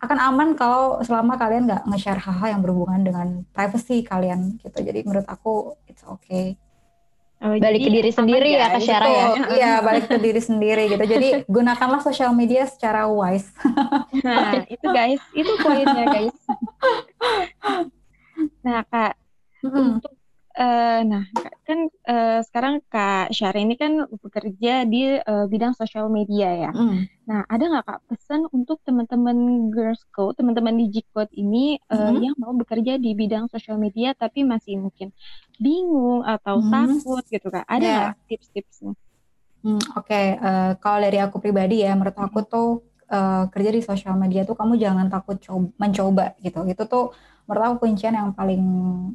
akan 0.00 0.18
aman 0.18 0.48
kalau 0.56 0.96
selama 1.04 1.36
kalian 1.36 1.68
nggak 1.68 1.84
nge-share 1.84 2.20
hal-hal 2.20 2.56
yang 2.56 2.62
berhubungan 2.64 3.04
dengan 3.04 3.28
privacy 3.52 4.00
kalian 4.00 4.56
gitu. 4.64 4.80
Jadi 4.80 5.04
menurut 5.04 5.28
aku 5.28 5.76
it's 5.84 6.04
okay. 6.08 6.56
Oh, 7.40 7.56
balik 7.56 7.88
ke 7.88 7.88
diri 7.88 8.12
sendiri 8.12 8.52
ya, 8.52 8.68
ke 8.68 8.84
share 8.84 9.00
ya. 9.00 9.26
Iya, 9.48 9.72
balik 9.80 10.12
ke 10.12 10.20
diri 10.20 10.44
sendiri 10.44 10.92
gitu. 10.92 11.00
Jadi 11.00 11.28
gunakanlah 11.56 12.04
sosial 12.04 12.36
media 12.36 12.68
secara 12.68 13.08
wise. 13.08 13.48
Nah, 14.20 14.68
itu 14.68 14.84
guys, 14.92 15.22
itu 15.32 15.52
poinnya 15.64 16.04
guys. 16.04 16.36
Nah, 18.64 18.84
Kak, 18.88 19.20
mm 19.64 19.68
-hmm. 19.68 19.96
untuk 20.00 20.12
Uh, 20.50 21.06
nah, 21.06 21.24
kan 21.62 21.86
uh, 22.10 22.42
sekarang 22.42 22.82
Kak 22.90 23.30
Syari 23.30 23.62
ini 23.62 23.78
kan 23.78 24.02
bekerja 24.18 24.82
di 24.82 25.14
uh, 25.22 25.46
bidang 25.46 25.78
sosial 25.78 26.10
media 26.10 26.68
ya. 26.68 26.70
Mm. 26.74 27.06
Nah, 27.30 27.46
ada 27.46 27.64
nggak 27.70 27.86
Kak 27.86 28.00
pesan 28.10 28.50
untuk 28.50 28.82
teman-teman 28.82 29.70
Girls 29.70 30.02
Code, 30.10 30.42
teman-teman 30.42 30.74
di 30.74 30.90
Code 31.14 31.30
ini 31.38 31.78
uh, 31.86 32.10
mm. 32.10 32.18
yang 32.18 32.34
mau 32.34 32.50
bekerja 32.50 32.98
di 32.98 33.14
bidang 33.14 33.46
sosial 33.46 33.78
media 33.78 34.10
tapi 34.18 34.42
masih 34.42 34.82
mungkin 34.82 35.14
bingung 35.62 36.26
atau 36.26 36.58
mm. 36.58 36.70
takut 36.74 37.24
gitu 37.30 37.46
Kak? 37.46 37.64
Ada 37.70 37.86
yeah. 37.86 37.98
nggak 38.10 38.16
tips-tipsnya? 38.26 38.92
Hmm, 39.60 39.76
Oke, 39.92 40.08
okay. 40.08 40.26
uh, 40.40 40.72
kalau 40.80 41.04
dari 41.04 41.20
aku 41.20 41.36
pribadi 41.36 41.84
ya, 41.84 41.92
menurut 41.92 42.16
aku 42.16 42.40
tuh 42.48 42.68
uh, 43.12 43.44
kerja 43.52 43.70
di 43.70 43.84
sosial 43.84 44.16
media 44.16 44.42
tuh 44.48 44.56
kamu 44.56 44.80
jangan 44.80 45.06
takut 45.12 45.36
coba, 45.36 45.68
mencoba 45.76 46.26
gitu. 46.40 46.64
Itu 46.64 46.88
tuh 46.88 47.12
menurut 47.44 47.62
aku 47.68 47.76
kuncian 47.86 48.16
yang 48.16 48.32
paling 48.32 48.64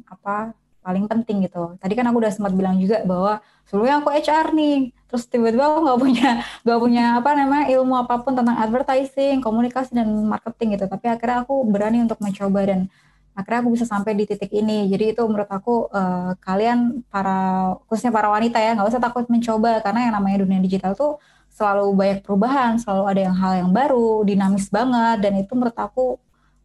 apa 0.06 0.54
paling 0.86 1.10
penting 1.10 1.50
gitu. 1.50 1.74
Tadi 1.82 1.92
kan 1.98 2.06
aku 2.06 2.22
udah 2.22 2.30
sempat 2.30 2.54
bilang 2.54 2.78
juga 2.78 3.02
bahwa 3.02 3.42
sebelumnya 3.66 3.98
aku 3.98 4.14
HR 4.14 4.54
nih, 4.54 4.94
terus 5.10 5.26
tiba-tiba 5.26 5.66
aku 5.66 5.78
nggak 5.82 5.98
punya 5.98 6.28
nggak 6.64 6.78
punya 6.78 7.04
apa 7.18 7.30
namanya 7.34 7.66
ilmu 7.74 7.94
apa 7.98 8.14
pun 8.22 8.38
tentang 8.38 8.54
advertising, 8.54 9.42
komunikasi 9.42 9.98
dan 9.98 10.06
marketing 10.30 10.78
gitu. 10.78 10.86
Tapi 10.86 11.06
akhirnya 11.10 11.42
aku 11.42 11.66
berani 11.66 12.06
untuk 12.06 12.22
mencoba 12.22 12.60
dan 12.70 12.86
akhirnya 13.34 13.58
aku 13.66 13.70
bisa 13.74 13.84
sampai 13.90 14.14
di 14.14 14.24
titik 14.30 14.54
ini. 14.54 14.86
Jadi 14.86 15.18
itu 15.18 15.22
menurut 15.26 15.50
aku 15.50 15.90
uh, 15.90 16.38
kalian 16.38 17.02
para 17.10 17.74
khususnya 17.90 18.14
para 18.14 18.30
wanita 18.30 18.62
ya 18.62 18.78
nggak 18.78 18.86
usah 18.86 19.02
takut 19.02 19.26
mencoba 19.26 19.82
karena 19.82 20.06
yang 20.06 20.14
namanya 20.22 20.46
dunia 20.46 20.62
digital 20.62 20.94
tuh 20.94 21.18
selalu 21.50 21.86
banyak 21.98 22.18
perubahan, 22.22 22.78
selalu 22.78 23.04
ada 23.10 23.20
yang 23.26 23.36
hal 23.36 23.52
yang 23.66 23.70
baru, 23.74 24.22
dinamis 24.22 24.70
banget 24.70 25.24
dan 25.24 25.32
itu 25.40 25.50
menurut 25.56 25.74
aku 25.74 26.20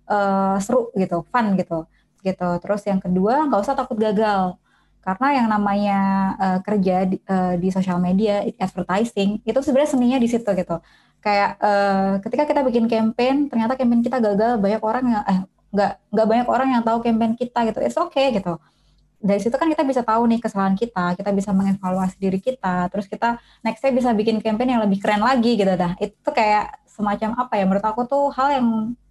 uh, 0.06 0.60
seru 0.62 0.94
gitu, 0.94 1.26
fun 1.34 1.58
gitu 1.58 1.90
gitu. 2.24 2.50
Terus 2.62 2.82
yang 2.88 3.00
kedua 3.02 3.46
nggak 3.50 3.62
usah 3.62 3.76
takut 3.78 3.98
gagal 3.98 4.58
karena 5.02 5.28
yang 5.34 5.48
namanya 5.50 6.00
uh, 6.38 6.60
kerja 6.62 7.10
di, 7.10 7.18
uh, 7.26 7.58
di 7.58 7.74
sosial 7.74 7.98
media 7.98 8.46
advertising 8.62 9.42
itu 9.42 9.60
sebenarnya 9.66 9.92
seninya 9.98 10.20
di 10.22 10.30
situ 10.30 10.46
gitu. 10.54 10.78
Kayak 11.22 11.58
uh, 11.58 12.22
ketika 12.22 12.44
kita 12.46 12.62
bikin 12.62 12.86
campaign 12.86 13.50
ternyata 13.50 13.74
campaign 13.74 14.02
kita 14.06 14.22
gagal 14.22 14.62
banyak 14.62 14.82
orang 14.82 15.04
yang 15.10 15.24
eh 15.26 15.40
nggak 15.74 15.92
nggak 16.14 16.28
banyak 16.30 16.48
orang 16.48 16.68
yang 16.78 16.84
tahu 16.86 17.02
campaign 17.02 17.34
kita 17.34 17.60
gitu. 17.74 17.80
It's 17.82 17.98
okay 17.98 18.38
gitu. 18.38 18.62
Dari 19.22 19.38
situ 19.42 19.54
kan 19.54 19.70
kita 19.70 19.86
bisa 19.86 20.02
tahu 20.02 20.26
nih 20.26 20.42
kesalahan 20.42 20.74
kita, 20.74 21.14
kita 21.14 21.30
bisa 21.30 21.54
mengevaluasi 21.54 22.18
diri 22.18 22.42
kita, 22.42 22.90
terus 22.90 23.06
kita 23.06 23.38
nextnya 23.62 23.94
bisa 23.94 24.10
bikin 24.18 24.42
campaign 24.42 24.78
yang 24.78 24.82
lebih 24.82 24.98
keren 24.98 25.22
lagi 25.22 25.58
gitu 25.58 25.74
dah. 25.78 25.94
Itu 26.02 26.30
kayak 26.34 26.82
semacam 26.90 27.38
apa 27.38 27.54
ya 27.58 27.64
menurut 27.66 27.86
aku 27.86 28.02
tuh 28.06 28.34
hal 28.34 28.50
yang 28.58 28.68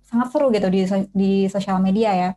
sangat 0.07 0.29
seru 0.35 0.51
gitu 0.51 0.67
di 0.71 0.83
di 1.15 1.33
sosial 1.47 1.79
media 1.79 2.11
ya 2.15 2.31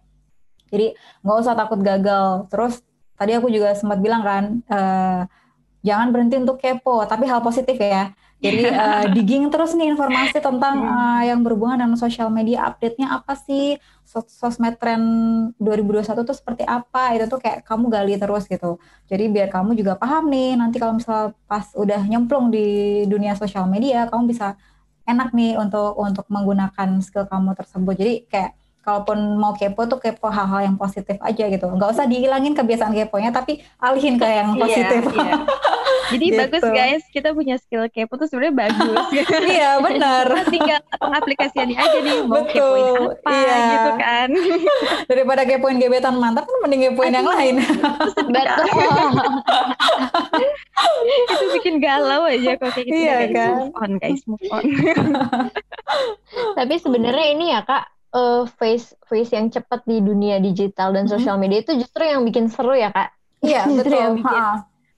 jadi 0.73 0.97
nggak 1.21 1.37
usah 1.37 1.53
takut 1.53 1.77
gagal. 1.85 2.49
Terus 2.49 2.81
tadi 3.13 3.37
aku 3.37 3.53
juga 3.53 3.77
sempat 3.77 4.01
bilang 4.01 4.25
kan, 4.25 4.43
uh, 4.73 5.21
jangan 5.85 6.09
berhenti 6.09 6.41
untuk 6.41 6.57
kepo, 6.57 7.05
tapi 7.05 7.29
hal 7.29 7.45
positif 7.45 7.77
ya. 7.77 8.09
Jadi 8.43 8.67
uh, 8.67 9.07
digging 9.15 9.47
terus 9.47 9.71
nih 9.71 9.87
informasi 9.95 10.35
tentang 10.43 10.83
uh, 10.83 11.23
yang 11.23 11.39
berhubungan 11.45 11.79
dengan 11.79 11.95
sosial 11.95 12.27
media, 12.27 12.67
update-nya 12.67 13.15
apa 13.21 13.39
sih, 13.39 13.79
sos 14.03 14.27
sosmed 14.27 14.75
trend 14.75 15.07
2021 15.63 16.27
tuh 16.27 16.35
seperti 16.35 16.67
apa, 16.67 17.15
itu 17.15 17.31
tuh 17.31 17.39
kayak 17.39 17.63
kamu 17.63 17.87
gali 17.87 18.19
terus 18.19 18.43
gitu. 18.49 18.83
Jadi 19.07 19.31
biar 19.31 19.47
kamu 19.47 19.79
juga 19.79 19.95
paham 19.95 20.27
nih, 20.27 20.59
nanti 20.59 20.75
kalau 20.75 20.99
misal 20.99 21.37
pas 21.47 21.71
udah 21.71 22.03
nyemplung 22.03 22.51
di 22.51 23.03
dunia 23.07 23.31
sosial 23.39 23.63
media, 23.71 24.11
kamu 24.11 24.27
bisa 24.27 24.59
enak 25.07 25.31
nih 25.31 25.55
untuk 25.55 25.95
untuk 25.95 26.25
menggunakan 26.27 26.99
skill 26.99 27.23
kamu 27.31 27.55
tersebut. 27.55 27.95
Jadi 27.95 28.13
kayak 28.27 28.51
kalaupun 28.83 29.39
mau 29.39 29.55
kepo 29.55 29.87
tuh 29.87 29.97
kepo 29.97 30.27
hal-hal 30.27 30.67
yang 30.67 30.75
positif 30.75 31.15
aja 31.23 31.47
gitu. 31.47 31.65
Nggak 31.71 31.89
usah 31.95 32.05
dihilangin 32.05 32.53
kebiasaan 32.53 32.91
keponya, 32.91 33.31
tapi 33.31 33.63
alihin 33.79 34.19
ke 34.19 34.27
yang 34.27 34.53
iya, 34.53 34.61
positif. 34.61 35.01
Iya, 35.09 35.23
iya. 35.23 35.35
Jadi 36.13 36.25
gitu. 36.29 36.39
bagus 36.45 36.63
guys, 36.67 37.03
kita 37.09 37.29
punya 37.31 37.55
skill 37.57 37.87
kepo 37.87 38.19
tuh 38.19 38.27
sebenarnya 38.27 38.67
bagus. 38.67 38.97
iya 39.55 39.79
benar. 39.79 40.25
Tinggal 40.53 40.79
pengaplikasiannya 40.99 41.77
aja 41.79 41.99
nih 42.03 42.17
mau 42.27 42.43
Betul. 42.43 42.51
kepoin 42.51 43.23
apa 43.23 43.31
iya. 43.31 43.57
gitu 43.71 43.91
kan. 43.97 44.29
Daripada 45.07 45.41
kepoin 45.47 45.77
gebetan 45.79 46.15
mantap 46.19 46.43
kan 46.45 46.57
mending 46.67 46.91
kepoin 46.91 47.09
Aduh, 47.09 47.17
yang 47.17 47.29
lain. 47.31 47.55
Betul. 48.29 48.63
itu 51.23 51.45
bikin 51.61 51.75
galau 51.79 52.27
aja 52.27 52.51
kok 52.59 52.69
kayak 52.75 52.85
gitu. 52.85 52.99
Iya 52.99 53.17
kan. 53.31 53.51
Move 53.57 53.73
on 53.79 53.91
guys, 53.97 54.21
move 54.27 54.45
on. 54.51 54.63
Tapi 56.57 56.73
sebenarnya 56.81 57.25
ini 57.31 57.45
ya 57.53 57.63
kak, 57.63 57.92
uh, 58.13 58.45
face 58.45 58.93
face 59.09 59.33
yang 59.33 59.49
cepat 59.49 59.83
di 59.83 59.99
dunia 59.99 60.37
digital 60.39 60.93
dan 60.93 61.05
mm-hmm. 61.05 61.13
sosial 61.19 61.35
media 61.41 61.65
itu 61.65 61.73
justru 61.81 62.05
yang 62.05 62.21
bikin 62.23 62.47
seru 62.47 62.77
ya 62.77 62.93
kak. 62.93 63.09
Iya 63.43 63.67
betul. 63.77 63.97
Yang 63.97 64.15
bikin... 64.23 64.43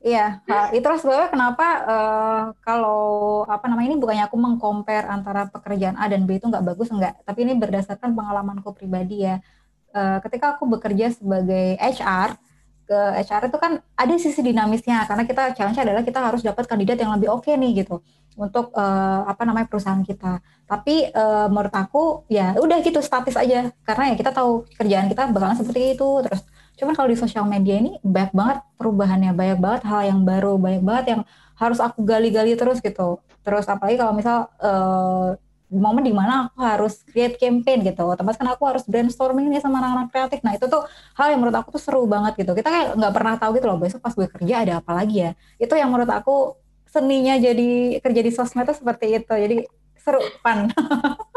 Iya, 0.06 0.46
itulah 0.70 1.02
sebabnya 1.02 1.34
kenapa 1.34 1.68
uh, 1.82 2.44
kalau 2.62 3.42
apa 3.50 3.66
namanya 3.66 3.90
ini 3.90 3.98
bukannya 3.98 4.30
aku 4.30 4.38
mengcompare 4.38 5.10
antara 5.10 5.50
pekerjaan 5.50 5.98
A 5.98 6.06
dan 6.06 6.30
B 6.30 6.38
itu 6.38 6.46
nggak 6.46 6.62
bagus 6.62 6.94
enggak, 6.94 7.18
tapi 7.26 7.42
ini 7.42 7.58
berdasarkan 7.58 8.14
pengalamanku 8.14 8.70
pribadi 8.78 9.26
ya. 9.26 9.42
Uh, 9.90 10.22
ketika 10.22 10.54
aku 10.54 10.70
bekerja 10.70 11.10
sebagai 11.10 11.82
HR, 11.82 12.38
ke 12.86 13.00
HR 13.26 13.50
itu 13.50 13.58
kan 13.58 13.82
ada 13.98 14.16
sisi 14.22 14.46
dinamisnya 14.46 15.10
karena 15.10 15.26
kita 15.26 15.58
challenge 15.58 15.82
adalah 15.82 16.06
kita 16.06 16.22
harus 16.22 16.46
dapat 16.46 16.70
kandidat 16.70 17.02
yang 17.02 17.18
lebih 17.18 17.34
oke 17.34 17.50
okay 17.50 17.58
nih 17.58 17.82
gitu 17.82 18.06
untuk 18.36 18.72
uh, 18.76 19.24
apa 19.28 19.44
namanya 19.48 19.68
perusahaan 19.68 20.04
kita. 20.04 20.44
Tapi 20.68 21.12
uh, 21.12 21.48
menurut 21.48 21.74
aku 21.74 22.28
ya 22.32 22.56
udah 22.60 22.78
gitu 22.84 23.00
statis 23.00 23.40
aja 23.40 23.72
karena 23.88 24.14
ya 24.14 24.16
kita 24.20 24.32
tahu 24.36 24.68
kerjaan 24.76 25.08
kita 25.12 25.32
bakalan 25.32 25.58
seperti 25.58 25.96
itu 25.96 26.10
terus. 26.24 26.42
Cuman 26.76 26.94
kalau 26.94 27.08
di 27.08 27.18
sosial 27.18 27.48
media 27.48 27.80
ini 27.80 27.96
banyak 28.04 28.36
banget 28.36 28.58
perubahannya, 28.76 29.32
banyak 29.32 29.60
banget 29.64 29.82
hal 29.88 30.02
yang 30.04 30.22
baru, 30.28 30.60
banyak 30.60 30.84
banget 30.84 31.06
yang 31.16 31.22
harus 31.56 31.80
aku 31.80 32.04
gali-gali 32.04 32.60
terus 32.60 32.84
gitu. 32.84 33.24
Terus 33.48 33.66
apalagi 33.72 33.96
kalau 33.96 34.12
misal 34.12 34.52
uh, 34.60 35.40
momen 35.74 36.06
di 36.06 36.14
mana 36.14 36.50
aku 36.50 36.62
harus 36.62 37.02
create 37.10 37.42
campaign 37.42 37.82
gitu 37.82 38.06
otomatis 38.06 38.38
kan 38.38 38.48
aku 38.54 38.64
harus 38.70 38.84
brainstorming 38.86 39.50
nih 39.50 39.62
sama 39.62 39.82
anak-anak 39.82 40.08
kreatif 40.14 40.40
nah 40.46 40.54
itu 40.54 40.66
tuh 40.70 40.86
hal 41.18 41.34
yang 41.34 41.42
menurut 41.42 41.58
aku 41.58 41.74
tuh 41.76 41.82
seru 41.82 42.06
banget 42.06 42.38
gitu 42.38 42.54
kita 42.54 42.70
kayak 42.70 42.88
nggak 42.96 43.14
pernah 43.14 43.34
tahu 43.42 43.52
gitu 43.58 43.66
loh 43.66 43.78
besok 43.82 44.00
pas 44.02 44.14
gue 44.14 44.28
kerja 44.30 44.56
ada 44.62 44.74
apa 44.80 44.92
lagi 44.94 45.26
ya 45.26 45.32
itu 45.58 45.74
yang 45.74 45.90
menurut 45.90 46.10
aku 46.10 46.54
seninya 46.96 47.36
jadi 47.36 48.00
kerja 48.00 48.22
di 48.24 48.32
sosmed 48.32 48.64
itu 48.64 48.80
seperti 48.80 49.20
itu. 49.20 49.34
Jadi 49.36 49.58
seru 50.00 50.24
fun. 50.40 50.72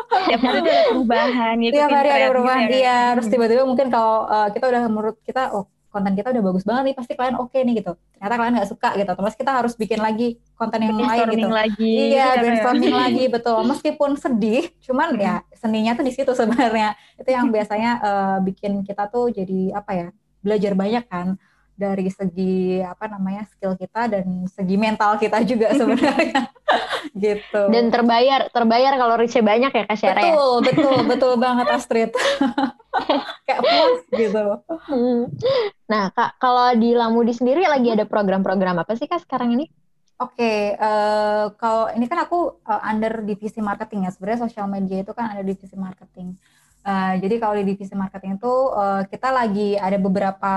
Tiap 0.08 0.40
hari 0.40 0.58
ada 0.60 0.72
perubahan 0.92 1.54
gitu 1.60 1.74
tiap 1.78 1.90
hari 1.92 2.08
ada 2.08 2.26
perubahan. 2.32 2.64
gitu 2.68 2.74
ya, 2.74 2.80
iya 2.80 2.98
terus 3.16 3.28
tiba-tiba 3.28 3.62
mungkin 3.64 3.88
kalau 3.92 4.24
uh, 4.28 4.48
kita 4.52 4.64
udah 4.68 4.82
menurut 4.88 5.16
kita 5.24 5.52
oh 5.52 5.68
konten 5.88 6.12
kita 6.12 6.32
udah 6.32 6.42
bagus 6.52 6.64
banget 6.68 6.82
nih 6.92 6.96
pasti 6.96 7.12
kalian 7.16 7.36
oke 7.40 7.48
okay 7.48 7.64
nih 7.64 7.80
gitu. 7.80 7.92
Ternyata 8.16 8.34
kalian 8.36 8.54
nggak 8.60 8.70
suka 8.70 8.88
gitu. 8.96 9.12
Terus 9.16 9.34
kita 9.40 9.50
harus 9.56 9.72
bikin 9.76 10.00
lagi 10.04 10.28
konten 10.56 10.80
yang 10.84 10.96
lain 11.00 11.26
gitu. 11.32 11.48
lagi 11.48 11.94
iya 12.12 12.36
brainstorming 12.36 12.94
lagi 12.94 13.24
betul. 13.32 13.58
Meskipun 13.64 14.10
sedih 14.20 14.68
cuman 14.84 15.08
ya 15.16 15.34
seninya 15.56 15.92
tuh 15.96 16.04
di 16.04 16.12
situ 16.12 16.32
sebenarnya. 16.36 16.92
Itu 17.16 17.30
yang 17.32 17.48
biasanya 17.48 17.90
uh, 18.04 18.38
bikin 18.44 18.84
kita 18.84 19.08
tuh 19.08 19.32
jadi 19.32 19.76
apa 19.80 19.90
ya 19.96 20.08
belajar 20.44 20.72
banyak 20.76 21.04
kan 21.08 21.40
dari 21.78 22.10
segi 22.10 22.82
apa 22.82 23.06
namanya 23.06 23.46
skill 23.46 23.78
kita 23.78 24.10
dan 24.10 24.50
segi 24.50 24.74
mental 24.74 25.14
kita 25.14 25.38
juga 25.46 25.70
sebenarnya 25.78 26.50
gitu 27.14 27.62
dan 27.70 27.94
terbayar 27.94 28.50
terbayar 28.50 28.92
kalau 28.98 29.14
reach 29.14 29.38
banyak 29.38 29.70
ya 29.70 29.84
kak 29.86 29.94
Syara 29.94 30.20
ya? 30.20 30.34
betul 30.34 30.50
ya? 30.58 30.66
betul 30.66 30.96
betul 31.06 31.32
banget 31.38 31.66
Astrid 31.70 32.10
kayak 33.46 33.60
puas 33.62 34.02
gitu 34.10 34.44
hmm. 34.90 35.20
nah 35.86 36.10
kak 36.10 36.34
kalau 36.42 36.74
di 36.74 36.98
Lamudi 36.98 37.30
sendiri 37.30 37.62
lagi 37.70 37.94
ada 37.94 38.02
program-program 38.02 38.82
apa 38.82 38.98
sih 38.98 39.06
kak 39.06 39.22
sekarang 39.22 39.54
ini 39.54 39.70
Oke, 40.18 40.42
okay, 40.42 40.74
uh, 40.74 41.46
eh, 41.46 41.54
kalau 41.62 41.94
ini 41.94 42.10
kan 42.10 42.26
aku 42.26 42.58
uh, 42.66 42.82
under 42.90 43.22
divisi 43.22 43.62
marketing 43.62 44.02
ya. 44.02 44.10
Sebenarnya 44.10 44.50
sosial 44.50 44.66
media 44.66 45.06
itu 45.06 45.14
kan 45.14 45.30
ada 45.30 45.46
divisi 45.46 45.78
marketing. 45.78 46.34
Uh, 46.88 47.20
jadi 47.20 47.36
kalau 47.36 47.52
di 47.60 47.68
divisi 47.68 47.92
marketing 47.92 48.40
itu 48.40 48.48
uh, 48.72 49.04
kita 49.12 49.28
lagi 49.28 49.76
ada 49.76 50.00
beberapa 50.00 50.54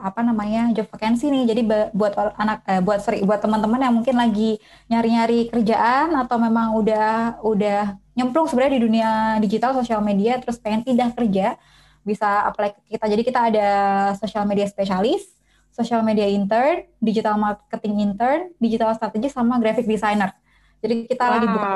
apa 0.00 0.24
namanya 0.24 0.72
job 0.72 0.88
vacancy 0.88 1.28
nih. 1.28 1.44
Jadi 1.44 1.60
buat 1.92 2.16
anak 2.40 2.64
uh, 2.64 2.80
buat 2.80 3.04
sorry 3.04 3.20
buat 3.20 3.44
teman-teman 3.44 3.84
yang 3.84 3.92
mungkin 3.92 4.16
lagi 4.16 4.56
nyari-nyari 4.88 5.52
kerjaan 5.52 6.16
atau 6.16 6.40
memang 6.40 6.72
udah 6.80 7.36
udah 7.44 8.00
nyemplung 8.16 8.48
sebenarnya 8.48 8.80
di 8.80 8.82
dunia 8.88 9.10
digital 9.44 9.76
sosial 9.76 10.00
media 10.00 10.40
terus 10.40 10.56
pengen 10.56 10.88
pindah 10.88 11.12
kerja 11.12 11.60
bisa 12.00 12.48
apply 12.48 12.72
ke 12.72 12.96
kita. 12.96 13.04
Jadi 13.12 13.22
kita 13.22 13.40
ada 13.52 13.68
social 14.16 14.48
media 14.48 14.64
spesialis, 14.64 15.36
social 15.68 16.00
media 16.00 16.32
intern, 16.32 16.88
digital 16.96 17.36
marketing 17.36 18.00
intern, 18.00 18.56
digital 18.56 18.96
strategist 18.96 19.36
sama 19.36 19.60
graphic 19.60 19.84
designer. 19.84 20.32
Jadi 20.80 21.12
kita 21.12 21.28
wow. 21.28 21.32
lagi 21.36 21.46
buka 21.52 21.68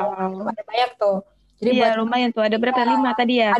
ada 0.49 0.63
banyak 0.65 0.91
tuh 0.97 1.36
jadi 1.57 1.69
iya, 1.73 1.81
buat 1.81 1.93
lumayan 2.05 2.29
tuh. 2.29 2.43
Ada 2.45 2.57
berapa? 2.61 2.79
Ya, 2.79 2.85
lima 2.93 3.11
tadi 3.17 3.35
ya? 3.41 3.51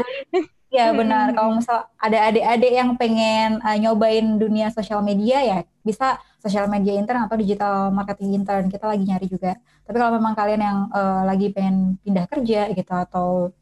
Iya 0.68 0.92
benar. 0.92 1.32
Kalau 1.32 1.58
misal 1.58 1.88
ada 1.96 2.18
adik-adik 2.28 2.74
yang 2.76 2.92
pengen 3.00 3.64
uh, 3.64 3.78
nyobain 3.80 4.36
dunia 4.36 4.68
sosial 4.68 5.00
media 5.00 5.40
ya 5.40 5.60
bisa 5.80 6.20
sosial 6.44 6.68
media 6.68 6.92
intern 7.00 7.24
atau 7.24 7.40
digital 7.40 7.90
marketing 7.90 8.44
intern. 8.44 8.68
Kita 8.68 8.86
lagi 8.86 9.08
nyari 9.08 9.28
juga. 9.32 9.56
Tapi 9.88 9.96
kalau 9.96 10.20
memang 10.20 10.36
kalian 10.36 10.62
yang 10.62 10.78
uh, 10.92 11.24
lagi 11.24 11.50
pengen 11.56 11.96
pindah 12.04 12.28
kerja 12.28 12.68
gitu 12.76 12.94
atau 12.94 13.56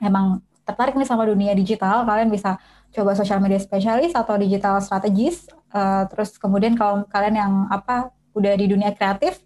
emang 0.00 0.40
tertarik 0.64 0.96
nih 0.96 1.08
sama 1.08 1.24
dunia 1.24 1.52
digital, 1.56 2.04
kalian 2.04 2.28
bisa 2.28 2.60
coba 2.92 3.12
sosial 3.12 3.40
media 3.40 3.60
spesialis 3.60 4.16
atau 4.16 4.36
digital 4.40 4.80
strategis. 4.80 5.48
Uh, 5.68 6.08
terus 6.08 6.40
kemudian 6.40 6.72
kalau 6.76 7.04
kalian 7.12 7.36
yang 7.36 7.52
apa 7.68 8.08
udah 8.32 8.56
di 8.56 8.72
dunia 8.72 8.92
kreatif, 8.96 9.44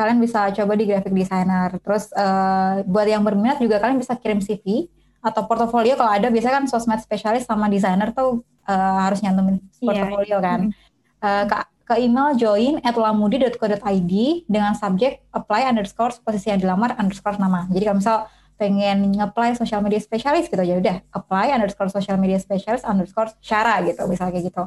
kalian 0.00 0.16
bisa 0.16 0.48
coba 0.56 0.72
di 0.80 0.88
graphic 0.88 1.12
designer. 1.12 1.76
Terus 1.84 2.08
uh, 2.16 2.80
buat 2.88 3.04
yang 3.04 3.20
berminat 3.20 3.60
juga 3.60 3.76
kalian 3.76 4.00
bisa 4.00 4.16
kirim 4.16 4.40
CV 4.40 4.88
atau 5.20 5.44
portofolio 5.44 6.00
kalau 6.00 6.16
ada 6.16 6.32
biasanya 6.32 6.64
kan 6.64 6.66
sosmed 6.72 7.04
spesialis 7.04 7.44
sama 7.44 7.68
desainer 7.68 8.08
tuh 8.16 8.40
uh, 8.64 8.98
harus 9.04 9.20
nyantumin 9.20 9.60
iya, 9.60 9.84
portofolio 9.84 10.36
yeah. 10.40 10.40
kan. 10.40 10.60
Uh, 11.20 11.44
ke, 11.44 11.56
ke 11.84 11.94
email 12.00 12.32
join 12.40 12.80
at 12.80 12.96
lamudi.co.id 12.96 14.14
dengan 14.48 14.72
subjek 14.72 15.20
apply 15.36 15.68
underscore 15.68 16.16
posisi 16.24 16.48
yang 16.48 16.64
dilamar 16.64 16.96
underscore 16.96 17.36
nama. 17.36 17.68
Jadi 17.68 17.84
kalau 17.84 17.98
misal 18.00 18.18
pengen 18.60 19.16
nge-apply 19.16 19.56
social 19.56 19.80
media 19.80 19.96
spesialis 19.96 20.44
gitu 20.48 20.60
ya 20.60 20.76
udah 20.76 21.00
apply 21.16 21.48
underscore 21.56 21.88
social 21.88 22.20
media 22.20 22.36
spesialis 22.36 22.84
underscore 22.84 23.32
syara 23.40 23.80
gitu 23.84 24.04
misalnya 24.08 24.36
kayak 24.36 24.52
gitu. 24.52 24.64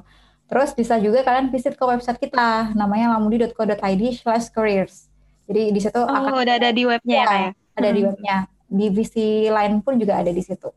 Terus 0.49 0.69
bisa 0.73 0.97
juga 0.97 1.21
kalian 1.21 1.53
visit 1.53 1.77
ke 1.77 1.83
website 1.85 2.19
kita 2.19 2.73
namanya 2.73 3.15
lamudi.co.id 3.15 4.03
slash 4.17 4.49
careers. 4.49 5.12
Jadi 5.47 5.61
di 5.75 5.79
situ 5.83 5.99
oh, 5.99 6.07
akan 6.07 6.33
udah 6.39 6.55
ada 6.55 6.69
di 6.71 6.83
webnya 6.87 7.17
ya, 7.19 7.27
ya 7.27 7.51
Ada 7.75 7.89
hmm. 7.91 7.95
di 7.95 8.01
webnya. 8.07 8.37
Divisi 8.73 9.27
lain 9.51 9.83
pun 9.83 9.99
juga 9.99 10.23
ada 10.23 10.31
di 10.31 10.41
situ. 10.41 10.71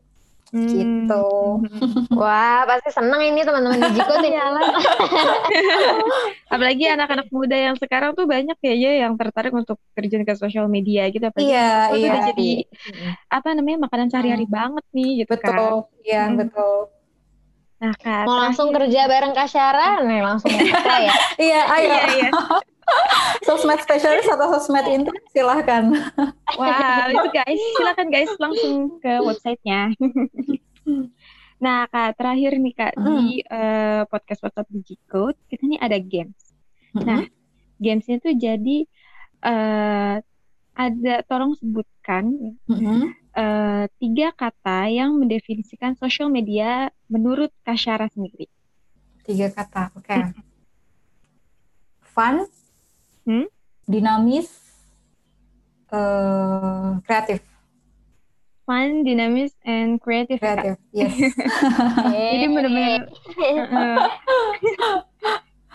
Hmm. 0.47 0.63
Gitu. 0.63 1.25
Wah, 2.21 2.63
pasti 2.63 2.89
seneng 2.95 3.19
ini 3.19 3.43
teman-teman 3.43 3.83
di 3.83 3.89
Jiko 3.99 4.13
nih. 4.23 4.31
Apalagi 6.53 6.85
anak-anak 6.87 7.27
muda 7.31 7.57
yang 7.57 7.75
sekarang 7.75 8.15
tuh 8.15 8.27
banyak 8.27 8.55
ya, 8.63 8.73
ya 8.75 8.91
yang 9.07 9.19
tertarik 9.19 9.51
untuk 9.51 9.79
kerja 9.91 10.23
ke 10.23 10.33
sosial 10.39 10.71
media 10.71 11.07
gitu. 11.11 11.23
Apalagi 11.27 11.51
iya, 11.51 11.91
iya. 11.95 12.07
Udah 12.11 12.21
jadi 12.31 12.51
apa 13.27 13.47
namanya 13.55 13.87
makanan 13.87 14.07
sehari-hari 14.11 14.47
hmm. 14.47 14.55
banget 14.55 14.85
nih 14.95 15.09
gitu 15.23 15.31
betul, 15.35 15.43
kan. 15.43 15.57
Betul, 15.59 15.75
iya 16.07 16.23
hmm. 16.27 16.37
betul. 16.39 16.75
Nah, 17.77 17.93
Kak, 17.93 18.25
mau 18.25 18.41
langsung 18.41 18.73
kerja 18.73 19.05
bareng 19.05 19.37
Kak 19.37 19.49
Syara 19.53 20.01
nih 20.01 20.25
langsung 20.25 20.49
ya. 20.49 20.65
iya, 21.37 21.61
ayo. 21.77 21.93
Iya, 21.93 21.99
iya 22.09 22.29
sosmed 23.43 23.79
spesialis 23.83 24.27
atau 24.27 24.47
sosmed 24.55 24.87
intern 24.87 25.23
silahkan. 25.31 25.83
Wah, 26.55 27.07
wow, 27.11 27.11
itu 27.11 27.29
guys, 27.35 27.61
silahkan 27.79 28.07
guys 28.11 28.31
langsung 28.39 28.99
ke 28.99 29.13
websitenya. 29.23 29.91
nah, 31.63 31.87
Kak, 31.87 32.19
terakhir 32.19 32.59
nih 32.59 32.75
Kak, 32.75 32.93
hmm. 32.95 33.05
di 33.05 33.27
uh, 33.47 34.03
podcast 34.07 34.43
WhatsApp 34.43 34.71
Digicode, 34.71 35.37
kita 35.51 35.63
nih 35.67 35.79
ada 35.79 35.97
games. 35.99 36.39
Hmm. 36.95 37.03
Nah, 37.03 37.23
gamesnya 37.79 38.17
tuh 38.19 38.33
jadi 38.35 38.87
uh, 39.43 40.15
ada, 40.77 41.15
tolong 41.25 41.57
sebutkan 41.57 42.55
hmm. 42.69 43.15
uh, 43.33 43.85
tiga 43.97 44.29
kata 44.37 44.93
yang 44.93 45.17
mendefinisikan 45.17 45.97
social 45.97 46.29
media 46.29 46.93
menurut 47.09 47.49
Kasyara 47.65 48.07
sendiri. 48.13 48.45
Tiga 49.25 49.51
kata, 49.51 49.91
oke. 49.97 50.07
Okay. 50.07 50.21
Fun, 51.99 52.47
hmm? 53.27 53.45
dinamis, 53.83 54.47
uh, 55.91 57.03
kreatif. 57.03 57.43
Fun, 58.67 59.03
dinamis, 59.03 59.55
and 59.63 59.99
creative. 59.99 60.39
Kreatif, 60.39 60.75
yes. 60.91 61.11
Jadi 62.15 62.45
benar-benar. 62.51 63.03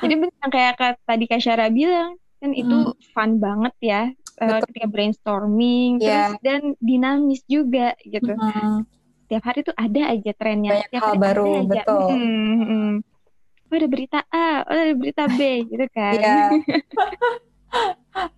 Jadi 0.02 0.14
benar 0.18 0.48
kayak 0.50 1.00
tadi 1.04 1.24
Kak 1.24 1.40
Syara 1.40 1.72
bilang, 1.72 2.20
kan 2.42 2.50
itu 2.52 2.92
hmm. 2.92 2.98
fun 3.14 3.38
banget 3.38 3.74
ya 3.78 4.02
uh, 4.42 4.58
ketika 4.66 4.86
brainstorming 4.90 6.02
yeah. 6.02 6.34
terus 6.34 6.42
dan 6.42 6.62
dinamis 6.82 7.40
juga 7.46 7.94
gitu. 8.02 8.34
Hmm. 8.34 8.82
Tiap 9.30 9.42
hari 9.46 9.64
tuh 9.64 9.72
ada 9.78 10.12
aja 10.12 10.32
trennya. 10.36 10.70
Banyak 10.76 10.90
Tiap 10.92 11.02
hal 11.06 11.14
baru, 11.16 11.44
ada 11.46 11.56
aja. 11.56 11.70
betul. 11.70 12.08
Hmm, 12.12 12.56
hmm. 12.66 12.90
Oh 13.72 13.80
ada 13.80 13.88
berita 13.88 14.20
A, 14.28 14.68
oh 14.68 14.76
ada 14.76 14.92
berita 14.92 15.24
B 15.32 15.64
gitu 15.64 15.88
kan. 15.96 16.20
Yeah. 16.20 16.60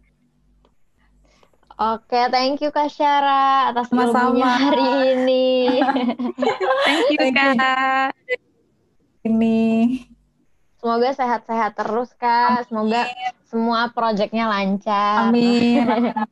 Oke, 1.75 2.31
thank 2.31 2.63
you 2.63 2.71
Kak 2.71 2.87
Syara 2.87 3.75
atas 3.75 3.91
ilmunya 3.91 4.47
hari 4.47 4.87
ini. 5.11 5.83
thank 6.87 7.11
you 7.11 7.19
Kak. 7.35 8.15
Ini. 9.27 10.07
Semoga 10.79 11.11
sehat-sehat 11.19 11.83
terus 11.83 12.15
Kak. 12.15 12.63
Amin. 12.63 12.67
Semoga 12.71 13.03
semua 13.51 13.91
proyeknya 13.91 14.47
lancar. 14.47 15.35
Amin. 15.35 15.83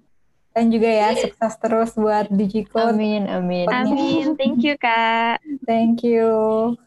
Dan 0.55 0.71
juga 0.71 0.87
ya 0.87 1.11
sukses 1.19 1.55
terus 1.59 1.91
buat 1.99 2.31
Digicode. 2.31 2.95
Amin, 2.95 3.27
amin. 3.27 3.67
Amin. 3.67 4.39
Thank 4.39 4.63
you 4.63 4.79
Kak. 4.79 5.43
Thank 5.67 6.07
you. 6.07 6.79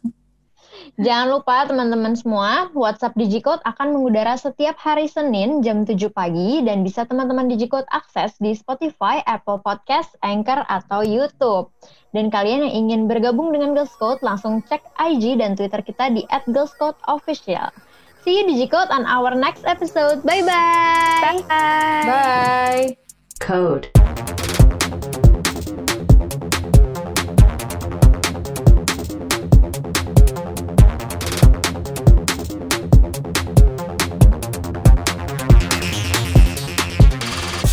Jangan 0.96 1.28
lupa 1.28 1.68
teman-teman 1.68 2.16
semua, 2.16 2.72
WhatsApp 2.72 3.20
Digicode 3.20 3.60
akan 3.68 4.00
mengudara 4.00 4.40
setiap 4.40 4.80
hari 4.80 5.12
Senin 5.12 5.60
jam 5.60 5.84
7 5.84 6.08
pagi 6.08 6.64
dan 6.64 6.88
bisa 6.88 7.04
teman-teman 7.04 7.52
Digicode 7.52 7.84
akses 7.92 8.40
di 8.40 8.56
Spotify, 8.56 9.20
Apple 9.28 9.60
Podcast, 9.60 10.16
Anchor, 10.24 10.64
atau 10.72 11.04
YouTube. 11.04 11.68
Dan 12.16 12.32
kalian 12.32 12.64
yang 12.64 12.88
ingin 12.88 13.02
bergabung 13.12 13.52
dengan 13.52 13.76
Girls 13.76 13.92
Code, 14.00 14.24
langsung 14.24 14.64
cek 14.64 14.80
IG 14.96 15.36
dan 15.36 15.60
Twitter 15.60 15.84
kita 15.84 16.16
di 16.16 16.24
@girlscodeofficial. 16.48 17.76
See 18.24 18.40
you 18.40 18.48
Digicode 18.48 18.88
on 18.88 19.04
our 19.04 19.36
next 19.36 19.68
episode. 19.68 20.24
Bye-bye. 20.24 21.44
Bye. 21.44 22.08
Bye. 22.08 22.96
Code. 23.44 23.92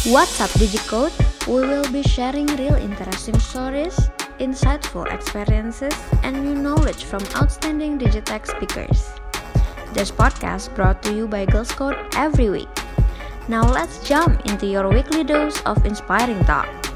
WhatsApp 0.02 0.50
Digicode 0.58 1.14
we 1.46 1.62
will 1.62 1.86
be 1.92 2.02
sharing 2.02 2.46
real 2.58 2.74
interesting 2.74 3.38
stories, 3.38 3.94
insightful 4.40 5.06
experiences, 5.06 5.94
and 6.24 6.42
new 6.42 6.56
knowledge 6.56 7.04
from 7.04 7.22
outstanding 7.36 8.00
Digitech 8.00 8.46
speakers. 8.50 9.10
This 9.94 10.10
podcast 10.10 10.74
brought 10.74 11.02
to 11.04 11.14
you 11.14 11.28
by 11.28 11.46
Girls 11.46 11.70
Code 11.70 11.96
every 12.16 12.50
week. 12.50 12.68
Now 13.46 13.62
let's 13.62 14.02
jump 14.02 14.44
into 14.46 14.66
your 14.66 14.88
weekly 14.88 15.22
dose 15.22 15.62
of 15.62 15.86
inspiring 15.86 16.42
thought. 16.50 16.91